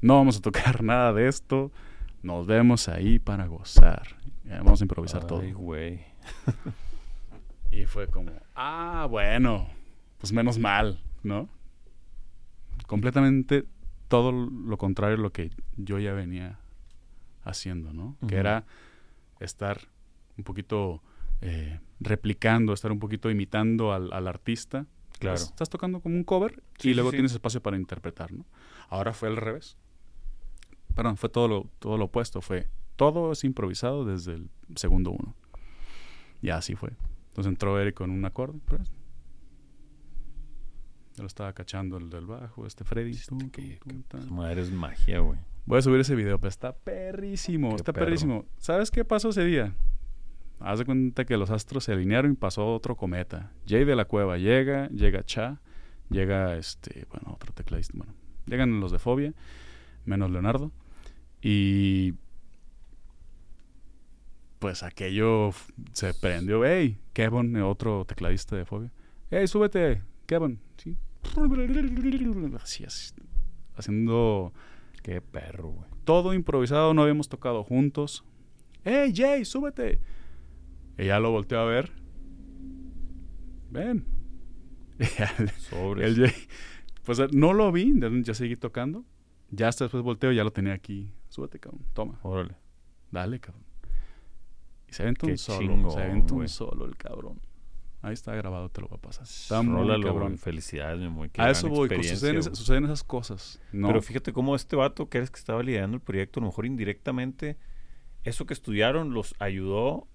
No 0.00 0.16
vamos 0.16 0.38
a 0.38 0.40
tocar 0.40 0.82
nada 0.82 1.12
de 1.12 1.28
esto. 1.28 1.70
Nos 2.22 2.46
vemos 2.46 2.88
ahí 2.88 3.18
para 3.18 3.46
gozar. 3.46 4.16
Vamos 4.44 4.80
a 4.80 4.84
improvisar 4.84 5.26
todo. 5.26 5.42
güey. 5.54 6.04
y 7.70 7.84
fue 7.86 8.08
como, 8.08 8.32
ah, 8.54 9.06
bueno, 9.10 9.68
pues 10.18 10.32
menos 10.32 10.58
mal, 10.58 11.02
¿no? 11.22 11.48
Completamente 12.86 13.64
todo 14.14 14.32
lo 14.32 14.76
contrario 14.78 15.16
a 15.16 15.20
lo 15.20 15.32
que 15.32 15.50
yo 15.76 15.98
ya 15.98 16.12
venía 16.12 16.60
haciendo, 17.42 17.92
¿no? 17.92 18.16
Que 18.28 18.36
era 18.36 18.64
estar 19.40 19.88
un 20.38 20.44
poquito 20.44 21.02
eh, 21.40 21.80
replicando, 22.00 22.72
estar 22.72 22.92
un 22.92 23.00
poquito 23.00 23.30
imitando 23.30 23.92
al, 23.92 24.12
al 24.12 24.28
artista 24.28 24.86
Claro. 25.18 25.36
Estás 25.36 25.70
tocando 25.70 26.00
como 26.00 26.16
un 26.16 26.24
cover 26.24 26.62
y 26.82 26.94
luego 26.94 27.10
tienes 27.10 27.32
espacio 27.32 27.62
para 27.62 27.76
interpretar, 27.76 28.32
¿no? 28.32 28.44
Ahora 28.88 29.12
fue 29.12 29.28
al 29.28 29.36
revés. 29.36 29.76
Perdón, 30.94 31.16
fue 31.16 31.28
todo 31.28 31.48
lo, 31.48 31.70
todo 31.78 31.96
lo 31.96 32.06
opuesto. 32.06 32.40
Fue 32.40 32.68
todo 32.96 33.32
es 33.32 33.44
improvisado 33.44 34.04
desde 34.04 34.34
el 34.34 34.50
segundo 34.74 35.10
uno. 35.10 35.34
Y 36.42 36.50
así 36.50 36.74
fue. 36.74 36.90
Entonces 37.28 37.50
entró 37.50 37.80
Eric 37.80 37.94
con 37.94 38.10
un 38.10 38.24
acorde. 38.24 38.58
Pues. 38.66 38.92
Yo 41.16 41.22
lo 41.22 41.28
estaba 41.28 41.52
cachando 41.52 41.96
el 41.96 42.10
del 42.10 42.26
bajo, 42.26 42.66
este 42.66 42.82
Freddy. 42.82 43.12
Este, 43.12 43.78
madre 44.30 44.62
es 44.62 44.72
magia, 44.72 45.20
güey. 45.20 45.38
Voy 45.64 45.78
a 45.78 45.82
subir 45.82 46.00
ese 46.00 46.16
video, 46.16 46.38
pero 46.38 46.48
está 46.48 46.74
perrísimo, 46.74 47.76
está 47.76 47.92
perrísimo. 47.92 48.44
¿Sabes 48.58 48.90
qué 48.90 49.04
pasó 49.04 49.28
ese 49.28 49.44
día? 49.44 49.74
Haz 50.58 50.80
de 50.80 50.84
cuenta 50.84 51.24
que 51.24 51.36
los 51.36 51.50
astros 51.50 51.84
se 51.84 51.92
alinearon 51.92 52.32
y 52.32 52.34
pasó 52.34 52.66
otro 52.74 52.96
cometa. 52.96 53.52
Jay 53.66 53.84
de 53.84 53.94
la 53.94 54.06
Cueva 54.06 54.38
llega, 54.38 54.88
llega 54.88 55.24
Cha, 55.24 55.60
llega 56.10 56.56
este, 56.56 57.06
bueno, 57.10 57.32
otro 57.32 57.52
tecladista, 57.52 57.94
bueno, 57.96 58.12
llegan 58.46 58.80
los 58.80 58.90
de 58.90 58.98
Fobia, 58.98 59.32
menos 60.04 60.30
Leonardo. 60.30 60.72
Y 61.40 62.14
pues 64.58 64.82
aquello 64.82 65.50
se 65.92 66.12
prendió. 66.14 66.64
Hey, 66.64 66.98
Kevin, 67.12 67.56
otro 67.58 68.04
tecladista 68.04 68.56
de 68.56 68.64
Fobia. 68.64 68.90
Hey, 69.30 69.46
súbete, 69.46 70.02
Kevin. 70.26 70.60
¿Sí? 70.76 70.96
Así, 72.56 72.84
así, 72.84 73.12
haciendo... 73.76 74.52
Qué 75.02 75.20
perro, 75.20 75.68
güey. 75.68 75.90
Todo 76.04 76.32
improvisado, 76.32 76.94
no 76.94 77.02
habíamos 77.02 77.28
tocado 77.28 77.62
juntos. 77.62 78.24
Hey, 78.84 79.12
Jay, 79.14 79.44
súbete. 79.44 80.00
Ella 80.96 81.20
lo 81.20 81.30
volteó 81.30 81.60
a 81.60 81.66
ver. 81.66 81.92
Ven. 83.70 84.06
El 85.98 86.32
pues 87.04 87.20
no 87.32 87.52
lo 87.52 87.70
vi, 87.70 87.92
ya 88.22 88.32
seguí 88.32 88.56
tocando. 88.56 89.04
Ya 89.50 89.68
hasta 89.68 89.84
después 89.84 90.02
volteo, 90.02 90.32
ya 90.32 90.42
lo 90.42 90.52
tenía 90.52 90.72
aquí. 90.72 91.10
Súbete, 91.28 91.58
cabrón. 91.60 91.84
Toma. 91.92 92.18
Órale. 92.22 92.56
Dale, 93.10 93.40
cabrón. 93.40 93.64
Y 94.88 94.92
se 94.92 95.02
aventó 95.02 95.26
un 95.26 95.36
solo. 95.36 95.90
se 95.90 96.02
aventó 96.02 96.36
un 96.36 96.48
solo 96.48 96.86
el 96.86 96.96
cabrón. 96.96 97.40
Ahí 98.04 98.12
está 98.12 98.34
grabado, 98.34 98.68
te 98.68 98.82
lo 98.82 98.88
va 98.88 98.96
a 98.96 99.00
pasar. 99.00 99.22
Está 99.24 99.62
muy 99.62 100.02
cabrón. 100.02 100.36
Felicidades, 100.36 101.00
muy 101.10 101.30
A 101.38 101.50
eso 101.50 101.70
voy, 101.70 101.88
suceden, 102.04 102.42
suceden, 102.42 102.84
esas 102.84 103.02
cosas. 103.02 103.62
Pero 103.72 104.02
fíjate 104.02 104.34
cómo 104.34 104.54
este 104.54 104.76
vato, 104.76 105.08
que 105.08 105.18
eres 105.18 105.30
que 105.30 105.38
estaba 105.38 105.62
liderando 105.62 105.96
el 105.96 106.02
proyecto, 106.02 106.38
a 106.38 106.42
lo 106.42 106.48
mejor 106.48 106.66
indirectamente, 106.66 107.56
eso 108.22 108.44
que 108.44 108.52
estudiaron 108.52 109.14
los 109.14 109.34
ayudó 109.38 110.06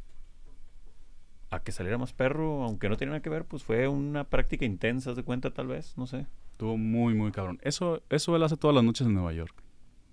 a 1.50 1.64
que 1.64 1.72
saliera 1.72 1.98
más 1.98 2.14
perro, 2.14 2.64
aunque 2.64 2.90
no 2.90 2.98
tenía 2.98 3.14
nada 3.14 3.24
que 3.24 3.30
ver, 3.32 3.46
pues 3.46 3.64
fue 3.64 3.88
una 3.88 4.24
práctica 4.24 4.66
intensa, 4.66 5.16
de 5.16 5.24
cuenta 5.24 5.52
tal 5.52 5.66
vez, 5.66 5.98
no 5.98 6.06
sé. 6.06 6.28
Estuvo 6.52 6.78
muy, 6.78 7.16
muy 7.16 7.32
cabrón. 7.32 7.58
Eso, 7.64 8.04
eso 8.12 8.36
él 8.36 8.44
hace 8.44 8.56
todas 8.56 8.76
las 8.76 8.84
noches 8.84 9.08
en 9.08 9.16
Nueva 9.16 9.34
York, 9.34 9.64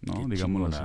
¿no? 0.00 0.26
Digámoslo 0.26 0.68
así. 0.68 0.82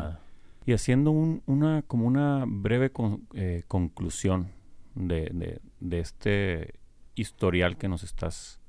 Y 0.65 0.73
haciendo 0.73 1.11
un, 1.11 1.41
una, 1.45 1.83
como 1.83 2.05
una 2.05 2.43
breve 2.45 2.91
eh, 3.33 3.63
conclusión 3.69 4.49
de, 4.95 5.59
de, 5.79 5.99
este 5.99 6.80
historial 7.15 7.77
que 7.77 7.87
nos 7.87 8.03
estás, 8.03 8.59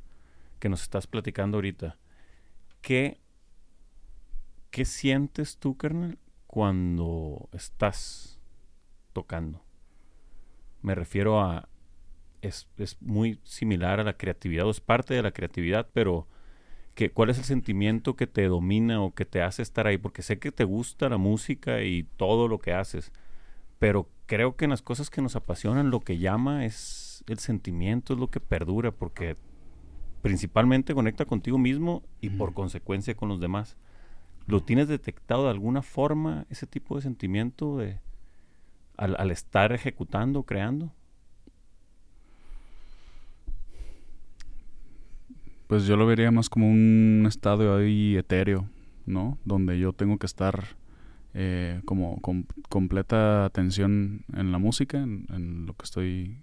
que 0.58 0.68
nos 0.68 0.82
estás 0.82 1.06
platicando 1.06 1.58
ahorita, 1.58 1.98
¿qué, 2.80 3.20
qué 4.70 4.84
sientes 4.84 5.58
tú, 5.58 5.76
carnal, 5.76 6.18
cuando 6.46 7.48
estás 7.52 8.40
tocando? 9.12 9.64
Me 10.82 10.94
refiero 10.94 11.40
a... 11.40 11.68
Es, 12.40 12.68
es 12.76 13.00
muy 13.00 13.38
similar 13.44 14.00
a 14.00 14.04
la 14.04 14.16
creatividad, 14.16 14.66
o 14.66 14.70
es 14.70 14.80
parte 14.80 15.14
de 15.14 15.22
la 15.22 15.30
creatividad, 15.30 15.88
pero 15.92 16.26
que, 16.94 17.10
¿cuál 17.10 17.30
es 17.30 17.38
el 17.38 17.44
sentimiento 17.44 18.16
que 18.16 18.26
te 18.26 18.46
domina 18.48 19.00
o 19.00 19.14
que 19.14 19.24
te 19.24 19.42
hace 19.42 19.62
estar 19.62 19.86
ahí? 19.86 19.96
Porque 19.96 20.22
sé 20.22 20.38
que 20.38 20.52
te 20.52 20.64
gusta 20.64 21.08
la 21.08 21.18
música 21.18 21.82
y 21.82 22.02
todo 22.16 22.48
lo 22.48 22.58
que 22.58 22.72
haces, 22.72 23.12
pero 23.78 24.08
creo 24.26 24.56
que 24.56 24.64
en 24.64 24.70
las 24.70 24.82
cosas 24.82 25.10
que 25.10 25.22
nos 25.22 25.36
apasionan 25.36 25.90
lo 25.90 26.00
que 26.00 26.18
llama 26.18 26.64
es 26.64 26.74
el 27.26 27.38
sentimiento, 27.38 28.14
es 28.14 28.20
lo 28.20 28.30
que 28.30 28.40
perdura, 28.40 28.90
porque 28.90 29.36
principalmente 30.22 30.94
conecta 30.94 31.24
contigo 31.24 31.58
mismo 31.58 32.02
y 32.20 32.30
por 32.30 32.54
consecuencia 32.54 33.14
con 33.14 33.28
los 33.28 33.40
demás. 33.40 33.76
¿Lo 34.46 34.62
tienes 34.62 34.88
detectado 34.88 35.44
de 35.44 35.50
alguna 35.50 35.82
forma 35.82 36.46
ese 36.50 36.66
tipo 36.66 36.96
de 36.96 37.02
sentimiento 37.02 37.76
de 37.78 38.00
al, 38.96 39.16
al 39.18 39.30
estar 39.30 39.72
ejecutando, 39.72 40.42
creando? 40.44 40.92
Pues 45.66 45.86
yo 45.86 45.96
lo 45.96 46.06
vería 46.06 46.30
más 46.30 46.50
como 46.50 46.68
un 46.68 47.24
estado 47.26 47.76
ahí 47.76 48.16
etéreo, 48.16 48.68
¿no? 49.06 49.38
Donde 49.44 49.78
yo 49.78 49.92
tengo 49.92 50.18
que 50.18 50.26
estar 50.26 50.76
eh, 51.34 51.80
como 51.86 52.20
con 52.20 52.46
completa 52.68 53.46
atención 53.46 54.24
en 54.34 54.52
la 54.52 54.58
música, 54.58 54.98
en, 54.98 55.26
en, 55.30 55.64
lo 55.64 55.72
que 55.74 55.84
estoy 55.84 56.42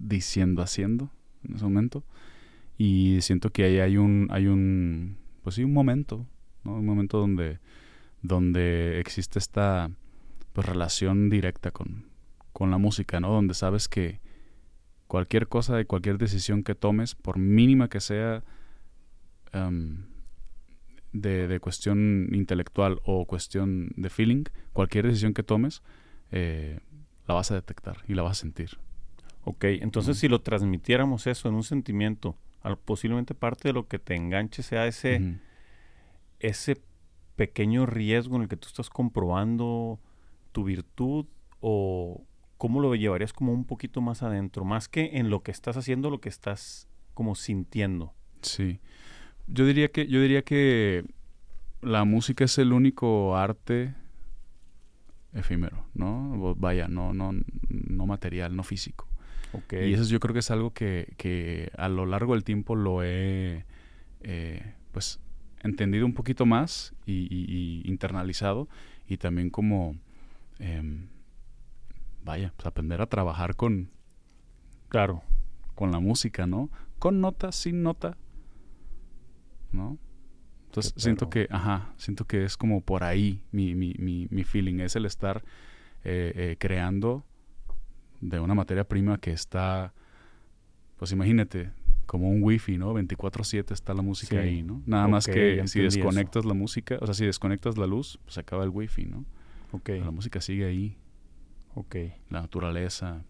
diciendo, 0.00 0.62
haciendo 0.62 1.10
en 1.44 1.54
ese 1.54 1.64
momento. 1.64 2.02
Y 2.78 3.18
siento 3.20 3.50
que 3.50 3.64
ahí 3.64 3.78
hay 3.78 3.96
un, 3.96 4.26
hay 4.30 4.46
un, 4.46 5.16
pues 5.42 5.56
sí, 5.56 5.64
un 5.64 5.72
momento, 5.72 6.26
¿no? 6.64 6.74
Un 6.74 6.86
momento 6.86 7.18
donde, 7.18 7.58
donde 8.22 8.98
existe 9.00 9.38
esta 9.38 9.90
pues, 10.52 10.66
relación 10.66 11.28
directa 11.28 11.70
con, 11.70 12.06
con 12.52 12.70
la 12.70 12.78
música, 12.78 13.20
¿no? 13.20 13.32
Donde 13.32 13.54
sabes 13.54 13.88
que 13.88 14.20
cualquier 15.06 15.48
cosa 15.48 15.80
y 15.80 15.84
cualquier 15.84 16.18
decisión 16.18 16.62
que 16.62 16.74
tomes, 16.74 17.14
por 17.14 17.38
mínima 17.38 17.88
que 17.88 18.00
sea 18.00 18.44
um, 19.52 20.04
de, 21.12 21.48
de, 21.48 21.60
cuestión 21.60 22.28
intelectual 22.32 23.00
o 23.04 23.26
cuestión 23.26 23.90
de 23.96 24.08
feeling, 24.08 24.44
cualquier 24.72 25.06
decisión 25.06 25.34
que 25.34 25.42
tomes, 25.42 25.82
eh, 26.30 26.78
la 27.26 27.34
vas 27.34 27.50
a 27.50 27.56
detectar 27.56 28.04
y 28.08 28.14
la 28.14 28.22
vas 28.22 28.38
a 28.38 28.40
sentir. 28.40 28.78
Ok, 29.42 29.64
entonces 29.64 30.18
si 30.18 30.28
lo 30.28 30.40
transmitiéramos 30.42 31.26
eso 31.26 31.48
en 31.48 31.54
un 31.54 31.62
sentimiento, 31.62 32.36
posiblemente 32.84 33.34
parte 33.34 33.68
de 33.68 33.72
lo 33.72 33.88
que 33.88 33.98
te 33.98 34.14
enganche 34.14 34.62
sea 34.62 34.86
ese, 34.86 35.16
uh 35.16 35.20
-huh. 35.20 35.40
ese 36.40 36.82
pequeño 37.36 37.86
riesgo 37.86 38.36
en 38.36 38.42
el 38.42 38.48
que 38.48 38.56
tú 38.56 38.68
estás 38.68 38.90
comprobando 38.90 39.98
tu 40.52 40.64
virtud 40.64 41.26
o 41.60 42.22
¿cómo 42.58 42.80
lo 42.80 42.94
llevarías 42.94 43.32
como 43.32 43.52
un 43.52 43.64
poquito 43.64 44.02
más 44.02 44.22
adentro? 44.22 44.64
Más 44.66 44.88
que 44.88 45.12
en 45.14 45.30
lo 45.30 45.42
que 45.42 45.50
estás 45.50 45.78
haciendo, 45.78 46.10
lo 46.10 46.20
que 46.20 46.28
estás 46.28 46.86
como 47.14 47.34
sintiendo. 47.34 48.12
Sí. 48.42 48.80
Yo 49.46 49.64
diría 49.64 49.88
que, 49.90 50.06
yo 50.06 50.20
diría 50.20 50.42
que 50.42 51.04
la 51.80 52.04
música 52.04 52.44
es 52.44 52.58
el 52.58 52.74
único 52.74 53.36
arte 53.36 53.94
efímero, 55.32 55.86
¿no? 55.94 56.54
Vaya, 56.56 56.88
no, 56.88 57.14
no, 57.14 57.32
no 57.68 58.06
material, 58.06 58.54
no 58.54 58.62
físico. 58.62 59.08
Okay. 59.52 59.90
Y 59.90 59.94
eso 59.94 60.04
yo 60.04 60.20
creo 60.20 60.32
que 60.32 60.40
es 60.40 60.50
algo 60.50 60.72
que, 60.72 61.14
que 61.16 61.72
a 61.76 61.88
lo 61.88 62.06
largo 62.06 62.34
del 62.34 62.44
tiempo 62.44 62.76
lo 62.76 63.02
he 63.02 63.64
eh, 64.22 64.74
pues 64.92 65.20
entendido 65.62 66.06
un 66.06 66.14
poquito 66.14 66.46
más 66.46 66.94
y, 67.06 67.26
y, 67.34 67.46
y 67.48 67.88
internalizado 67.88 68.68
y 69.08 69.16
también 69.16 69.50
como 69.50 69.96
eh, 70.60 70.82
vaya, 72.24 72.52
pues 72.56 72.66
aprender 72.66 73.00
a 73.00 73.06
trabajar 73.06 73.56
con, 73.56 73.90
claro, 74.88 75.22
con 75.74 75.90
la 75.90 76.00
música, 76.00 76.46
¿no? 76.46 76.70
Con 76.98 77.20
nota, 77.20 77.52
sin 77.52 77.82
nota, 77.82 78.16
¿no? 79.72 79.98
Entonces 80.66 80.94
siento 80.96 81.30
que, 81.30 81.48
ajá, 81.50 81.92
siento 81.96 82.26
que 82.26 82.44
es 82.44 82.56
como 82.56 82.80
por 82.80 83.02
ahí 83.02 83.42
mi, 83.50 83.74
mi, 83.74 83.94
mi, 83.98 84.28
mi 84.30 84.44
feeling, 84.44 84.78
es 84.78 84.94
el 84.94 85.04
estar 85.04 85.42
eh, 86.04 86.32
eh, 86.36 86.56
creando 86.58 87.24
de 88.20 88.40
una 88.40 88.54
materia 88.54 88.84
prima 88.84 89.18
que 89.18 89.32
está, 89.32 89.92
pues 90.96 91.12
imagínate, 91.12 91.70
como 92.06 92.28
un 92.28 92.42
wifi, 92.42 92.76
¿no? 92.76 92.92
24/7 92.92 93.72
está 93.72 93.94
la 93.94 94.02
música 94.02 94.42
sí. 94.42 94.48
ahí, 94.48 94.62
¿no? 94.62 94.82
Nada 94.84 95.04
okay, 95.04 95.12
más 95.12 95.26
que 95.26 95.62
si 95.68 95.80
desconectas 95.80 96.42
eso. 96.42 96.48
la 96.48 96.54
música, 96.54 96.98
o 97.00 97.06
sea, 97.06 97.14
si 97.14 97.24
desconectas 97.24 97.78
la 97.78 97.86
luz, 97.86 98.18
pues 98.24 98.36
acaba 98.36 98.64
el 98.64 98.70
wifi, 98.70 99.06
¿no? 99.06 99.24
Ok. 99.72 99.82
Pero 99.84 100.06
la 100.06 100.10
música 100.10 100.40
sigue 100.40 100.66
ahí. 100.66 100.98
Ok. 101.74 101.96
La 102.28 102.40
naturaleza. 102.40 103.24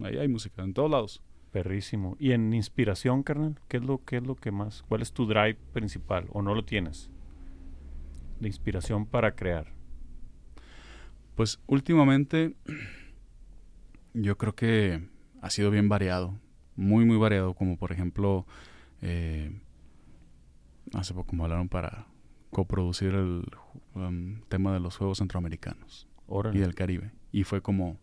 Ahí 0.00 0.18
hay 0.18 0.28
música, 0.28 0.62
en 0.62 0.74
todos 0.74 0.90
lados. 0.90 1.22
Perrísimo. 1.52 2.16
¿Y 2.20 2.32
en 2.32 2.52
inspiración, 2.52 3.22
carnal? 3.22 3.58
¿Qué 3.68 3.78
es 3.78 3.82
lo, 3.82 4.04
qué 4.04 4.18
es 4.18 4.26
lo 4.26 4.36
que 4.36 4.50
más? 4.50 4.84
¿Cuál 4.88 5.00
es 5.00 5.12
tu 5.12 5.26
drive 5.26 5.56
principal? 5.72 6.26
¿O 6.30 6.42
no 6.42 6.54
lo 6.54 6.64
tienes? 6.64 7.10
De 8.40 8.48
inspiración 8.48 9.06
para 9.06 9.34
crear. 9.34 9.72
Pues 11.34 11.60
últimamente 11.66 12.54
yo 14.20 14.36
creo 14.36 14.54
que 14.54 15.02
ha 15.40 15.50
sido 15.50 15.70
bien 15.70 15.88
variado. 15.88 16.34
Muy, 16.76 17.04
muy 17.04 17.16
variado. 17.16 17.54
Como 17.54 17.76
por 17.76 17.92
ejemplo, 17.92 18.46
eh, 19.02 19.50
hace 20.94 21.14
poco 21.14 21.34
me 21.36 21.44
hablaron 21.44 21.68
para 21.68 22.06
coproducir 22.50 23.14
el 23.14 23.44
um, 23.94 24.40
tema 24.48 24.72
de 24.72 24.80
los 24.80 24.96
Juegos 24.96 25.18
Centroamericanos 25.18 26.08
Órale. 26.26 26.58
y 26.58 26.60
del 26.60 26.74
Caribe. 26.74 27.12
Y 27.32 27.44
fue 27.44 27.60
como, 27.60 27.98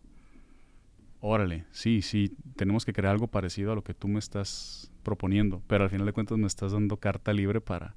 órale, 1.20 1.64
sí, 1.70 2.02
sí, 2.02 2.36
tenemos 2.54 2.84
que 2.84 2.92
crear 2.92 3.12
algo 3.12 3.26
parecido 3.26 3.72
a 3.72 3.74
lo 3.74 3.82
que 3.82 3.94
tú 3.94 4.08
me 4.08 4.18
estás 4.18 4.92
proponiendo, 5.02 5.62
pero 5.66 5.84
al 5.84 5.90
final 5.90 6.06
de 6.06 6.12
cuentas 6.12 6.38
me 6.38 6.46
estás 6.46 6.72
dando 6.72 6.98
carta 6.98 7.32
libre 7.32 7.60
para 7.60 7.94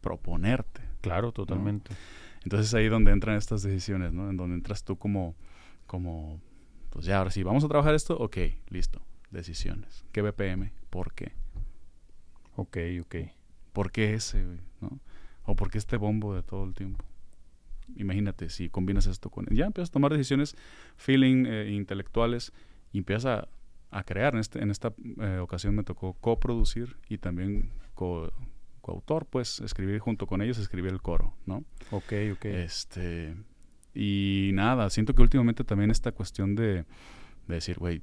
proponerte. 0.00 0.82
Claro, 1.00 1.32
totalmente. 1.32 1.90
¿no? 1.90 1.96
Entonces 2.44 2.74
ahí 2.74 2.88
donde 2.88 3.12
entran 3.12 3.36
estas 3.36 3.62
decisiones, 3.62 4.12
¿no? 4.12 4.30
En 4.30 4.36
donde 4.36 4.54
entras 4.54 4.84
tú 4.84 4.96
como, 4.96 5.34
como, 5.86 6.40
pues 6.92 7.06
ya, 7.06 7.18
ahora 7.18 7.30
sí, 7.30 7.42
vamos 7.42 7.64
a 7.64 7.68
trabajar 7.68 7.94
esto, 7.94 8.16
ok, 8.18 8.36
listo, 8.68 9.00
decisiones. 9.30 10.04
¿Qué 10.12 10.20
BPM? 10.20 10.72
¿Por 10.90 11.14
qué? 11.14 11.32
Ok, 12.54 12.76
ok. 13.00 13.16
¿Por 13.72 13.90
qué 13.90 14.12
ese, 14.12 14.44
¿no? 14.80 15.00
¿O 15.44 15.56
por 15.56 15.70
qué 15.70 15.78
este 15.78 15.96
bombo 15.96 16.34
de 16.34 16.42
todo 16.42 16.64
el 16.64 16.74
tiempo? 16.74 17.02
Imagínate 17.96 18.50
si 18.50 18.68
combinas 18.68 19.06
esto 19.06 19.30
con... 19.30 19.46
Ya 19.46 19.64
empiezas 19.64 19.88
a 19.88 19.92
tomar 19.92 20.12
decisiones, 20.12 20.54
feeling, 20.96 21.46
eh, 21.46 21.70
intelectuales, 21.72 22.52
y 22.92 22.98
empiezas 22.98 23.24
a, 23.24 23.48
a, 23.90 24.04
crear. 24.04 24.34
En, 24.34 24.40
este, 24.40 24.62
en 24.62 24.70
esta 24.70 24.92
eh, 25.18 25.38
ocasión 25.38 25.74
me 25.74 25.84
tocó 25.84 26.12
coproducir 26.12 26.98
y 27.08 27.16
también 27.16 27.70
co, 27.94 28.30
coautor, 28.82 29.24
pues 29.24 29.60
escribir 29.60 29.98
junto 29.98 30.26
con 30.26 30.42
ellos, 30.42 30.58
escribir 30.58 30.92
el 30.92 31.00
coro, 31.00 31.32
¿no? 31.46 31.64
Ok, 31.90 32.12
ok. 32.34 32.44
Este, 32.44 33.34
y 33.94 34.50
nada, 34.54 34.88
siento 34.90 35.14
que 35.14 35.22
últimamente 35.22 35.64
también 35.64 35.90
esta 35.90 36.12
cuestión 36.12 36.54
de, 36.54 36.84
de 37.46 37.54
decir, 37.54 37.78
güey, 37.78 38.02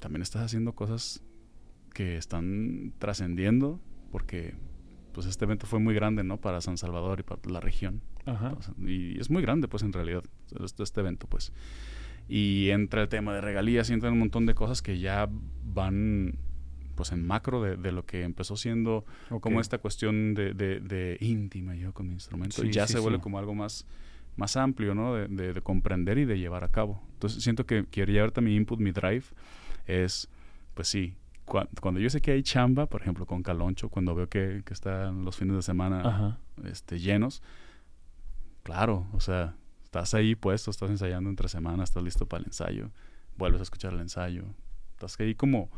también 0.00 0.22
estás 0.22 0.42
haciendo 0.42 0.74
cosas 0.74 1.22
que 1.94 2.16
están 2.16 2.92
trascendiendo 2.98 3.80
porque 4.10 4.54
pues 5.12 5.26
este 5.26 5.44
evento 5.44 5.66
fue 5.66 5.80
muy 5.80 5.94
grande, 5.94 6.22
¿no? 6.22 6.40
Para 6.40 6.60
San 6.60 6.78
Salvador 6.78 7.20
y 7.20 7.22
para 7.24 7.40
la 7.50 7.60
región. 7.60 8.02
Ajá. 8.24 8.56
Y 8.78 9.18
es 9.18 9.30
muy 9.30 9.42
grande, 9.42 9.66
pues, 9.66 9.82
en 9.82 9.92
realidad, 9.92 10.22
este, 10.62 10.82
este, 10.82 11.00
evento, 11.00 11.26
pues. 11.26 11.52
Y 12.28 12.70
entra 12.70 13.02
el 13.02 13.08
tema 13.08 13.34
de 13.34 13.40
regalías 13.40 13.90
y 13.90 13.94
entran 13.94 14.12
un 14.12 14.20
montón 14.20 14.46
de 14.46 14.54
cosas 14.54 14.82
que 14.82 14.98
ya 15.00 15.28
van, 15.64 16.38
pues, 16.94 17.10
en 17.10 17.26
macro 17.26 17.62
de, 17.62 17.76
de 17.76 17.90
lo 17.90 18.04
que 18.04 18.22
empezó 18.22 18.56
siendo 18.56 19.04
okay. 19.26 19.40
como 19.40 19.60
esta 19.60 19.78
cuestión 19.78 20.34
de, 20.34 20.54
de, 20.54 20.78
de, 20.78 21.16
íntima 21.20 21.74
yo 21.74 21.92
con 21.92 22.06
mi 22.06 22.14
instrumento. 22.14 22.62
Sí, 22.62 22.68
y 22.68 22.70
ya 22.70 22.86
sí, 22.86 22.92
se 22.92 23.00
vuelve 23.00 23.18
sí. 23.18 23.22
como 23.22 23.38
algo 23.38 23.56
más, 23.56 23.86
más 24.38 24.56
amplio, 24.56 24.94
¿no? 24.94 25.14
De, 25.14 25.52
de, 25.52 25.60
comprender 25.60 26.16
y 26.16 26.24
de 26.24 26.38
llevar 26.38 26.64
a 26.64 26.68
cabo. 26.68 27.02
Entonces, 27.14 27.42
siento 27.42 27.66
que 27.66 27.84
quiero 27.86 28.12
llevarte 28.12 28.40
mi 28.40 28.54
input, 28.54 28.78
mi 28.78 28.92
drive, 28.92 29.24
es, 29.86 30.30
pues 30.74 30.88
sí, 30.88 31.16
cuando 31.44 31.98
yo 31.98 32.08
sé 32.08 32.20
que 32.20 32.30
hay 32.30 32.42
chamba, 32.42 32.86
por 32.86 33.02
ejemplo, 33.02 33.26
con 33.26 33.42
Caloncho, 33.42 33.88
cuando 33.88 34.14
veo 34.14 34.28
que, 34.28 34.62
que 34.64 34.72
están 34.72 35.24
los 35.24 35.36
fines 35.36 35.56
de 35.56 35.62
semana 35.62 36.38
este, 36.64 37.00
llenos, 37.00 37.42
claro, 38.62 39.06
o 39.12 39.20
sea, 39.20 39.56
estás 39.82 40.14
ahí 40.14 40.34
puesto, 40.34 40.70
estás 40.70 40.90
ensayando 40.90 41.30
entre 41.30 41.48
semanas, 41.48 41.90
estás 41.90 42.02
listo 42.02 42.26
para 42.26 42.42
el 42.42 42.46
ensayo, 42.46 42.90
vuelves 43.36 43.60
a 43.60 43.62
escuchar 43.64 43.94
el 43.94 44.00
ensayo, 44.00 44.44
estás 44.92 45.18
ahí 45.20 45.34
como 45.34 45.70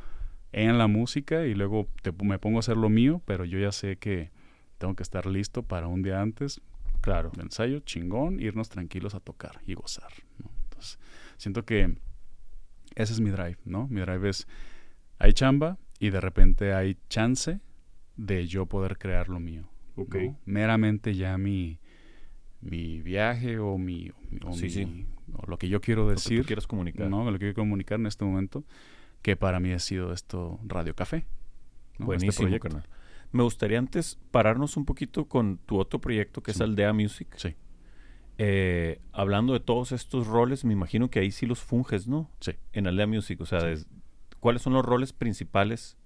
en 0.53 0.77
la 0.77 0.89
música 0.89 1.47
y 1.47 1.55
luego 1.55 1.89
te, 2.03 2.13
me 2.25 2.39
pongo 2.39 2.59
a 2.59 2.61
hacer 2.61 2.77
lo 2.77 2.89
mío, 2.89 3.23
pero 3.25 3.45
yo 3.45 3.59
ya 3.59 3.73
sé 3.73 3.97
que 3.97 4.33
tengo 4.79 4.95
que 4.95 5.03
estar 5.03 5.27
listo 5.27 5.63
para 5.63 5.87
un 5.87 6.03
día 6.03 6.21
antes, 6.21 6.61
claro, 7.01 7.31
el 7.35 7.41
ensayo, 7.43 7.81
chingón, 7.81 8.41
irnos 8.41 8.69
tranquilos 8.69 9.15
a 9.15 9.21
tocar 9.21 9.61
y 9.67 9.75
gozar, 9.75 10.11
¿no? 10.39 10.51
Entonces, 10.65 10.99
siento 11.37 11.65
que 11.65 11.97
ese 12.95 13.13
es 13.13 13.21
mi 13.21 13.31
drive, 13.31 13.59
¿no? 13.65 13.87
Mi 13.89 14.01
drive 14.01 14.29
es 14.29 14.47
hay 15.19 15.33
chamba 15.33 15.79
y 15.99 16.11
de 16.11 16.21
repente 16.21 16.73
hay 16.73 16.97
chance 17.09 17.61
de 18.17 18.47
yo 18.47 18.67
poder 18.67 18.99
crear 18.99 19.29
lo 19.29 19.39
mío. 19.41 19.69
Okay. 19.97 20.29
¿no? 20.31 20.39
Meramente 20.47 21.15
ya 21.15 21.37
mi, 21.39 21.79
mi 22.61 23.01
viaje 23.03 23.59
o 23.59 23.77
mi, 23.79 24.11
o, 24.45 24.53
Sí, 24.53 24.65
mi- 24.65 24.71
sí. 24.71 25.07
o 25.35 25.47
lo 25.47 25.59
que 25.59 25.69
yo 25.69 25.81
quiero 25.81 26.03
Lo 26.03 26.09
que 26.09 26.15
decir, 26.15 26.45
quieres 26.47 26.67
comunicar. 26.67 27.09
¿no? 27.09 27.25
lo 27.25 27.33
que 27.33 27.39
quiero 27.39 27.55
comunicar 27.55 27.99
en 28.01 28.07
este 28.07 28.25
momento, 28.25 28.65
que 29.23 29.37
para 29.37 29.61
mí 29.61 29.73
ha 29.73 29.79
sido 29.79 30.13
esto 30.13 30.59
Radio 30.65 30.95
Café. 30.95 31.19
¿no? 31.99 32.05
Este 32.05 32.05
Buenísimo, 32.05 32.49
proyecto. 32.49 32.83
Me 33.33 33.43
gustaría 33.43 33.79
antes 33.79 34.19
pararnos 34.31 34.77
un 34.77 34.85
poquito 34.85 35.27
con 35.29 35.59
tu 35.59 35.79
otro 35.79 36.01
proyecto 36.01 36.43
que 36.43 36.51
es. 36.51 36.61
Aldea 36.61 36.93
Music. 36.93 37.29
Sí, 37.37 37.55
Eh, 38.43 39.01
hablando 39.13 39.53
de 39.53 39.61
todos 39.61 39.93
estos 39.93 40.27
roles, 40.27 40.65
me 40.65 40.73
imagino 40.73 41.11
que 41.11 41.19
ahí 41.21 41.31
sí 41.31 41.45
los 41.47 41.61
funges, 41.61 42.09
¿no? 42.09 42.31
sí. 42.41 42.53
En 42.73 42.87
Aldea 42.87 43.07
Music. 43.07 43.39
O 43.43 43.47
sea, 43.47 43.61
Sí. 43.61 43.67
des- 43.67 43.87
¿cuáles 44.41 44.63
son 44.63 44.73
los 44.73 44.83
roles 44.85 45.13
principales 45.13 45.99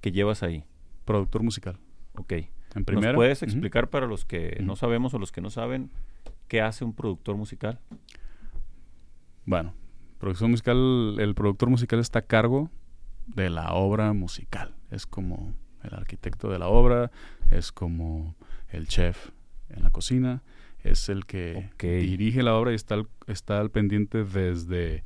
que 0.00 0.10
llevas 0.10 0.42
ahí? 0.42 0.64
Productor 1.04 1.42
musical. 1.42 1.78
Ok. 2.14 2.32
En 2.74 2.84
primera. 2.86 3.12
¿Nos 3.12 3.16
puedes 3.16 3.42
explicar 3.42 3.90
para 3.90 4.06
los 4.06 4.24
que 4.24 4.58
no 4.62 4.74
sabemos 4.76 5.12
o 5.12 5.18
los 5.18 5.32
que 5.32 5.40
no 5.42 5.50
saben 5.50 5.90
qué 6.48 6.62
hace 6.62 6.84
un 6.84 6.94
productor 6.94 7.36
musical? 7.36 7.78
Bueno, 9.44 9.74
producción 10.18 10.50
musical, 10.50 11.16
el 11.18 11.34
productor 11.34 11.68
musical 11.70 11.98
está 11.98 12.20
a 12.20 12.22
cargo 12.22 12.70
de 13.26 13.50
la 13.50 13.74
obra 13.74 14.12
musical. 14.12 14.74
Es 14.90 15.06
como 15.06 15.54
el 15.82 15.94
arquitecto 15.94 16.48
de 16.50 16.58
la 16.58 16.68
obra, 16.68 17.10
es 17.50 17.72
como 17.72 18.34
el 18.70 18.86
chef 18.88 19.30
en 19.68 19.82
la 19.84 19.90
cocina, 19.90 20.42
es 20.82 21.08
el 21.08 21.26
que 21.26 21.70
dirige 21.78 22.42
la 22.42 22.54
obra 22.56 22.72
y 22.72 22.74
está 22.74 22.94
al, 22.94 23.08
está 23.26 23.60
al 23.60 23.70
pendiente 23.70 24.24
desde 24.24 25.04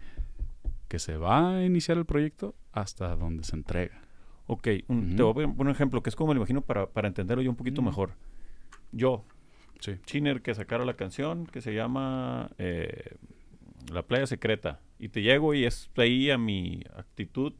que 0.88 0.98
se 0.98 1.16
va 1.16 1.56
a 1.56 1.64
iniciar 1.64 1.98
el 1.98 2.04
proyecto 2.04 2.54
hasta 2.72 3.16
donde 3.16 3.42
se 3.44 3.56
entrega. 3.56 4.00
Ok, 4.46 4.68
un- 4.88 5.16
te 5.16 5.22
voy 5.22 5.30
a 5.44 5.48
poner 5.48 5.58
un 5.58 5.68
ejemplo 5.70 6.02
que 6.02 6.10
es 6.10 6.16
como 6.16 6.28
me 6.28 6.34
lo 6.34 6.40
imagino 6.40 6.60
para, 6.60 6.86
para 6.86 7.08
entenderlo 7.08 7.42
yo 7.42 7.50
un 7.50 7.56
poquito 7.56 7.80
Ujú. 7.80 7.90
mejor. 7.90 8.12
Yo, 8.92 9.24
Sí. 9.80 9.96
Chiner, 10.06 10.40
que 10.40 10.54
sacara 10.54 10.84
la 10.84 10.94
canción 10.94 11.46
que 11.46 11.60
se 11.60 11.74
llama 11.74 12.50
eh, 12.58 13.16
La 13.92 14.02
Playa 14.02 14.26
Secreta, 14.26 14.80
y 14.98 15.08
te 15.08 15.20
llego 15.20 15.52
y 15.52 15.64
es 15.64 15.90
ahí 15.96 16.30
a 16.30 16.38
mi 16.38 16.82
actitud, 16.96 17.52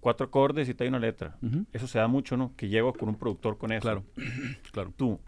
cuatro 0.00 0.26
acordes 0.26 0.68
y 0.68 0.74
te 0.74 0.84
hay 0.84 0.88
una 0.88 0.98
letra. 0.98 1.38
Eso 1.72 1.86
se 1.86 1.98
da 1.98 2.08
mucho, 2.08 2.36
¿no? 2.36 2.54
Que 2.56 2.68
llego 2.68 2.92
con 2.92 3.08
un 3.08 3.16
productor 3.16 3.58
con 3.58 3.72
eso. 3.72 3.82
Claro, 3.82 4.04
claro. 4.72 4.92
Tú, 4.96 5.20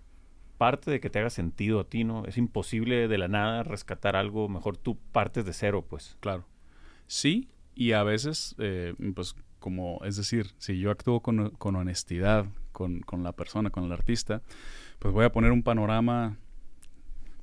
parte 0.59 0.91
de 0.91 1.01
que 1.01 1.11
te 1.11 1.19
haga 1.19 1.31
sentido 1.31 1.81
a 1.81 1.85
ti, 1.85 2.05
¿no? 2.05 2.25
Es 2.27 2.39
imposible 2.39 3.09
de 3.09 3.19
la 3.19 3.29
nada 3.29 3.63
rescatar 3.63 4.17
algo, 4.17 4.49
mejor 4.49 4.77
tú 4.77 4.97
partes 5.13 5.45
de 5.45 5.53
cero, 5.53 5.85
pues. 5.89 6.17
Claro. 6.21 6.45
Sí, 7.07 7.49
y 7.75 7.93
a 7.93 8.03
veces, 8.03 8.55
eh, 8.59 8.95
pues, 9.15 9.35
como, 9.59 10.01
es 10.05 10.17
decir, 10.17 10.53
si 10.59 10.79
yo 10.79 10.91
actúo 10.91 11.21
con, 11.21 11.51
con 11.51 11.77
honestidad 11.77 12.47
con, 12.73 13.01
con 13.01 13.23
la 13.23 13.33
persona, 13.33 13.71
con 13.71 13.85
el 13.85 13.93
artista, 13.93 14.43
pues 14.99 15.13
voy 15.13 15.25
a 15.25 15.33
poner 15.33 15.53
un 15.53 15.63
panorama, 15.63 16.37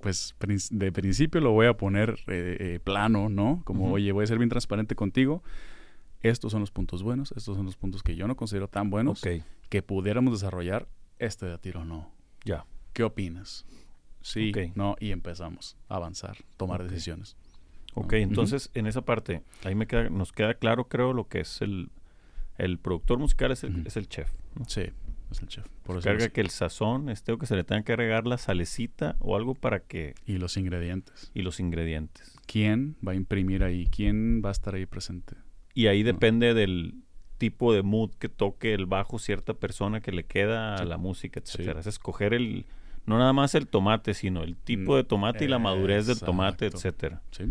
pues, 0.01 0.35
de 0.71 0.91
principio 0.91 1.41
lo 1.41 1.51
voy 1.51 1.67
a 1.67 1.75
poner 1.75 2.19
eh, 2.27 2.57
eh, 2.59 2.79
plano, 2.83 3.29
¿no? 3.29 3.61
Como, 3.65 3.91
oye, 3.91 4.11
voy 4.11 4.23
a 4.23 4.27
ser 4.27 4.37
bien 4.37 4.49
transparente 4.49 4.95
contigo. 4.95 5.43
Estos 6.21 6.51
son 6.51 6.61
los 6.61 6.71
puntos 6.71 7.01
buenos, 7.03 7.31
estos 7.31 7.55
son 7.55 7.65
los 7.65 7.77
puntos 7.77 8.03
que 8.03 8.15
yo 8.15 8.27
no 8.27 8.35
considero 8.35 8.67
tan 8.67 8.89
buenos, 8.89 9.21
que 9.69 9.81
pudiéramos 9.81 10.33
desarrollar. 10.33 10.87
Este 11.17 11.45
de 11.45 11.53
a 11.53 11.57
tiro 11.57 11.83
no. 11.85 12.11
ya. 12.45 12.65
¿Qué 12.93 13.03
opinas? 13.03 13.65
Sí, 14.21 14.51
no, 14.75 14.95
y 14.99 15.11
empezamos 15.11 15.77
a 15.87 15.95
avanzar, 15.95 16.37
tomar 16.57 16.83
decisiones. 16.83 17.37
Ok, 17.93 18.13
entonces 18.13 18.69
en 18.73 18.87
esa 18.87 19.01
parte, 19.03 19.43
ahí 19.63 19.75
me 19.75 19.87
queda, 19.87 20.09
nos 20.09 20.31
queda 20.33 20.53
claro, 20.55 20.87
creo, 20.87 21.13
lo 21.13 21.27
que 21.27 21.39
es 21.41 21.61
el, 21.61 21.89
el 22.57 22.77
productor 22.79 23.17
musical 23.19 23.51
es 23.51 23.63
el, 23.63 23.85
es 23.87 23.95
el 23.97 24.07
chef. 24.09 24.29
¿no? 24.57 24.65
Sí, 24.65 24.83
es 25.31 25.41
el 25.41 25.47
chef. 25.47 25.65
Por 25.83 25.97
eso 25.97 26.03
Carga 26.05 26.25
es- 26.25 26.31
que 26.33 26.41
el 26.41 26.49
sazón 26.49 27.09
esté 27.09 27.31
o 27.31 27.37
que 27.37 27.45
se 27.45 27.55
le 27.55 27.63
tenga 27.63 27.83
que 27.83 27.93
agregar 27.93 28.27
la 28.27 28.37
salecita 28.37 29.15
o 29.19 29.35
algo 29.37 29.55
para 29.55 29.79
que... 29.79 30.15
Y 30.25 30.37
los 30.37 30.57
ingredientes. 30.57 31.31
y 31.33 31.41
los 31.41 31.59
ingredientes. 31.59 32.35
¿Quién 32.45 32.97
va 33.05 33.13
a 33.13 33.15
imprimir 33.15 33.63
ahí? 33.63 33.87
¿Quién 33.87 34.41
va 34.43 34.49
a 34.49 34.51
estar 34.51 34.75
ahí 34.75 34.85
presente? 34.85 35.35
Y 35.73 35.87
ahí 35.87 36.03
depende 36.03 36.53
del 36.53 36.95
tipo 37.37 37.73
de 37.73 37.83
mood 37.83 38.11
que 38.15 38.27
toque 38.29 38.73
el 38.73 38.85
bajo 38.85 39.17
cierta 39.19 39.53
persona 39.53 40.01
que 40.01 40.11
le 40.11 40.25
queda 40.25 40.75
a 40.75 40.83
la 40.85 40.97
música, 40.97 41.39
Sí. 41.43 41.53
etcétera. 41.61 41.79
Es 41.79 41.87
escoger 41.87 42.33
el... 42.33 42.65
No 43.05 43.17
nada 43.17 43.33
más 43.33 43.55
el 43.55 43.67
tomate, 43.67 44.13
sino 44.13 44.43
el 44.43 44.55
tipo 44.57 44.93
Mm, 44.93 44.95
de 44.97 45.03
tomate 45.03 45.45
y 45.45 45.47
la 45.47 45.57
madurez 45.57 46.05
del 46.05 46.19
tomate, 46.19 46.67
etcétera. 46.67 47.21
Sí. 47.31 47.45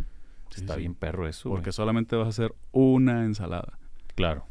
Sí, 0.50 0.60
Está 0.60 0.74
sí. 0.74 0.80
bien 0.80 0.94
perro 0.94 1.26
eso. 1.26 1.48
Porque 1.48 1.64
güey. 1.70 1.72
solamente 1.72 2.16
vas 2.16 2.26
a 2.26 2.30
hacer 2.30 2.54
una 2.72 3.24
ensalada. 3.24 3.78
Claro. 4.14 4.46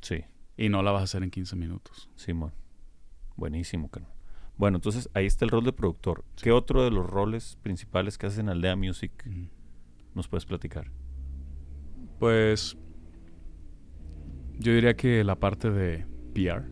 Sí. 0.00 0.24
Y 0.56 0.68
no 0.68 0.82
la 0.82 0.90
vas 0.92 1.00
a 1.02 1.04
hacer 1.04 1.22
en 1.22 1.30
15 1.30 1.56
minutos. 1.56 2.08
Simón. 2.14 2.52
Buenísimo, 3.36 3.90
carnal. 3.90 4.12
Bueno, 4.56 4.76
entonces 4.78 5.10
ahí 5.14 5.26
está 5.26 5.44
el 5.44 5.50
rol 5.50 5.64
de 5.64 5.72
productor. 5.72 6.24
¿Qué 6.40 6.52
otro 6.52 6.84
de 6.84 6.90
los 6.90 7.04
roles 7.08 7.58
principales 7.62 8.16
que 8.16 8.26
haces 8.26 8.38
en 8.38 8.48
Aldea 8.48 8.76
Music 8.76 9.12
nos 10.14 10.28
puedes 10.28 10.46
platicar? 10.46 10.90
Pues 12.18 12.76
yo 14.58 14.72
diría 14.72 14.94
que 14.94 15.24
la 15.24 15.36
parte 15.36 15.70
de 15.70 16.06
PR, 16.32 16.64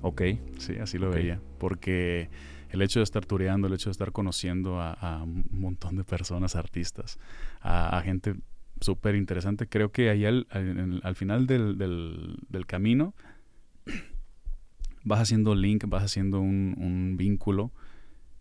Ok. 0.00 0.22
sí, 0.58 0.76
así 0.80 0.98
lo 0.98 1.10
veía. 1.10 1.40
Porque 1.58 2.30
el 2.70 2.82
hecho 2.82 3.00
de 3.00 3.04
estar 3.04 3.24
tureando, 3.26 3.66
el 3.66 3.74
hecho 3.74 3.90
de 3.90 3.92
estar 3.92 4.12
conociendo 4.12 4.80
a, 4.80 4.92
a 4.92 5.22
un 5.24 5.44
montón 5.50 5.96
de 5.96 6.04
personas, 6.04 6.54
artistas, 6.56 7.18
a, 7.60 7.98
a 7.98 8.02
gente 8.02 8.34
súper 8.80 9.16
interesante, 9.16 9.66
creo 9.66 9.90
que 9.90 10.08
ahí 10.10 10.24
al, 10.24 10.46
al- 10.50 11.00
al 11.02 11.14
final 11.16 11.46
del, 11.46 11.76
del- 11.78 12.36
del 12.48 12.66
camino 12.66 13.14
vas 15.04 15.20
haciendo 15.20 15.54
link, 15.54 15.84
vas 15.88 16.04
haciendo 16.04 16.40
un, 16.40 16.74
un 16.78 17.16
vínculo. 17.16 17.72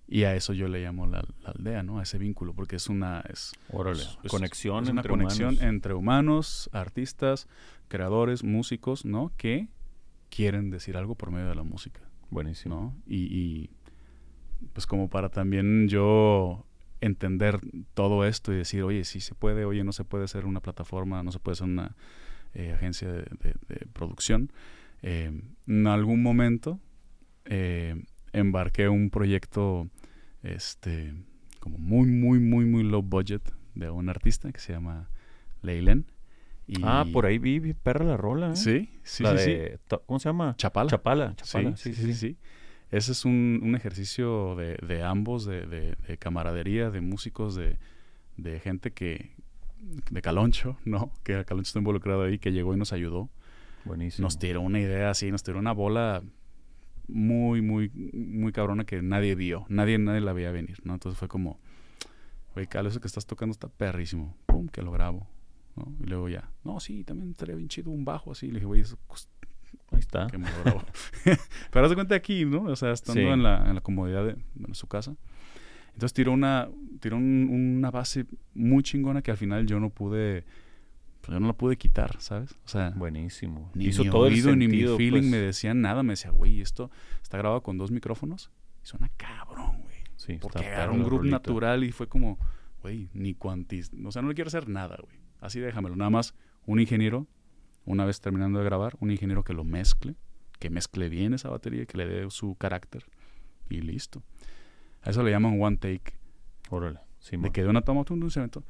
Y 0.10 0.24
a 0.24 0.36
eso 0.36 0.53
yo 0.53 0.68
le 0.70 0.82
llamo 0.82 1.05
la, 1.05 1.22
la 1.43 1.49
aldea, 1.49 1.84
¿no? 1.84 1.99
A 1.99 2.03
ese 2.03 2.18
vínculo, 2.18 2.53
porque 2.53 2.78
es 2.78 2.88
una... 2.88 3.22
Es, 3.30 3.51
Órale. 3.70 4.01
es- 4.01 4.18
es- 4.24 4.32
conexión 4.32 4.86
es 4.86 4.89
una 4.91 5.01
entre 5.01 5.10
conexión 5.10 5.49
humanos. 5.55 5.64
entre 5.70 5.93
humanos, 5.93 6.70
artistas, 6.72 7.47
creadores, 7.89 8.43
músicos, 8.43 9.03
¿no? 9.03 9.34
Que 9.38 9.68
quieren 10.30 10.70
decir 10.70 10.95
algo 10.97 11.16
por 11.16 11.32
medio 11.32 11.47
de 11.49 11.55
la 11.55 11.64
música, 11.64 12.01
Buenísimo. 12.30 12.76
¿no? 12.76 12.95
Y, 13.05 13.24
y, 13.38 13.70
pues 14.74 14.86
como 14.88 15.10
para 15.10 15.30
también 15.30 15.88
yo 15.89 16.66
entender 17.01 17.60
todo 17.93 18.26
esto 18.26 18.51
y 18.53 18.58
decir, 18.58 18.84
oye, 18.84 19.03
sí 19.03 19.20
se 19.20 19.36
puede, 19.36 19.66
oye, 19.66 19.84
no 19.84 19.91
se 19.91 20.03
puede 20.03 20.28
ser 20.28 20.45
una 20.45 20.62
plataforma, 20.62 21.22
no 21.22 21.32
se 21.32 21.39
puede 21.39 21.55
ser 21.55 21.68
una 21.68 21.95
eh, 22.53 22.72
agencia 22.74 23.08
de, 23.12 23.24
de- 23.24 23.55
de 23.68 23.86
producción. 23.93 24.51
Eh, 25.03 25.32
en 25.68 25.88
algún 25.88 26.24
momento 26.24 26.80
eh, 27.45 28.03
embarqué 28.34 28.89
un 28.89 29.10
proyecto 29.10 29.89
este 30.56 31.14
como 31.60 31.78
muy, 31.78 32.08
muy, 32.08 32.39
muy, 32.39 32.66
muy 32.66 32.84
low 32.84 33.02
budget 33.02 33.41
de 33.76 33.89
un 33.89 34.10
artista 34.10 34.52
que 34.52 34.60
se 34.60 34.74
llama 34.74 35.10
Leylen. 35.62 36.06
Y- 36.68 36.82
Ah, 36.84 37.06
por 37.14 37.26
ahí 37.26 37.38
vi, 37.39 37.60
vi 37.60 37.74
perra 37.74 38.04
la 38.06 38.18
rola. 38.18 38.52
¿eh? 38.52 38.56
Sí, 38.56 38.89
sí, 39.04 39.24
La 39.24 39.38
sí, 39.38 39.43
sí. 39.43 39.52
de- 39.52 39.80
¿Cómo 40.06 40.20
se 40.20 40.30
llama? 40.30 40.56
Chapala. 40.58 40.89
Chapala. 40.89 41.30
Sí, 41.30 41.36
Chapala. 41.43 41.78
sí, 41.78 41.93
sí, 41.93 42.14
sí. 42.14 42.38
Ese 42.91 43.12
es 43.12 43.26
un, 43.26 43.60
un 43.64 43.76
ejercicio 43.76 44.56
de, 44.56 44.76
de 44.86 45.04
ambos, 45.04 45.45
de, 45.45 45.66
de- 45.66 45.95
de 46.08 46.18
camaradería, 46.18 46.89
de 46.89 47.02
músicos, 47.02 47.56
de, 47.56 47.78
de 48.38 48.60
gente 48.60 48.91
que, 48.91 49.32
de 50.12 50.22
Caloncho, 50.22 50.78
¿no? 50.86 51.12
Que 51.24 51.43
Caloncho 51.45 51.70
está 51.70 51.80
involucrado 51.80 52.24
ahí, 52.24 52.38
que 52.39 52.52
llegó 52.52 52.74
y 52.74 52.78
nos 52.78 52.93
ayudó. 52.93 53.30
Buenísimo. 53.86 54.26
Nos 54.26 54.38
tiró 54.39 54.62
una 54.62 54.80
idea 54.80 55.10
así, 55.10 55.32
nos 55.32 55.43
tiró 55.43 55.60
una 55.60 55.72
bola 55.72 56.22
muy, 57.08 57.62
muy, 57.62 57.89
muy 58.14 58.51
cabrona 58.51 58.86
que 58.86 59.01
nadie 59.01 59.36
vio, 59.36 59.66
nadie, 59.70 59.97
nadie 59.97 60.22
la 60.22 60.34
veía 60.34 60.51
venir, 60.51 60.78
¿no? 60.84 60.93
Entonces 60.93 61.18
fue 61.18 61.28
como, 61.28 61.60
güey, 62.53 62.68
Calo, 62.68 62.89
eso 62.89 62.99
que 63.01 63.08
estás 63.08 63.26
tocando 63.26 63.51
está 63.51 63.68
perrísimo, 63.70 64.36
pum, 64.45 64.68
que 64.68 64.82
lo 64.82 64.91
grabo, 64.91 65.28
¿no? 65.76 65.93
Y 66.01 66.08
luego 66.08 66.30
ya, 66.30 66.49
no, 66.64 66.80
sí, 66.80 67.03
también 67.03 67.32
estaría 67.32 67.55
bien 67.55 67.70
chido 67.70 67.91
un 67.91 68.03
bajo 68.05 68.32
así, 68.32 68.47
le 68.47 68.55
dije, 68.55 68.66
güey, 68.66 68.82
eso 68.82 68.97
cos- 69.08 69.30
Ahí 69.91 69.99
está. 69.99 70.28
que 70.28 70.38
me 70.38 70.49
lo 70.49 70.64
grabo. 70.64 70.82
Pero 71.72 71.86
haz 71.86 71.89
de 71.89 71.95
cuenta 71.95 72.16
aquí, 72.16 72.45
¿no? 72.45 72.64
O 72.64 72.76
sea, 72.76 72.91
estando 72.91 73.22
Sí. 73.22 73.28
en, 73.28 73.43
la, 73.43 73.68
en 73.70 73.76
la 73.76 73.82
comodidad 73.82 74.26
de 74.26 74.36
bueno, 74.55 74.74
su 74.76 74.88
casa. 74.88 75.16
Entonces 75.93 76.14
tiró 76.14 76.32
una, 76.32 76.70
tiró 76.99 77.18
un- 77.18 77.49
una 77.78 77.89
base 77.91 78.26
muy 78.53 78.84
chingona 78.84 79.22
que 79.22 79.32
al 79.32 79.38
final 79.38 79.66
yo 79.66 79.80
no 79.80 79.89
pude, 79.89 80.45
pues 81.28 81.36
yo 81.36 81.41
no 81.41 81.47
la 81.47 81.53
pude 81.53 81.75
quitar, 81.75 82.21
¿sabes? 82.21 82.53
O 82.63 82.69
sea, 82.69 82.91
Buenísimo. 82.91 83.69
ni 83.73 83.88
Hizo 83.88 84.05
mi 84.05 84.09
todo 84.09 84.21
oído 84.21 84.51
el 84.51 84.59
ni 84.59 84.67
sentido, 84.67 84.93
mi 84.93 84.97
feeling 84.97 85.19
pues. 85.23 85.32
me 85.32 85.38
decían 85.38 85.82
nada. 85.82 86.01
Me 86.01 86.13
decía, 86.13 86.32
güey, 86.32 86.61
esto 86.61 86.89
está 87.21 87.38
grabado 87.38 87.61
con 87.63 87.78
dos 87.78 87.91
micrófonos 87.91 88.49
y 88.82 88.88
suena 88.88 89.11
cabrón, 89.17 89.82
güey. 89.82 89.97
Sí, 90.15 90.38
Porque 90.41 90.65
agarró 90.65 90.93
un 90.93 91.03
grupo 91.03 91.25
natural 91.25 91.84
y 91.84 91.91
fue 91.91 92.07
como, 92.07 92.39
güey, 92.82 93.09
ni 93.13 93.34
cuantis. 93.34 93.91
O 94.05 94.11
sea, 94.13 94.21
no 94.21 94.30
le 94.30 94.36
quiero 94.36 94.47
hacer 94.47 94.69
nada, 94.69 94.97
güey. 95.03 95.17
Así 95.41 95.59
déjamelo. 95.59 95.97
Nada 95.97 96.09
más 96.11 96.34
un 96.65 96.80
ingeniero, 96.80 97.28
una 97.84 98.05
vez 98.05 98.21
terminando 98.21 98.59
de 98.59 98.65
grabar, 98.65 98.95
un 99.01 99.11
ingeniero 99.11 99.43
que 99.43 99.53
lo 99.53 99.65
mezcle, 99.65 100.15
que 100.59 100.69
mezcle 100.69 101.09
bien 101.09 101.34
esa 101.34 101.49
batería, 101.49 101.86
que 101.86 101.97
le 101.97 102.07
dé 102.07 102.30
su 102.30 102.55
carácter 102.55 103.03
y 103.69 103.82
listo. 103.82 104.23
A 105.01 105.09
eso 105.09 105.23
le 105.23 105.32
llaman 105.32 105.61
one 105.61 105.75
take, 105.75 106.13
Órale. 106.69 107.01
Sí, 107.19 107.36
de 107.36 107.51
que 107.51 107.63
de 107.63 107.67
una 107.67 107.82
toma 107.82 108.05
tum, 108.05 108.30
se 108.30 108.39
aventó. 108.39 108.63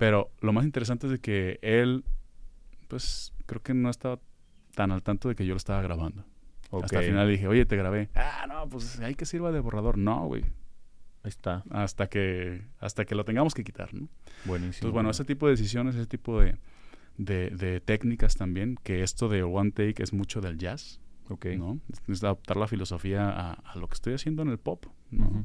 Pero 0.00 0.30
lo 0.40 0.54
más 0.54 0.64
interesante 0.64 1.08
es 1.08 1.12
de 1.12 1.18
que 1.18 1.58
él, 1.60 2.06
pues 2.88 3.34
creo 3.44 3.62
que 3.62 3.74
no 3.74 3.90
estaba 3.90 4.18
tan 4.74 4.92
al 4.92 5.02
tanto 5.02 5.28
de 5.28 5.34
que 5.34 5.44
yo 5.44 5.52
lo 5.52 5.58
estaba 5.58 5.82
grabando. 5.82 6.24
Hasta 6.72 7.00
el 7.00 7.04
final 7.04 7.28
dije, 7.28 7.46
oye, 7.46 7.66
te 7.66 7.76
grabé. 7.76 8.08
Ah, 8.14 8.46
no, 8.48 8.66
pues 8.66 8.98
hay 9.00 9.14
que 9.14 9.26
sirva 9.26 9.52
de 9.52 9.60
borrador. 9.60 9.98
No, 9.98 10.26
güey. 10.26 10.44
Ahí 11.22 11.28
está. 11.28 11.64
hasta 11.68 12.08
que, 12.08 12.62
hasta 12.78 13.04
que 13.04 13.14
lo 13.14 13.26
tengamos 13.26 13.52
que 13.52 13.62
quitar, 13.62 13.92
¿no? 13.92 14.08
Buenísimo. 14.46 14.68
Entonces, 14.68 14.90
bueno, 14.90 15.10
ese 15.10 15.26
tipo 15.26 15.44
de 15.46 15.50
decisiones, 15.52 15.94
ese 15.94 16.06
tipo 16.06 16.40
de, 16.40 16.56
de, 17.18 17.50
de 17.50 17.82
técnicas 17.82 18.36
también, 18.36 18.78
que 18.82 19.02
esto 19.02 19.28
de 19.28 19.42
one 19.42 19.70
take 19.70 20.02
es 20.02 20.14
mucho 20.14 20.40
del 20.40 20.56
jazz, 20.56 20.98
Ok. 21.28 21.44
¿no? 21.58 21.78
Es 22.08 22.24
adaptar 22.24 22.56
la 22.56 22.68
filosofía 22.68 23.28
a, 23.28 23.52
a 23.52 23.76
lo 23.76 23.86
que 23.86 23.96
estoy 23.96 24.14
haciendo 24.14 24.40
en 24.40 24.48
el 24.48 24.58
pop, 24.58 24.86
¿no? 25.10 25.44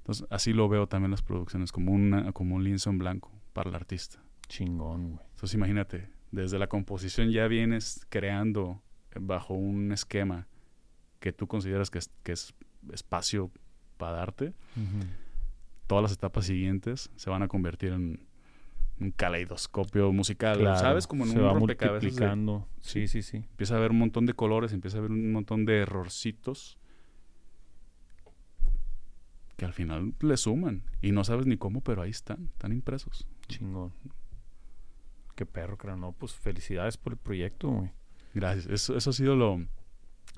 Entonces, 0.00 0.26
así 0.28 0.52
lo 0.52 0.68
veo 0.68 0.88
también 0.88 1.10
las 1.10 1.22
producciones, 1.22 1.72
como, 1.72 1.92
una, 1.92 2.32
como 2.32 2.54
un 2.56 2.64
lienzo 2.64 2.90
en 2.90 2.98
blanco 2.98 3.37
para 3.58 3.70
el 3.70 3.74
artista. 3.76 4.22
Chingón, 4.48 5.10
güey. 5.14 5.26
Entonces, 5.30 5.54
imagínate, 5.54 6.08
desde 6.30 6.58
la 6.60 6.68
composición 6.68 7.30
ya 7.30 7.48
vienes 7.48 8.06
creando 8.08 8.80
bajo 9.20 9.54
un 9.54 9.90
esquema 9.92 10.46
que 11.18 11.32
tú 11.32 11.48
consideras 11.48 11.90
que 11.90 11.98
es, 11.98 12.10
que 12.22 12.32
es 12.32 12.54
espacio 12.92 13.50
para 13.96 14.12
darte, 14.12 14.54
todas 15.88 16.02
las 16.02 16.12
etapas 16.12 16.44
siguientes 16.46 17.10
se 17.16 17.30
van 17.30 17.42
a 17.42 17.48
convertir 17.48 17.92
en 17.92 18.20
un 19.00 19.10
caleidoscopio 19.10 20.12
musical, 20.12 20.58
Claro, 20.58 20.78
¿sabes? 20.78 21.06
Como 21.08 21.24
en 21.24 21.30
se 21.30 21.38
un 21.40 21.44
va 21.46 21.52
rompecabezas. 21.54 22.14
de-. 22.14 22.60
Sí, 22.80 23.08
sí, 23.08 23.22
sí. 23.22 23.38
empieza 23.38 23.74
a 23.74 23.78
haber 23.78 23.90
un 23.90 23.98
montón 23.98 24.24
de 24.26 24.34
colores, 24.34 24.72
empieza 24.72 24.98
a 24.98 25.00
haber 25.00 25.10
un 25.10 25.32
montón 25.32 25.64
de 25.64 25.78
errorcitos 25.78 26.78
que 29.56 29.64
al 29.64 29.72
final 29.72 30.14
le 30.20 30.36
suman 30.36 30.84
y 31.02 31.10
no 31.10 31.24
sabes 31.24 31.46
ni 31.46 31.56
cómo, 31.56 31.80
pero 31.80 32.02
ahí 32.02 32.10
están, 32.10 32.50
están 32.52 32.72
impresos. 32.72 33.26
Chingón. 33.48 33.92
Qué 35.34 35.46
perro, 35.46 35.76
creo. 35.76 35.96
No, 35.96 36.12
pues 36.12 36.32
felicidades 36.34 36.96
por 36.96 37.12
el 37.12 37.18
proyecto, 37.18 37.68
güey. 37.68 37.90
Gracias. 38.34 38.66
Eso, 38.66 38.96
eso 38.96 39.10
ha 39.10 39.12
sido 39.12 39.36
lo, 39.36 39.60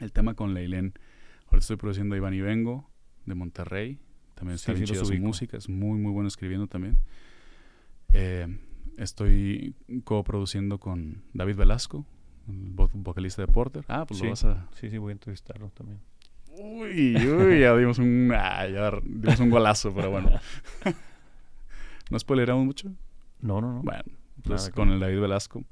el 0.01 0.13
tema 0.13 0.35
con 0.35 0.55
Leilén. 0.55 0.95
Ahorita 1.47 1.59
estoy 1.59 1.77
produciendo 1.77 2.17
Iván 2.17 2.35
y 2.35 2.41
Vengo 2.41 2.89
de 3.27 3.35
Monterrey. 3.35 3.99
También 4.35 4.55
está 4.57 4.73
Sí, 4.75 4.83
bien 4.85 5.05
su 5.05 5.13
música. 5.19 5.57
Es 5.57 5.69
muy, 5.69 5.99
muy 5.99 6.13
bueno 6.13 6.29
escribiendo 6.29 6.67
también. 6.67 6.99
Eh, 8.13 8.47
estoy 8.97 9.75
coproduciendo 10.05 10.79
con 10.79 11.23
David 11.35 11.57
Velasco, 11.57 12.07
el 12.49 12.75
vo- 12.75 12.91
vocalista 12.93 13.43
de 13.43 13.49
Porter. 13.49 13.85
Ah, 13.89 14.05
pues 14.07 14.19
Sí. 14.19 14.25
lo 14.25 14.31
vas 14.31 14.45
a... 14.45 14.69
Sí, 14.75 14.91
sí, 14.91 14.99
voy 14.99 15.11
a 15.11 15.13
entrevistarlo 15.13 15.71
también. 15.71 16.01
Uy, 16.53 17.17
uy, 17.17 17.61
ya 17.61 17.77
dimos 17.77 17.99
un, 17.99 18.33
ah, 18.35 18.67
ya 18.69 18.91
dimos 19.05 19.41
un 19.41 19.51
golazo, 19.51 19.95
pero 19.95 20.11
bueno. 20.11 20.31
¿No 22.11 22.19
spoileramos 22.19 22.65
mucho? 22.65 22.91
No, 23.41 23.61
no, 23.61 23.73
no. 23.73 23.83
Bueno, 23.83 24.03
entonces 24.37 24.69
Nada, 24.69 24.75
con 24.75 24.91
el 24.91 25.01
David 25.01 25.21
Velasco, 25.21 25.65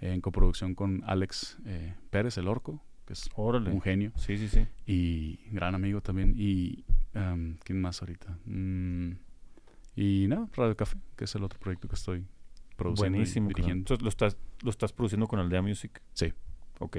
eh, 0.00 0.12
en 0.12 0.20
coproducción 0.20 0.74
con 0.74 1.02
Alex 1.06 1.58
eh, 1.66 1.94
Pérez, 2.10 2.36
el 2.38 2.48
orco, 2.48 2.82
que 3.06 3.12
es 3.12 3.28
Órale. 3.36 3.70
un 3.70 3.80
genio 3.80 4.12
Sí, 4.16 4.36
sí, 4.38 4.48
sí. 4.48 4.66
y 4.86 5.38
gran 5.52 5.74
amigo 5.74 6.00
también. 6.00 6.34
Y, 6.36 6.84
um, 7.14 7.56
¿quién 7.62 7.80
más 7.80 8.00
ahorita? 8.02 8.38
Mm, 8.46 9.12
y 9.96 10.26
nada, 10.28 10.48
Radio 10.56 10.76
Café, 10.76 10.96
que 11.16 11.24
es 11.24 11.34
el 11.34 11.44
otro 11.44 11.58
proyecto 11.60 11.86
que 11.88 11.94
estoy 11.94 12.24
produciendo 12.76 13.16
Buenísimo. 13.16 13.46
y 13.50 13.54
dirigiendo. 13.54 13.80
Entonces, 13.82 14.02
¿lo 14.02 14.08
estás, 14.08 14.36
¿lo 14.62 14.70
estás 14.70 14.92
produciendo 14.92 15.28
con 15.28 15.38
Aldea 15.38 15.62
Music? 15.62 16.00
Sí. 16.14 16.32
Ok. 16.80 16.96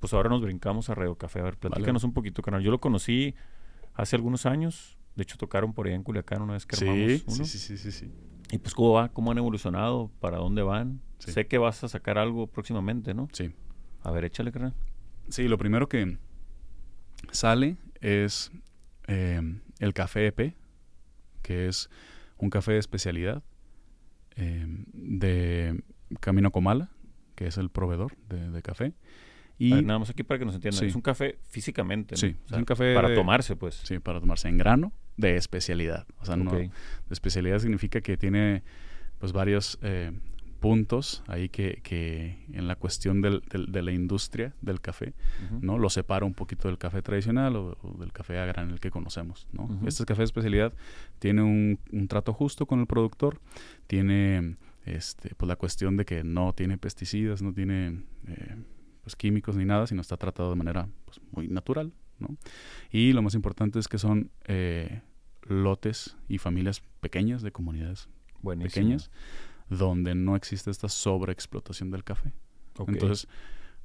Pues 0.00 0.14
ahora 0.14 0.30
nos 0.30 0.40
brincamos 0.42 0.88
a 0.88 0.94
Radio 0.94 1.14
Café. 1.16 1.40
A 1.40 1.44
ver, 1.44 1.56
platícanos 1.58 2.02
un 2.04 2.12
poquito, 2.12 2.40
canal. 2.42 2.62
Yo 2.62 2.70
lo 2.70 2.80
conocí 2.80 3.34
hace 3.94 4.16
algunos 4.16 4.46
años. 4.46 4.96
De 5.16 5.22
hecho, 5.22 5.36
tocaron 5.36 5.72
por 5.74 5.86
allá 5.86 5.96
en 5.96 6.02
Culiacán 6.02 6.42
una 6.42 6.54
vez 6.54 6.64
que 6.66 6.76
armamos 6.76 7.10
Sí, 7.10 7.24
uno. 7.26 7.44
sí, 7.44 7.58
sí, 7.76 7.92
sí. 7.92 8.10
Y 8.50 8.58
pues, 8.58 8.74
¿cómo 8.74 8.92
va? 8.92 9.08
¿Cómo 9.10 9.30
han 9.30 9.38
evolucionado? 9.38 10.10
¿Para 10.20 10.38
dónde 10.38 10.62
van? 10.62 11.00
Sí. 11.18 11.32
Sé 11.32 11.46
que 11.46 11.58
vas 11.58 11.82
a 11.84 11.88
sacar 11.88 12.18
algo 12.18 12.46
próximamente, 12.46 13.14
¿no? 13.14 13.28
Sí. 13.32 13.52
A 14.02 14.10
ver, 14.10 14.24
échale, 14.24 14.52
carnal. 14.52 14.74
Sí, 15.28 15.48
lo 15.48 15.58
primero 15.58 15.88
que 15.88 16.18
sale 17.30 17.76
es 18.00 18.50
eh, 19.06 19.40
el 19.78 19.94
café 19.94 20.26
EP, 20.28 20.54
que 21.42 21.68
es 21.68 21.88
un 22.38 22.50
café 22.50 22.72
de 22.72 22.78
especialidad 22.78 23.42
eh, 24.36 24.66
de 24.92 25.82
Camino 26.20 26.50
Comala, 26.50 26.90
que 27.34 27.46
es 27.46 27.56
el 27.58 27.70
proveedor 27.70 28.16
de, 28.28 28.50
de 28.50 28.62
café. 28.62 28.94
Y 29.58 29.72
ver, 29.74 29.84
nada 29.84 29.98
más 30.00 30.10
aquí 30.10 30.22
para 30.24 30.38
que 30.38 30.44
nos 30.44 30.54
entiendan. 30.56 30.80
Sí. 30.80 30.86
Es 30.86 30.94
un 30.96 31.02
café 31.02 31.38
físicamente, 31.48 32.14
¿no? 32.14 32.18
sí, 32.18 32.36
O 32.50 32.52
es 32.54 32.58
un 32.58 32.64
café 32.64 32.94
para 32.94 33.08
de- 33.10 33.14
tomarse, 33.14 33.54
pues. 33.54 33.76
Sí, 33.84 33.98
para 34.00 34.20
tomarse 34.20 34.48
en 34.48 34.58
grano 34.58 34.92
de 35.16 35.36
especialidad. 35.36 36.06
O 36.20 36.24
sea, 36.24 36.36
no, 36.36 36.50
de 37.08 37.12
especialidad 37.12 37.58
significa 37.58 38.00
que 38.00 38.16
tiene 38.16 38.62
pues 39.18 39.32
varios 39.32 39.78
eh, 39.82 40.12
puntos 40.60 41.24
ahí 41.26 41.48
que, 41.48 41.80
que 41.82 42.44
en 42.52 42.68
la 42.68 42.76
cuestión 42.76 43.20
del- 43.20 43.42
del- 43.50 43.72
de 43.72 43.82
la 43.82 43.90
industria 43.92 44.54
del 44.62 44.80
café. 44.80 45.12
¿no? 45.60 45.76
Lo 45.76 45.90
separa 45.90 46.24
un 46.24 46.34
poquito 46.34 46.68
del 46.68 46.78
café 46.78 47.02
tradicional 47.02 47.56
o, 47.56 47.76
o 47.82 47.96
del 47.98 48.12
café 48.12 48.38
a 48.38 48.46
granel 48.46 48.78
que 48.80 48.90
conocemos, 48.90 49.48
¿no? 49.52 49.68
Este 49.86 50.04
café 50.04 50.20
de 50.20 50.24
especialidad 50.26 50.72
tiene 51.18 51.42
un, 51.42 51.78
un 51.92 52.06
trato 52.08 52.32
justo 52.32 52.66
con 52.66 52.78
el 52.80 52.86
productor, 52.86 53.40
tiene 53.86 54.56
este, 54.86 55.34
pues 55.36 55.48
la 55.48 55.56
cuestión 55.56 55.96
de 55.96 56.04
que 56.04 56.24
no 56.24 56.52
tiene 56.52 56.78
pesticidas, 56.78 57.42
no 57.42 57.52
tiene 57.52 58.02
eh, 58.28 58.56
pues 59.02 59.16
químicos 59.16 59.56
ni 59.56 59.64
nada, 59.64 59.86
sino 59.86 60.00
está 60.00 60.16
tratado 60.16 60.50
de 60.50 60.56
manera 60.56 60.88
pues, 61.04 61.20
muy 61.32 61.48
natural, 61.48 61.92
¿no? 62.18 62.36
Y 62.90 63.12
lo 63.12 63.22
más 63.22 63.34
importante 63.34 63.78
es 63.78 63.88
que 63.88 63.98
son 63.98 64.30
eh, 64.44 65.02
lotes 65.42 66.16
y 66.28 66.38
familias 66.38 66.82
pequeñas 67.00 67.42
de 67.42 67.52
comunidades 67.52 68.08
Buenísimo. 68.40 68.70
pequeñas 68.70 69.10
donde 69.68 70.14
no 70.14 70.36
existe 70.36 70.70
esta 70.70 70.88
sobreexplotación 70.88 71.90
del 71.90 72.04
café. 72.04 72.32
Entonces, 72.86 73.28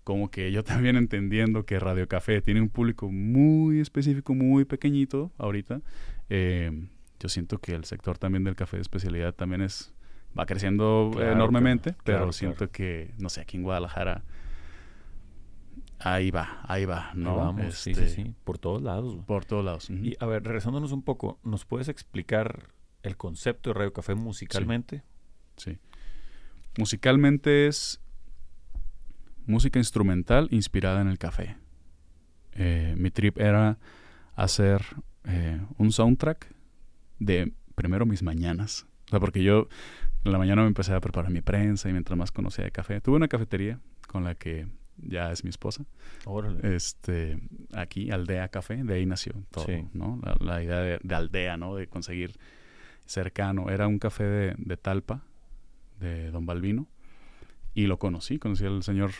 como 0.03 0.29
que 0.29 0.51
yo 0.51 0.63
también 0.63 0.95
entendiendo 0.95 1.65
que 1.65 1.79
Radio 1.79 2.07
Café 2.07 2.41
tiene 2.41 2.61
un 2.61 2.69
público 2.69 3.09
muy 3.09 3.79
específico, 3.79 4.33
muy 4.33 4.65
pequeñito 4.65 5.31
ahorita, 5.37 5.81
eh, 6.29 6.87
yo 7.19 7.29
siento 7.29 7.57
que 7.59 7.73
el 7.73 7.85
sector 7.85 8.17
también 8.17 8.43
del 8.43 8.55
café 8.55 8.77
de 8.77 8.81
especialidad 8.81 9.33
también 9.33 9.61
es 9.61 9.93
va 10.37 10.45
creciendo 10.45 11.09
Claro, 11.13 11.31
enormemente, 11.31 11.91
claro, 11.91 12.03
pero 12.03 12.17
claro, 12.19 12.31
siento 12.31 12.69
que, 12.69 13.13
no 13.17 13.29
sé, 13.29 13.41
aquí 13.41 13.57
en 13.57 13.63
Guadalajara, 13.63 14.23
ahí 15.99 16.31
va, 16.31 16.61
ahí 16.63 16.85
va, 16.85 17.11
Ahí 17.11 17.17
¿no? 17.19 17.37
vamos, 17.37 17.75
sí, 17.75 17.91
Este, 17.91 18.07
sí, 18.07 18.23
sí. 18.23 18.33
Por 18.43 18.57
todos 18.57 18.81
lados. 18.81 19.17
Por 19.25 19.45
todos 19.45 19.63
lados. 19.63 19.89
Y 19.89 20.15
a 20.19 20.25
ver, 20.25 20.43
regresándonos 20.43 20.91
un 20.91 21.01
poco, 21.03 21.39
¿nos 21.43 21.65
puedes 21.65 21.87
explicar 21.87 22.69
el 23.03 23.17
concepto 23.17 23.69
de 23.69 23.73
Radio 23.75 23.93
Café 23.93 24.15
musicalmente? 24.15 25.03
Sí. 25.55 25.77
Musicalmente 26.77 27.67
es 27.67 27.99
música 29.45 29.79
instrumental 29.79 30.47
inspirada 30.51 31.01
en 31.01 31.07
el 31.07 31.17
café. 31.17 31.57
Eh, 32.53 32.95
mi 32.97 33.11
trip 33.11 33.39
era 33.39 33.77
hacer 34.35 34.81
eh, 35.23 35.59
un 35.77 35.91
soundtrack 35.91 36.53
de 37.19 37.53
primero 37.75 38.05
mis 38.05 38.21
mañanas. 38.21 38.85
O 39.07 39.09
sea, 39.09 39.19
porque 39.19 39.41
yo 39.41 39.67
en 40.25 40.31
la 40.31 40.37
mañana 40.37 40.61
me 40.61 40.67
empecé 40.67 40.93
a 40.93 40.99
preparar 40.99 41.31
mi 41.31 41.41
prensa 41.41 41.89
y 41.89 41.93
mientras 41.93 42.17
más 42.17 42.31
conocía 42.31 42.65
de 42.65 42.71
café. 42.71 43.01
Tuve 43.01 43.15
una 43.15 43.27
cafetería 43.27 43.79
con 44.07 44.23
la 44.23 44.35
que 44.35 44.67
ya 44.97 45.31
es 45.31 45.43
mi 45.43 45.49
esposa. 45.49 45.85
Órale. 46.25 46.75
Este, 46.75 47.39
aquí, 47.73 48.11
Aldea 48.11 48.47
Café, 48.49 48.83
de 48.83 48.93
ahí 48.95 49.05
nació 49.05 49.33
todo, 49.51 49.65
Sí. 49.65 49.85
¿no? 49.93 50.19
La, 50.23 50.35
la 50.39 50.63
idea 50.63 50.79
de, 50.79 50.99
de 51.01 51.15
aldea, 51.15 51.57
¿no? 51.57 51.75
De 51.75 51.87
conseguir 51.87 52.33
cercano. 53.05 53.69
Era 53.69 53.87
un 53.87 53.99
café 53.99 54.23
de, 54.23 54.55
de 54.57 54.77
Talpa, 54.77 55.23
de 55.99 56.31
Don 56.31 56.45
Balbino, 56.45 56.87
y 57.73 57.87
lo 57.87 57.97
conocí, 57.99 58.39
conocí 58.39 58.65
al 58.65 58.83
señor 58.83 59.11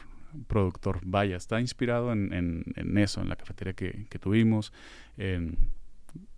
productor. 0.48 1.00
Vaya, 1.06 1.38
está 1.38 1.62
inspirado 1.62 2.12
en, 2.12 2.34
en- 2.34 2.64
en 2.76 2.98
eso, 2.98 3.22
en 3.22 3.30
la 3.30 3.36
cafetería 3.36 3.74
que, 3.74 4.06
que 4.10 4.20
tuvimos, 4.20 4.74
en 5.18 5.58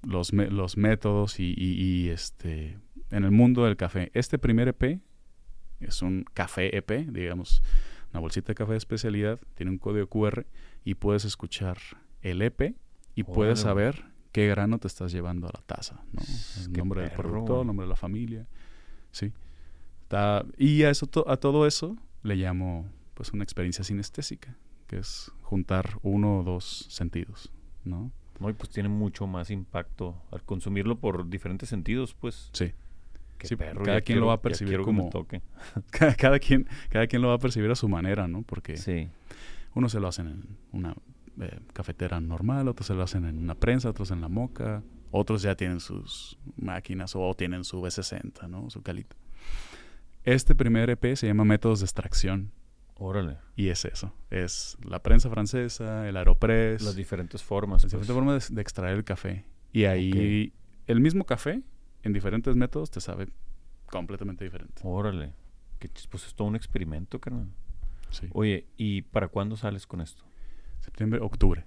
los, 0.04 0.32
me- 0.34 0.50
los 0.50 0.78
métodos 0.78 1.40
y, 1.40 1.54
y- 1.58 1.82
y, 1.82 2.10
este, 2.10 2.78
en 3.12 3.24
el 3.24 3.32
mundo 3.32 3.66
del 3.66 3.78
café. 3.78 4.12
Este 4.14 4.38
primer 4.38 4.68
EP 4.68 5.00
es 5.80 6.02
un 6.02 6.26
café 6.34 6.76
EP, 6.78 7.08
digamos, 7.12 7.64
una 8.12 8.20
bolsita 8.20 8.48
de 8.50 8.56
café 8.56 8.72
de 8.72 8.78
especialidad, 8.78 9.40
tiene 9.56 9.72
un 9.72 9.78
código 9.78 10.08
QR 10.08 10.46
y 10.84 10.96
puedes 10.96 11.26
escuchar 11.26 11.78
el 12.22 12.42
EP 12.42 12.76
y 13.16 13.24
puedes 13.24 13.60
saber 13.60 14.06
qué 14.32 14.48
grano 14.48 14.78
te 14.80 14.88
estás 14.88 15.12
llevando 15.12 15.48
a 15.48 15.52
la 15.54 15.62
taza, 15.66 16.02
¿no? 16.14 16.22
El 16.58 16.72
nombre 16.74 17.02
del 17.02 17.12
productor, 17.18 17.62
el 17.62 17.68
nombre 17.68 17.86
de 17.86 17.90
la 17.90 17.96
familia, 17.96 18.48
sí. 19.12 19.32
Está- 20.04 20.46
y 20.58 20.84
a, 20.84 20.90
eso, 20.90 21.06
to- 21.08 21.30
a 21.30 21.38
todo 21.38 21.68
eso 21.68 21.98
le 22.24 22.36
llamo 22.36 22.88
pues 23.14 23.32
una 23.34 23.44
experiencia 23.44 23.84
sinestésica, 23.84 24.56
que 24.88 24.98
es 25.00 25.32
juntar 25.42 25.98
uno 26.04 26.40
o 26.40 26.44
dos 26.44 26.86
sentidos, 26.90 27.52
¿no? 27.84 28.12
No, 28.40 28.50
y 28.50 28.54
pues 28.54 28.70
tiene 28.70 28.88
mucho 28.90 29.28
más 29.28 29.50
impacto 29.52 30.16
al 30.32 30.42
consumirlo 30.44 30.98
por 30.98 31.30
diferentes 31.30 31.68
sentidos, 31.70 32.14
pues. 32.14 32.50
Sí. 32.54 32.72
Qué 33.40 33.48
Sí, 33.48 33.56
perro, 33.56 33.84
cada 33.84 34.02
quien 34.02 34.20
lo 34.20 34.28
va 34.28 34.34
a 34.34 34.42
percibir 34.42 34.82
como- 34.82 35.10
toque. 35.10 35.42
Cada, 35.92 36.14
cada 36.14 36.38
quien, 36.40 36.68
cada 36.90 37.08
quien 37.08 37.22
lo 37.24 37.30
va 37.30 37.36
a 37.36 37.40
percibir 37.40 37.72
a 37.72 37.76
su 37.76 37.90
manera, 37.90 38.28
¿no? 38.28 38.44
Porque 38.44 38.78
Sí. 38.78 39.08
Unos 39.74 39.92
se 39.94 40.00
lo 40.00 40.08
hacen 40.08 40.28
en 40.28 40.58
una 40.72 40.94
eh, 41.42 41.60
cafetera 41.74 42.20
normal, 42.20 42.68
otros 42.68 42.86
se 42.88 42.94
lo 42.94 43.02
hacen 43.04 43.26
en 43.26 43.38
una 43.40 43.56
prensa, 43.56 43.90
otros 43.90 44.12
en 44.12 44.20
la 44.22 44.28
moca, 44.28 44.84
otros 45.12 45.42
ya 45.42 45.56
tienen 45.56 45.80
sus 45.80 46.38
máquinas 46.58 47.16
o 47.16 47.34
tienen 47.34 47.64
su 47.64 47.82
B60, 47.82 48.48
¿no? 48.50 48.70
Su 48.70 48.82
calita. 48.84 49.16
Este 50.24 50.54
primer 50.54 50.90
EP 50.90 51.16
se 51.16 51.28
llama 51.28 51.46
Métodos 51.46 51.80
de 51.80 51.86
Extracción 51.86 52.52
Órale. 52.96 53.38
y 53.56 53.70
es 53.70 53.86
eso. 53.86 54.14
Es 54.30 54.78
la 54.84 55.02
prensa 55.02 55.30
francesa, 55.30 56.08
el 56.10 56.18
aeropress, 56.18 56.82
Las 56.82 56.96
diferentes 56.96 57.42
formas. 57.42 57.84
las 57.84 57.94
pues. 57.94 58.02
diferentes 58.02 58.14
formas 58.14 58.50
de, 58.50 58.56
de 58.56 58.62
extraer 58.62 58.98
el 58.98 59.04
café. 59.06 59.46
Y 59.72 59.86
ahí 59.86 60.52
el 60.88 61.00
mismo 61.00 61.24
café 61.26 61.62
en 62.04 62.14
diferentes 62.14 62.56
métodos 62.56 62.92
te 62.92 63.02
sabe 63.02 63.28
completamente 63.88 64.44
diferente. 64.44 64.82
Órale. 64.84 65.34
Que 65.80 65.90
pues 66.10 66.28
es 66.28 66.34
todo 66.34 66.48
un 66.48 66.56
experimento, 66.56 67.20
carnal. 67.20 67.48
Sí. 68.10 68.28
Oye, 68.34 68.66
¿y 68.78 69.04
para 69.04 69.28
cuándo 69.28 69.56
sales 69.56 69.88
con 69.88 70.02
esto? 70.02 70.24
Septiembre, 70.80 71.20
octubre. 71.22 71.66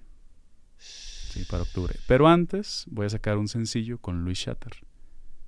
Sí, 0.77 1.45
para 1.49 1.63
octubre. 1.63 1.95
Pero 2.07 2.27
antes 2.27 2.85
voy 2.89 3.05
a 3.05 3.09
sacar 3.09 3.37
un 3.37 3.47
sencillo 3.47 3.97
con 3.97 4.23
Luis 4.23 4.39
Shatter. 4.39 4.73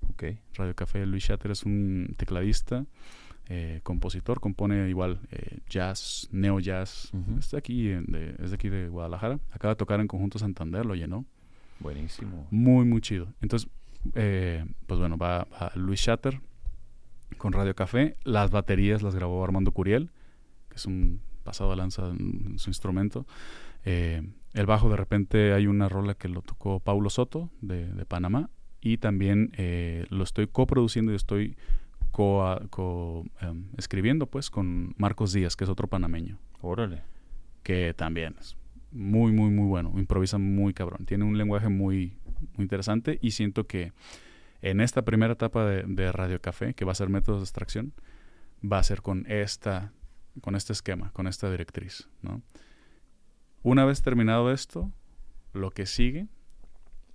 Ok. 0.09 0.23
Radio 0.55 0.75
Café. 0.75 1.05
Luis 1.05 1.23
Shatter 1.23 1.51
es 1.51 1.63
un 1.63 2.15
tecladista, 2.17 2.85
eh, 3.47 3.81
compositor, 3.83 4.39
compone 4.39 4.89
igual 4.89 5.19
eh, 5.31 5.59
jazz, 5.69 6.27
neo 6.31 6.59
jazz. 6.59 7.11
Ujú. 7.13 7.37
Es 7.37 7.51
de 7.51 7.57
aquí, 7.57 7.89
eh, 7.89 8.01
de, 8.07 8.35
es 8.39 8.49
de 8.51 8.55
aquí 8.55 8.69
de 8.69 8.87
Guadalajara. 8.87 9.39
Acaba 9.51 9.73
de 9.73 9.77
tocar 9.77 9.99
en 9.99 10.07
Conjunto 10.07 10.39
Santander, 10.39 10.85
lo 10.85 10.95
llenó. 10.95 11.25
Buenísimo. 11.79 12.47
Muy, 12.49 12.85
muy 12.85 13.01
chido. 13.01 13.33
Entonces, 13.41 13.69
eh, 14.13 14.65
pues 14.87 14.99
bueno, 14.99 15.17
va, 15.17 15.45
va 15.45 15.71
Luis 15.75 15.99
Shatter 16.01 16.39
con 17.37 17.53
Radio 17.53 17.75
Café. 17.75 18.15
Las 18.23 18.51
baterías 18.51 19.01
las 19.01 19.15
grabó 19.15 19.43
Armando 19.43 19.71
Curiel, 19.71 20.11
que 20.69 20.75
es 20.75 20.85
un 20.85 21.21
pasado 21.43 21.71
de 21.71 21.75
lanza 21.77 22.07
en, 22.09 22.57
su 22.59 22.69
instrumento. 22.69 23.25
Eh, 23.83 24.21
el 24.53 24.65
bajo, 24.65 24.89
de 24.89 24.95
repente, 24.97 25.53
hay 25.53 25.67
una 25.67 25.89
rola 25.89 26.13
que 26.15 26.29
lo 26.29 26.41
tocó 26.41 26.79
Paulo 26.79 27.09
Soto, 27.09 27.49
de, 27.61 27.91
de 27.93 28.05
Panamá. 28.05 28.49
Y 28.81 28.97
también 28.97 29.51
eh, 29.57 30.05
lo 30.09 30.23
estoy 30.23 30.47
coproduciendo 30.47 31.11
y 31.11 31.15
estoy 31.15 31.57
co, 32.11 32.57
co- 32.69 33.25
em, 33.41 33.65
escribiendo, 33.77 34.27
pues, 34.27 34.49
con 34.49 34.93
Marcos 34.97 35.33
Díaz, 35.33 35.55
que 35.55 35.63
es 35.63 35.69
otro 35.69 35.87
panameño 35.87 36.37
Órale. 36.61 37.01
que 37.63 37.93
también 37.95 38.35
es 38.39 38.55
muy, 38.91 39.31
muy, 39.31 39.49
muy 39.49 39.67
bueno. 39.67 39.91
Improvisa 39.97 40.37
muy 40.37 40.73
cabrón. 40.73 41.05
Tiene 41.05 41.25
un 41.25 41.37
lenguaje 41.37 41.67
muy, 41.67 42.13
muy 42.55 42.63
interesante 42.63 43.19
y 43.21 43.31
siento 43.31 43.67
que 43.67 43.93
en 44.61 44.81
esta 44.81 45.03
primera 45.03 45.33
etapa 45.33 45.65
de, 45.65 45.83
de 45.83 46.11
Radio 46.11 46.41
Café, 46.41 46.73
que 46.73 46.85
va 46.85 46.91
a 46.93 46.95
ser 46.95 47.09
métodos 47.09 47.41
de 47.41 47.43
extracción, 47.43 47.93
va 48.63 48.79
a 48.79 48.83
ser 48.83 49.01
con 49.01 49.25
esta, 49.27 49.91
con 50.41 50.55
este 50.55 50.73
esquema, 50.73 51.11
con 51.11 51.27
esta 51.27 51.49
directriz, 51.49 52.09
¿no? 52.21 52.41
Una 53.63 53.85
vez 53.85 54.01
terminado 54.01 54.51
esto, 54.51 54.91
lo 55.53 55.71
que 55.71 55.85
sigue, 55.85 56.27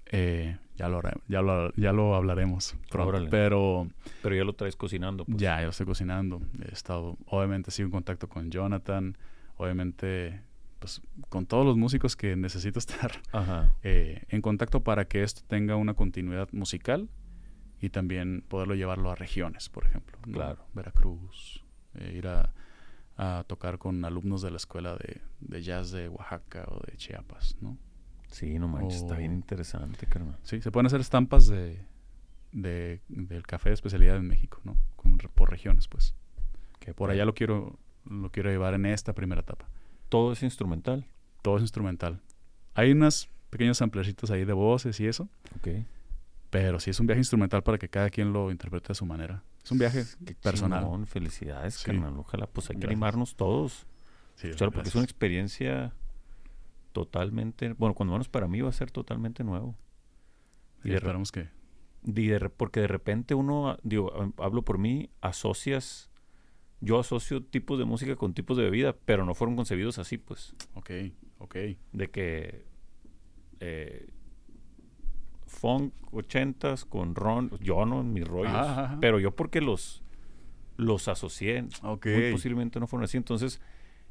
eh, 0.07 0.59
ya, 0.75 0.89
lo, 0.89 1.01
ya, 1.29 1.43
lo, 1.43 1.73
ya 1.75 1.93
lo 1.93 2.17
hablaremos 2.17 2.75
pronto. 2.91 3.29
Pero 3.31 3.89
Pero 4.23 4.35
ya 4.35 4.43
lo 4.43 4.55
traes 4.55 4.75
cocinando. 4.75 5.25
Pues. 5.25 5.39
ya, 5.39 5.63
yo 5.63 5.69
estoy 5.69 5.87
cocinando. 5.87 6.43
He 6.61 6.73
estado, 6.73 7.17
obviamente, 7.27 7.71
sigo 7.71 7.87
en 7.87 7.93
contacto 7.93 8.29
con 8.29 8.51
Jonathan. 8.51 9.17
Obviamente, 9.57 10.43
pues, 10.81 11.01
con 11.29 11.47
todos 11.47 11.65
los 11.65 11.77
músicos 11.77 12.17
que 12.17 12.35
necesito 12.35 12.79
estar 12.81 13.13
eh, 13.83 14.25
en 14.29 14.43
contacto 14.43 14.83
para 14.83 15.07
que 15.07 15.23
esto 15.23 15.43
tenga 15.47 15.77
una 15.77 15.95
continuidad 15.95 16.49
musical 16.53 17.09
y 17.81 17.91
también 17.91 18.43
poderlo 18.49 18.75
llevarlo 18.75 19.11
a 19.11 19.15
regiones, 19.15 19.69
por 19.69 19.87
ejemplo. 19.87 20.19
¿no? 20.27 20.33
Claro. 20.33 20.65
Veracruz, 20.75 21.65
eh, 21.95 22.15
ir 22.17 22.27
a, 22.27 22.53
a 23.17 23.45
tocar 23.47 23.79
con 23.79 24.05
alumnos 24.05 24.43
de 24.43 24.51
la 24.51 24.57
escuela 24.57 24.97
de, 24.97 25.21
de 25.41 25.63
jazz 25.63 25.91
de 25.93 26.09
Oaxaca 26.09 26.65
o 26.69 26.81
de 26.85 26.97
Chiapas, 26.97 27.57
¿no? 27.61 27.79
Sí, 28.29 28.59
no 28.59 28.69
manches, 28.69 29.03
está 29.03 29.17
bien 29.17 29.33
interesante, 29.33 30.07
carnal. 30.07 30.37
Sí, 30.43 30.61
se 30.61 30.71
pueden 30.71 30.87
hacer 30.87 31.01
estampas 31.01 31.47
de, 31.49 31.81
de- 32.53 33.01
del 33.09 33.47
café 33.47 33.71
de 33.71 33.75
especialidad 33.75 34.17
en 34.17 34.29
México, 34.29 34.61
¿no? 34.65 34.77
Con- 34.97 35.17
por 35.35 35.51
regiones, 35.51 35.89
pues. 35.89 36.15
Que 36.79 36.95
Por 36.95 37.11
allá 37.11 37.25
lo 37.25 37.35
quiero, 37.35 37.79
lo 38.09 38.31
quiero 38.31 38.51
llevar 38.51 38.75
en 38.75 38.87
esta 38.87 39.15
primera 39.15 39.41
etapa. 39.41 39.69
Todo 40.11 40.33
es 40.33 40.43
instrumental. 40.43 41.07
Todo 41.41 41.57
es 41.57 41.63
instrumental. 41.63 42.21
Hay 42.75 42.93
unas 42.93 43.31
pequeños 43.49 43.79
samplercitos 43.79 44.31
ahí 44.31 44.45
de 44.45 44.53
voces 44.53 45.01
y 45.01 45.07
eso, 45.07 45.29
Ok. 45.57 45.69
pero 46.51 46.79
sí 46.81 46.91
es 46.91 47.01
un 47.01 47.07
viaje 47.07 47.21
instrumental 47.21 47.63
para 47.63 47.79
que 47.79 47.89
cada 47.89 48.11
quien 48.11 48.33
lo 48.33 48.51
interprete 48.51 48.93
a 48.93 48.95
su 48.95 49.07
manera. 49.07 49.43
Es 49.65 49.71
un 49.73 49.79
viaje 49.79 50.05
Qué 50.27 50.35
personal. 50.35 50.83
chingón, 50.85 51.07
felicidades, 51.07 51.75
Sí. 51.77 51.87
carnal. 51.87 52.19
Ojalá, 52.19 52.47
pues 52.47 52.69
hay 52.69 52.75
que 52.77 52.81
Gracias. 52.81 52.91
animarnos 52.97 53.35
todos. 53.37 53.87
Sí, 54.35 54.49
porque 54.59 54.89
es 54.89 54.95
una 54.95 55.05
experiencia 55.05 55.93
totalmente, 56.93 57.73
bueno, 57.75 57.95
cuando 57.95 58.13
menos 58.13 58.29
para 58.29 58.49
mí 58.49 58.61
va 58.61 58.71
a 58.71 58.73
ser 58.73 58.91
totalmente 58.91 59.45
nuevo. 59.45 59.77
Y 60.83 60.91
de 60.91 60.97
esperamos 60.97 61.31
que... 61.31 61.49
Y 62.05 62.27
de 62.29 62.49
porque 62.49 62.81
de 62.81 62.89
repente 62.89 63.35
uno, 63.35 63.77
digo, 63.83 64.33
hablo 64.39 64.63
por 64.63 64.79
mí, 64.79 65.11
asocias, 65.21 66.10
yo 66.81 66.99
asocio 66.99 67.43
tipos 67.43 67.79
de 67.79 67.85
música 67.85 68.17
con 68.17 68.33
tipos 68.35 68.57
de 68.57 68.65
bebida, 68.65 68.95
pero 69.05 69.25
no 69.25 69.35
fueron 69.35 69.57
concebidos 69.57 69.99
así, 69.99 70.19
pues, 70.19 70.55
Ok, 70.75 70.91
ok. 71.39 71.57
de 71.93 72.11
que 72.11 72.65
eh, 73.61 74.09
funk 75.47 75.93
ochentas 76.13 76.85
con 76.85 77.15
ron, 77.15 77.51
yo 77.61 77.85
no 77.87 78.01
en 78.01 78.13
mis 78.13 78.27
rollos, 78.27 78.55
Ajá, 78.55 78.85
ajá. 78.85 78.99
pero 79.01 79.19
yo 79.21 79.35
porque 79.35 79.61
los 79.61 80.03
los 80.77 81.09
asocié, 81.09 81.67
muy 81.83 82.33
posiblemente 82.33 82.81
no 82.81 82.87
fueron 82.87 83.05
así, 83.05 83.19
entonces 83.19 83.61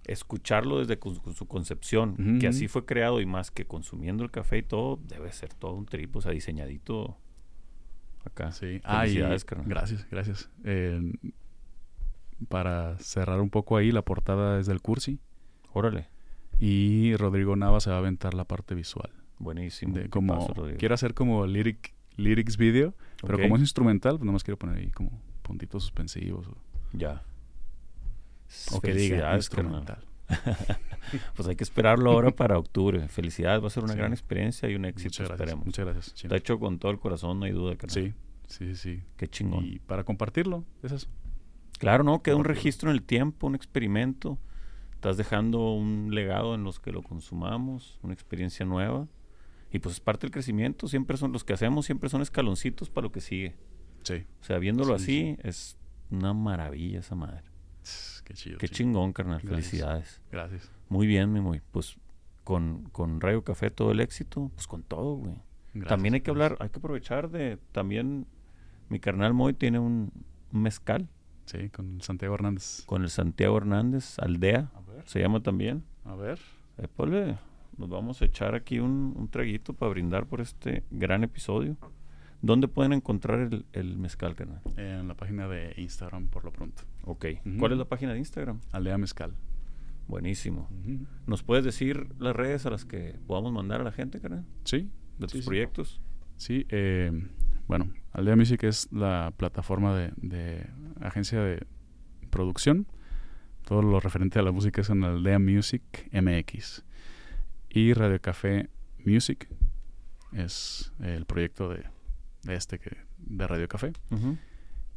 escucharlo 0.06 0.78
desde 0.80 1.00
con, 1.00 1.16
con 1.16 1.34
su 1.34 1.48
concepción, 1.48 2.38
que 2.40 2.48
así 2.48 2.68
fue 2.68 2.86
creado 2.86 3.22
y 3.22 3.26
más 3.26 3.50
que 3.50 3.66
consumiendo 3.66 4.24
el 4.24 4.30
café 4.30 4.60
y 4.60 4.64
todo, 4.64 5.00
debe 5.08 5.32
ser 5.32 5.52
todo 5.56 5.74
un 5.74 5.86
trip, 5.88 6.16
o 6.16 6.22
sea, 6.22 6.32
diseñadito 6.32 7.18
acá. 8.24 8.52
Sí. 8.52 8.82
Ah, 8.84 9.08
y- 9.08 9.16
gracias, 9.16 10.08
gracias. 10.12 10.50
Eh, 10.64 11.12
para 12.48 12.98
cerrar 13.00 13.42
un 13.42 13.50
poco 13.50 13.78
ahí, 13.78 13.92
la 13.92 14.02
portada 14.02 14.60
es 14.60 14.66
del 14.68 14.82
Cursi 14.82 15.20
Órale, 15.74 16.08
y 16.60 17.16
Rodrigo 17.18 17.56
Nava 17.56 17.80
se 17.80 17.90
va 17.90 17.98
a 17.98 18.00
aventar 18.00 18.34
la 18.34 18.46
parte 18.46 18.76
visual. 18.76 19.12
buenísimo. 19.38 19.94
de 19.96 20.04
¿Qué 20.04 20.10
como 20.10 20.48
quiero 20.78 20.96
hacer 20.96 21.14
como 21.14 21.46
lyric 21.46 21.94
lyrics 22.18 22.58
video 22.58 22.94
pero 23.22 23.40
como 23.40 23.56
es 23.56 23.62
instrumental 23.62 24.18
pues 24.18 24.26
nomás 24.26 24.44
quiero 24.44 24.58
poner 24.58 24.78
ahí 24.78 24.92
como 24.92 25.12
puntitos 25.42 25.84
suspensivos 25.84 26.48
o, 26.48 26.58
ya. 26.94 27.24
o 28.74 28.82
que 28.82 28.94
diga 28.94 29.36
instrumental 29.36 30.04
Pues 31.36 31.48
hay 31.48 31.56
que 31.56 31.64
esperarlo 31.64 32.12
ahora 32.12 32.30
para 32.30 32.60
octubre. 32.60 33.08
Felicidades, 33.08 33.64
va 33.64 33.68
a 33.68 33.70
ser 33.72 33.84
una 33.84 33.94
Sí. 33.94 33.98
gran 34.00 34.12
experiencia 34.14 34.70
y 34.70 34.76
un 34.76 34.86
éxito, 34.86 35.08
muchas 35.10 35.28
gracias 35.28 35.40
esperemos. 35.40 35.66
muchas 35.66 35.86
gracias 35.86 36.14
Chino. 36.14 36.28
Está 36.28 36.38
hecho 36.38 36.60
con 36.60 36.78
todo 36.78 36.92
el 36.92 37.00
corazón, 37.00 37.40
no 37.40 37.46
hay 37.46 37.52
duda, 37.52 37.76
carnal. 37.78 37.90
sí 37.96 38.14
sí 38.48 38.76
sí 38.76 39.04
Qué 39.18 39.28
chingón. 39.28 39.66
y 39.66 39.80
para 39.80 40.04
compartirlo 40.04 40.66
es 40.84 40.92
eso 40.92 41.08
Claro, 41.80 42.04
¿no? 42.04 42.22
Queda 42.22 42.36
un 42.36 42.44
registro 42.44 42.90
en 42.92 42.96
el 42.98 43.04
tiempo, 43.04 43.48
un 43.48 43.56
experimento. 43.56 44.38
Estás 44.94 45.16
dejando 45.18 45.72
un 45.74 46.14
legado 46.14 46.54
en 46.56 46.64
los 46.66 46.80
que 46.80 46.92
lo 46.92 47.02
consumamos, 47.02 48.00
una 48.04 48.14
experiencia 48.14 48.66
nueva. 48.66 49.08
Y 49.72 49.80
pues 49.80 49.96
es 49.96 50.00
parte 50.02 50.28
del 50.28 50.32
crecimiento. 50.32 50.88
Siempre 50.88 51.16
son 51.16 51.32
los 51.32 51.44
que 51.44 51.54
hacemos, 51.54 51.86
siempre 51.86 52.10
son 52.10 52.22
escaloncitos 52.22 52.90
para 52.90 53.06
lo 53.06 53.12
que 53.12 53.22
sigue. 53.22 53.56
sí 54.04 54.26
O 54.42 54.44
sea, 54.44 54.58
viéndolo 54.60 54.98
Sí, 55.00 55.36
así, 55.36 55.48
es 55.48 55.78
una 56.12 56.34
maravilla 56.34 57.00
esa 57.00 57.16
madre. 57.16 57.44
qué 58.26 58.34
chido 58.34 58.58
Qué 58.58 58.68
chingón, 58.68 59.14
carnal. 59.14 59.40
Gracias. 59.42 59.70
Felicidades. 59.70 60.22
gracias 60.32 60.72
Muy 60.90 61.08
bien, 61.08 61.32
mi 61.32 61.40
muy. 61.40 61.62
Pues 61.72 61.96
con, 62.44 62.90
con 62.92 63.22
Rayo 63.22 63.44
Café 63.44 63.72
todo 63.72 63.92
el 63.92 64.02
éxito, 64.02 64.52
pues 64.56 64.68
con 64.68 64.84
todo, 64.84 65.16
güey. 65.16 65.36
Gracias, 65.74 65.88
también 65.88 66.16
hay 66.16 66.22
que 66.22 66.32
gracias. 66.32 66.52
hablar, 66.52 66.58
hay 66.66 66.70
que 66.72 66.80
aprovechar 66.80 67.30
de 67.30 67.58
también 67.72 68.26
mi 68.90 69.00
carnal 69.00 69.34
Moy 69.34 69.54
tiene 69.54 69.78
un, 69.80 70.12
un 70.52 70.62
mezcal 70.62 71.08
sí 71.50 71.70
con 71.70 72.02
Santiago 72.02 72.36
Hernández 72.36 72.84
con 72.86 73.04
el 73.04 73.10
Santiago 73.10 73.58
Hernández, 73.58 74.18
Aldea, 74.20 74.72
a 74.74 74.82
ver 74.82 75.04
se 75.08 75.20
llama 75.20 75.42
también. 75.42 75.84
a 76.06 76.16
ver 76.16 76.40
Épale, 76.78 77.38
nos 77.78 77.90
vamos 77.90 78.22
a 78.22 78.26
echar 78.26 78.56
aquí 78.56 78.80
un, 78.80 79.14
un 79.16 79.28
traguito 79.30 79.74
para 79.74 79.90
brindar 79.92 80.26
por 80.28 80.40
este 80.42 80.84
gran 80.92 81.24
episodio. 81.24 81.76
¿Dónde 82.42 82.70
pueden 82.70 82.94
encontrar 82.94 83.40
el, 83.42 83.66
el 83.74 83.98
mezcal, 83.98 84.34
carnal? 84.36 84.62
en 84.78 85.10
la 85.10 85.14
página 85.16 85.48
de 85.50 85.74
Instagram 85.76 86.28
por 86.28 86.46
lo 86.46 86.54
pronto 86.54 86.84
Ok. 87.04 87.26
¿Cuál 87.60 87.74
es 87.74 87.78
la 87.78 87.84
página 87.86 88.14
de 88.14 88.20
Instagram? 88.20 88.62
Aldea 88.72 88.98
Mezcal 88.98 89.34
Buenísimo. 90.08 90.70
¿Nos 91.28 91.44
puedes 91.44 91.64
decir 91.66 92.08
las 92.18 92.36
redes 92.36 92.66
a 92.66 92.70
las 92.72 92.86
que 92.86 93.20
podamos 93.28 93.52
mandar 93.52 93.82
a 93.82 93.84
la 93.84 93.92
gente, 93.92 94.20
carnal? 94.22 94.46
sí 94.64 94.90
De 95.20 95.28
Sí, 95.28 95.34
tus 95.34 95.42
sí. 95.42 95.48
proyectos. 95.48 96.02
Sí, 96.38 96.66
eh, 96.70 97.12
bueno, 97.70 97.94
Aldea 98.14 98.36
Music 98.36 98.64
es 98.64 98.92
la 98.92 99.32
plataforma 99.38 99.96
de, 99.96 100.12
de 100.18 100.66
agencia 101.02 101.40
de 101.40 101.68
producción. 102.32 102.88
Todo 103.64 103.84
lo 103.84 104.00
referente 104.00 104.40
a 104.40 104.42
la 104.42 104.52
música 104.52 104.82
es 104.82 104.90
en 104.90 105.04
Aldea 105.04 105.38
Music 105.38 105.84
MX. 106.12 106.84
Y 107.70 107.94
Radio 107.94 108.20
Café 108.20 108.72
Music 109.06 109.48
es 110.34 110.92
el 111.00 111.26
proyecto 111.26 111.70
de, 111.70 111.86
de 112.42 112.56
este 112.56 112.80
que 112.80 112.98
de 113.20 113.46
Radio 113.46 113.68
Café. 113.68 113.94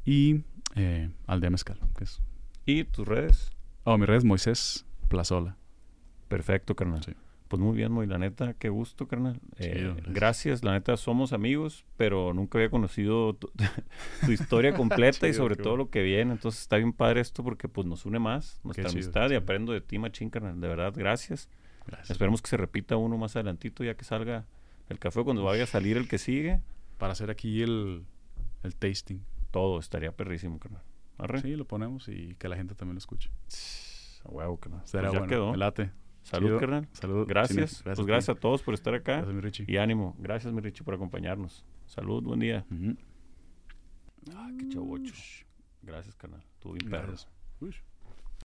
Y 0.06 0.42
eh, 0.74 1.10
Aldea 1.26 1.50
Mezcal, 1.50 1.78
que 1.94 2.04
es... 2.04 2.22
¿Y 2.64 2.84
tus 2.84 3.06
redes? 3.06 3.50
Oh, 3.84 3.98
mi 3.98 4.06
red 4.06 4.16
es 4.16 4.24
Moisés 4.24 4.86
Plazola. 5.08 5.58
Perfecto, 6.28 6.74
carnal. 6.74 7.04
Sí. 7.04 7.12
Pues 7.52 7.60
muy 7.60 7.76
bien, 7.76 7.92
muy 7.92 8.06
la 8.06 8.16
neta, 8.16 8.54
qué 8.54 8.70
gusto, 8.70 9.06
carnal. 9.06 9.38
Eh, 9.58 9.94
gracias. 10.06 10.64
la 10.64 10.72
neta, 10.72 10.96
somos 10.96 11.34
amigos, 11.34 11.84
pero 11.98 12.32
nunca 12.32 12.56
había 12.56 12.70
conocido 12.70 13.34
tu, 13.34 13.50
tu 14.24 14.32
historia 14.32 14.72
completa 14.74 15.28
y 15.28 15.34
sobre 15.34 15.56
todo 15.56 15.76
lo 15.76 15.90
que 15.90 16.00
viene. 16.00 16.32
Entonces 16.32 16.62
está 16.62 16.78
bien 16.78 16.94
padre 16.94 17.20
esto 17.20 17.44
porque 17.44 17.68
pues 17.68 17.86
nos 17.86 18.06
une 18.06 18.18
más 18.18 18.58
nuestra 18.64 18.88
chido, 18.88 19.02
amistad 19.02 19.30
y 19.32 19.34
aprendo 19.34 19.74
de 19.74 19.82
ti, 19.82 19.98
machín, 19.98 20.30
carnal. 20.30 20.58
De 20.62 20.66
verdad, 20.66 20.94
gracias. 20.96 21.50
Gracias. 21.86 22.12
Esperemos 22.12 22.40
que 22.40 22.48
se 22.48 22.56
repita 22.56 22.96
uno 22.96 23.18
más 23.18 23.36
adelantito 23.36 23.84
ya 23.84 23.96
que 23.96 24.04
salga 24.04 24.46
el 24.88 24.98
café 24.98 25.22
cuando 25.22 25.44
vaya 25.44 25.64
a 25.64 25.66
salir 25.66 25.98
el 25.98 26.08
que 26.08 26.16
sigue. 26.16 26.62
para 26.96 27.12
hacer 27.12 27.30
aquí 27.30 27.60
el, 27.60 28.06
el 28.62 28.74
tasting. 28.76 29.20
Todo 29.50 29.78
estaría 29.78 30.12
perrísimo, 30.12 30.58
carnal. 30.58 30.80
Arre. 31.18 31.42
Sí, 31.42 31.54
lo 31.54 31.66
ponemos 31.66 32.08
y 32.08 32.34
que 32.36 32.48
la 32.48 32.56
gente 32.56 32.74
también 32.74 32.94
lo 32.94 32.98
escuche. 33.00 33.28
A 34.24 34.30
huevo, 34.30 34.56
carnal. 34.56 34.80
Será 34.86 35.02
Pues 35.02 35.12
ya 35.12 35.18
bueno. 35.18 35.30
quedó. 35.30 35.50
Me 35.52 35.58
late. 35.58 35.90
Salud, 36.22 36.48
Chido. 36.48 36.60
carnal. 36.60 36.88
Salud. 36.92 37.26
Gracias. 37.26 37.70
Cine. 37.78 37.94
pues 37.94 38.06
gracias 38.06 38.36
a 38.36 38.40
todos 38.40 38.62
por 38.62 38.74
estar 38.74 38.94
acá. 38.94 39.16
Gracias, 39.16 39.34
mi 39.34 39.40
Richie. 39.40 39.64
Y 39.68 39.76
ánimo. 39.76 40.14
Gracias, 40.18 40.52
mi 40.52 40.60
Richie, 40.60 40.84
por 40.84 40.94
acompañarnos. 40.94 41.64
Salud, 41.86 42.22
buen 42.22 42.40
día. 42.40 42.64
Ujú. 42.70 42.96
Ah, 44.34 44.50
qué 44.58 44.68
chavocho. 44.68 45.14
Gracias, 45.82 46.14
carnal. 46.14 46.42
Estuvo 46.54 46.74
bien 46.74 46.90
perro. 46.90 47.08
Gracias. 47.08 47.28
Uy. 47.60 47.74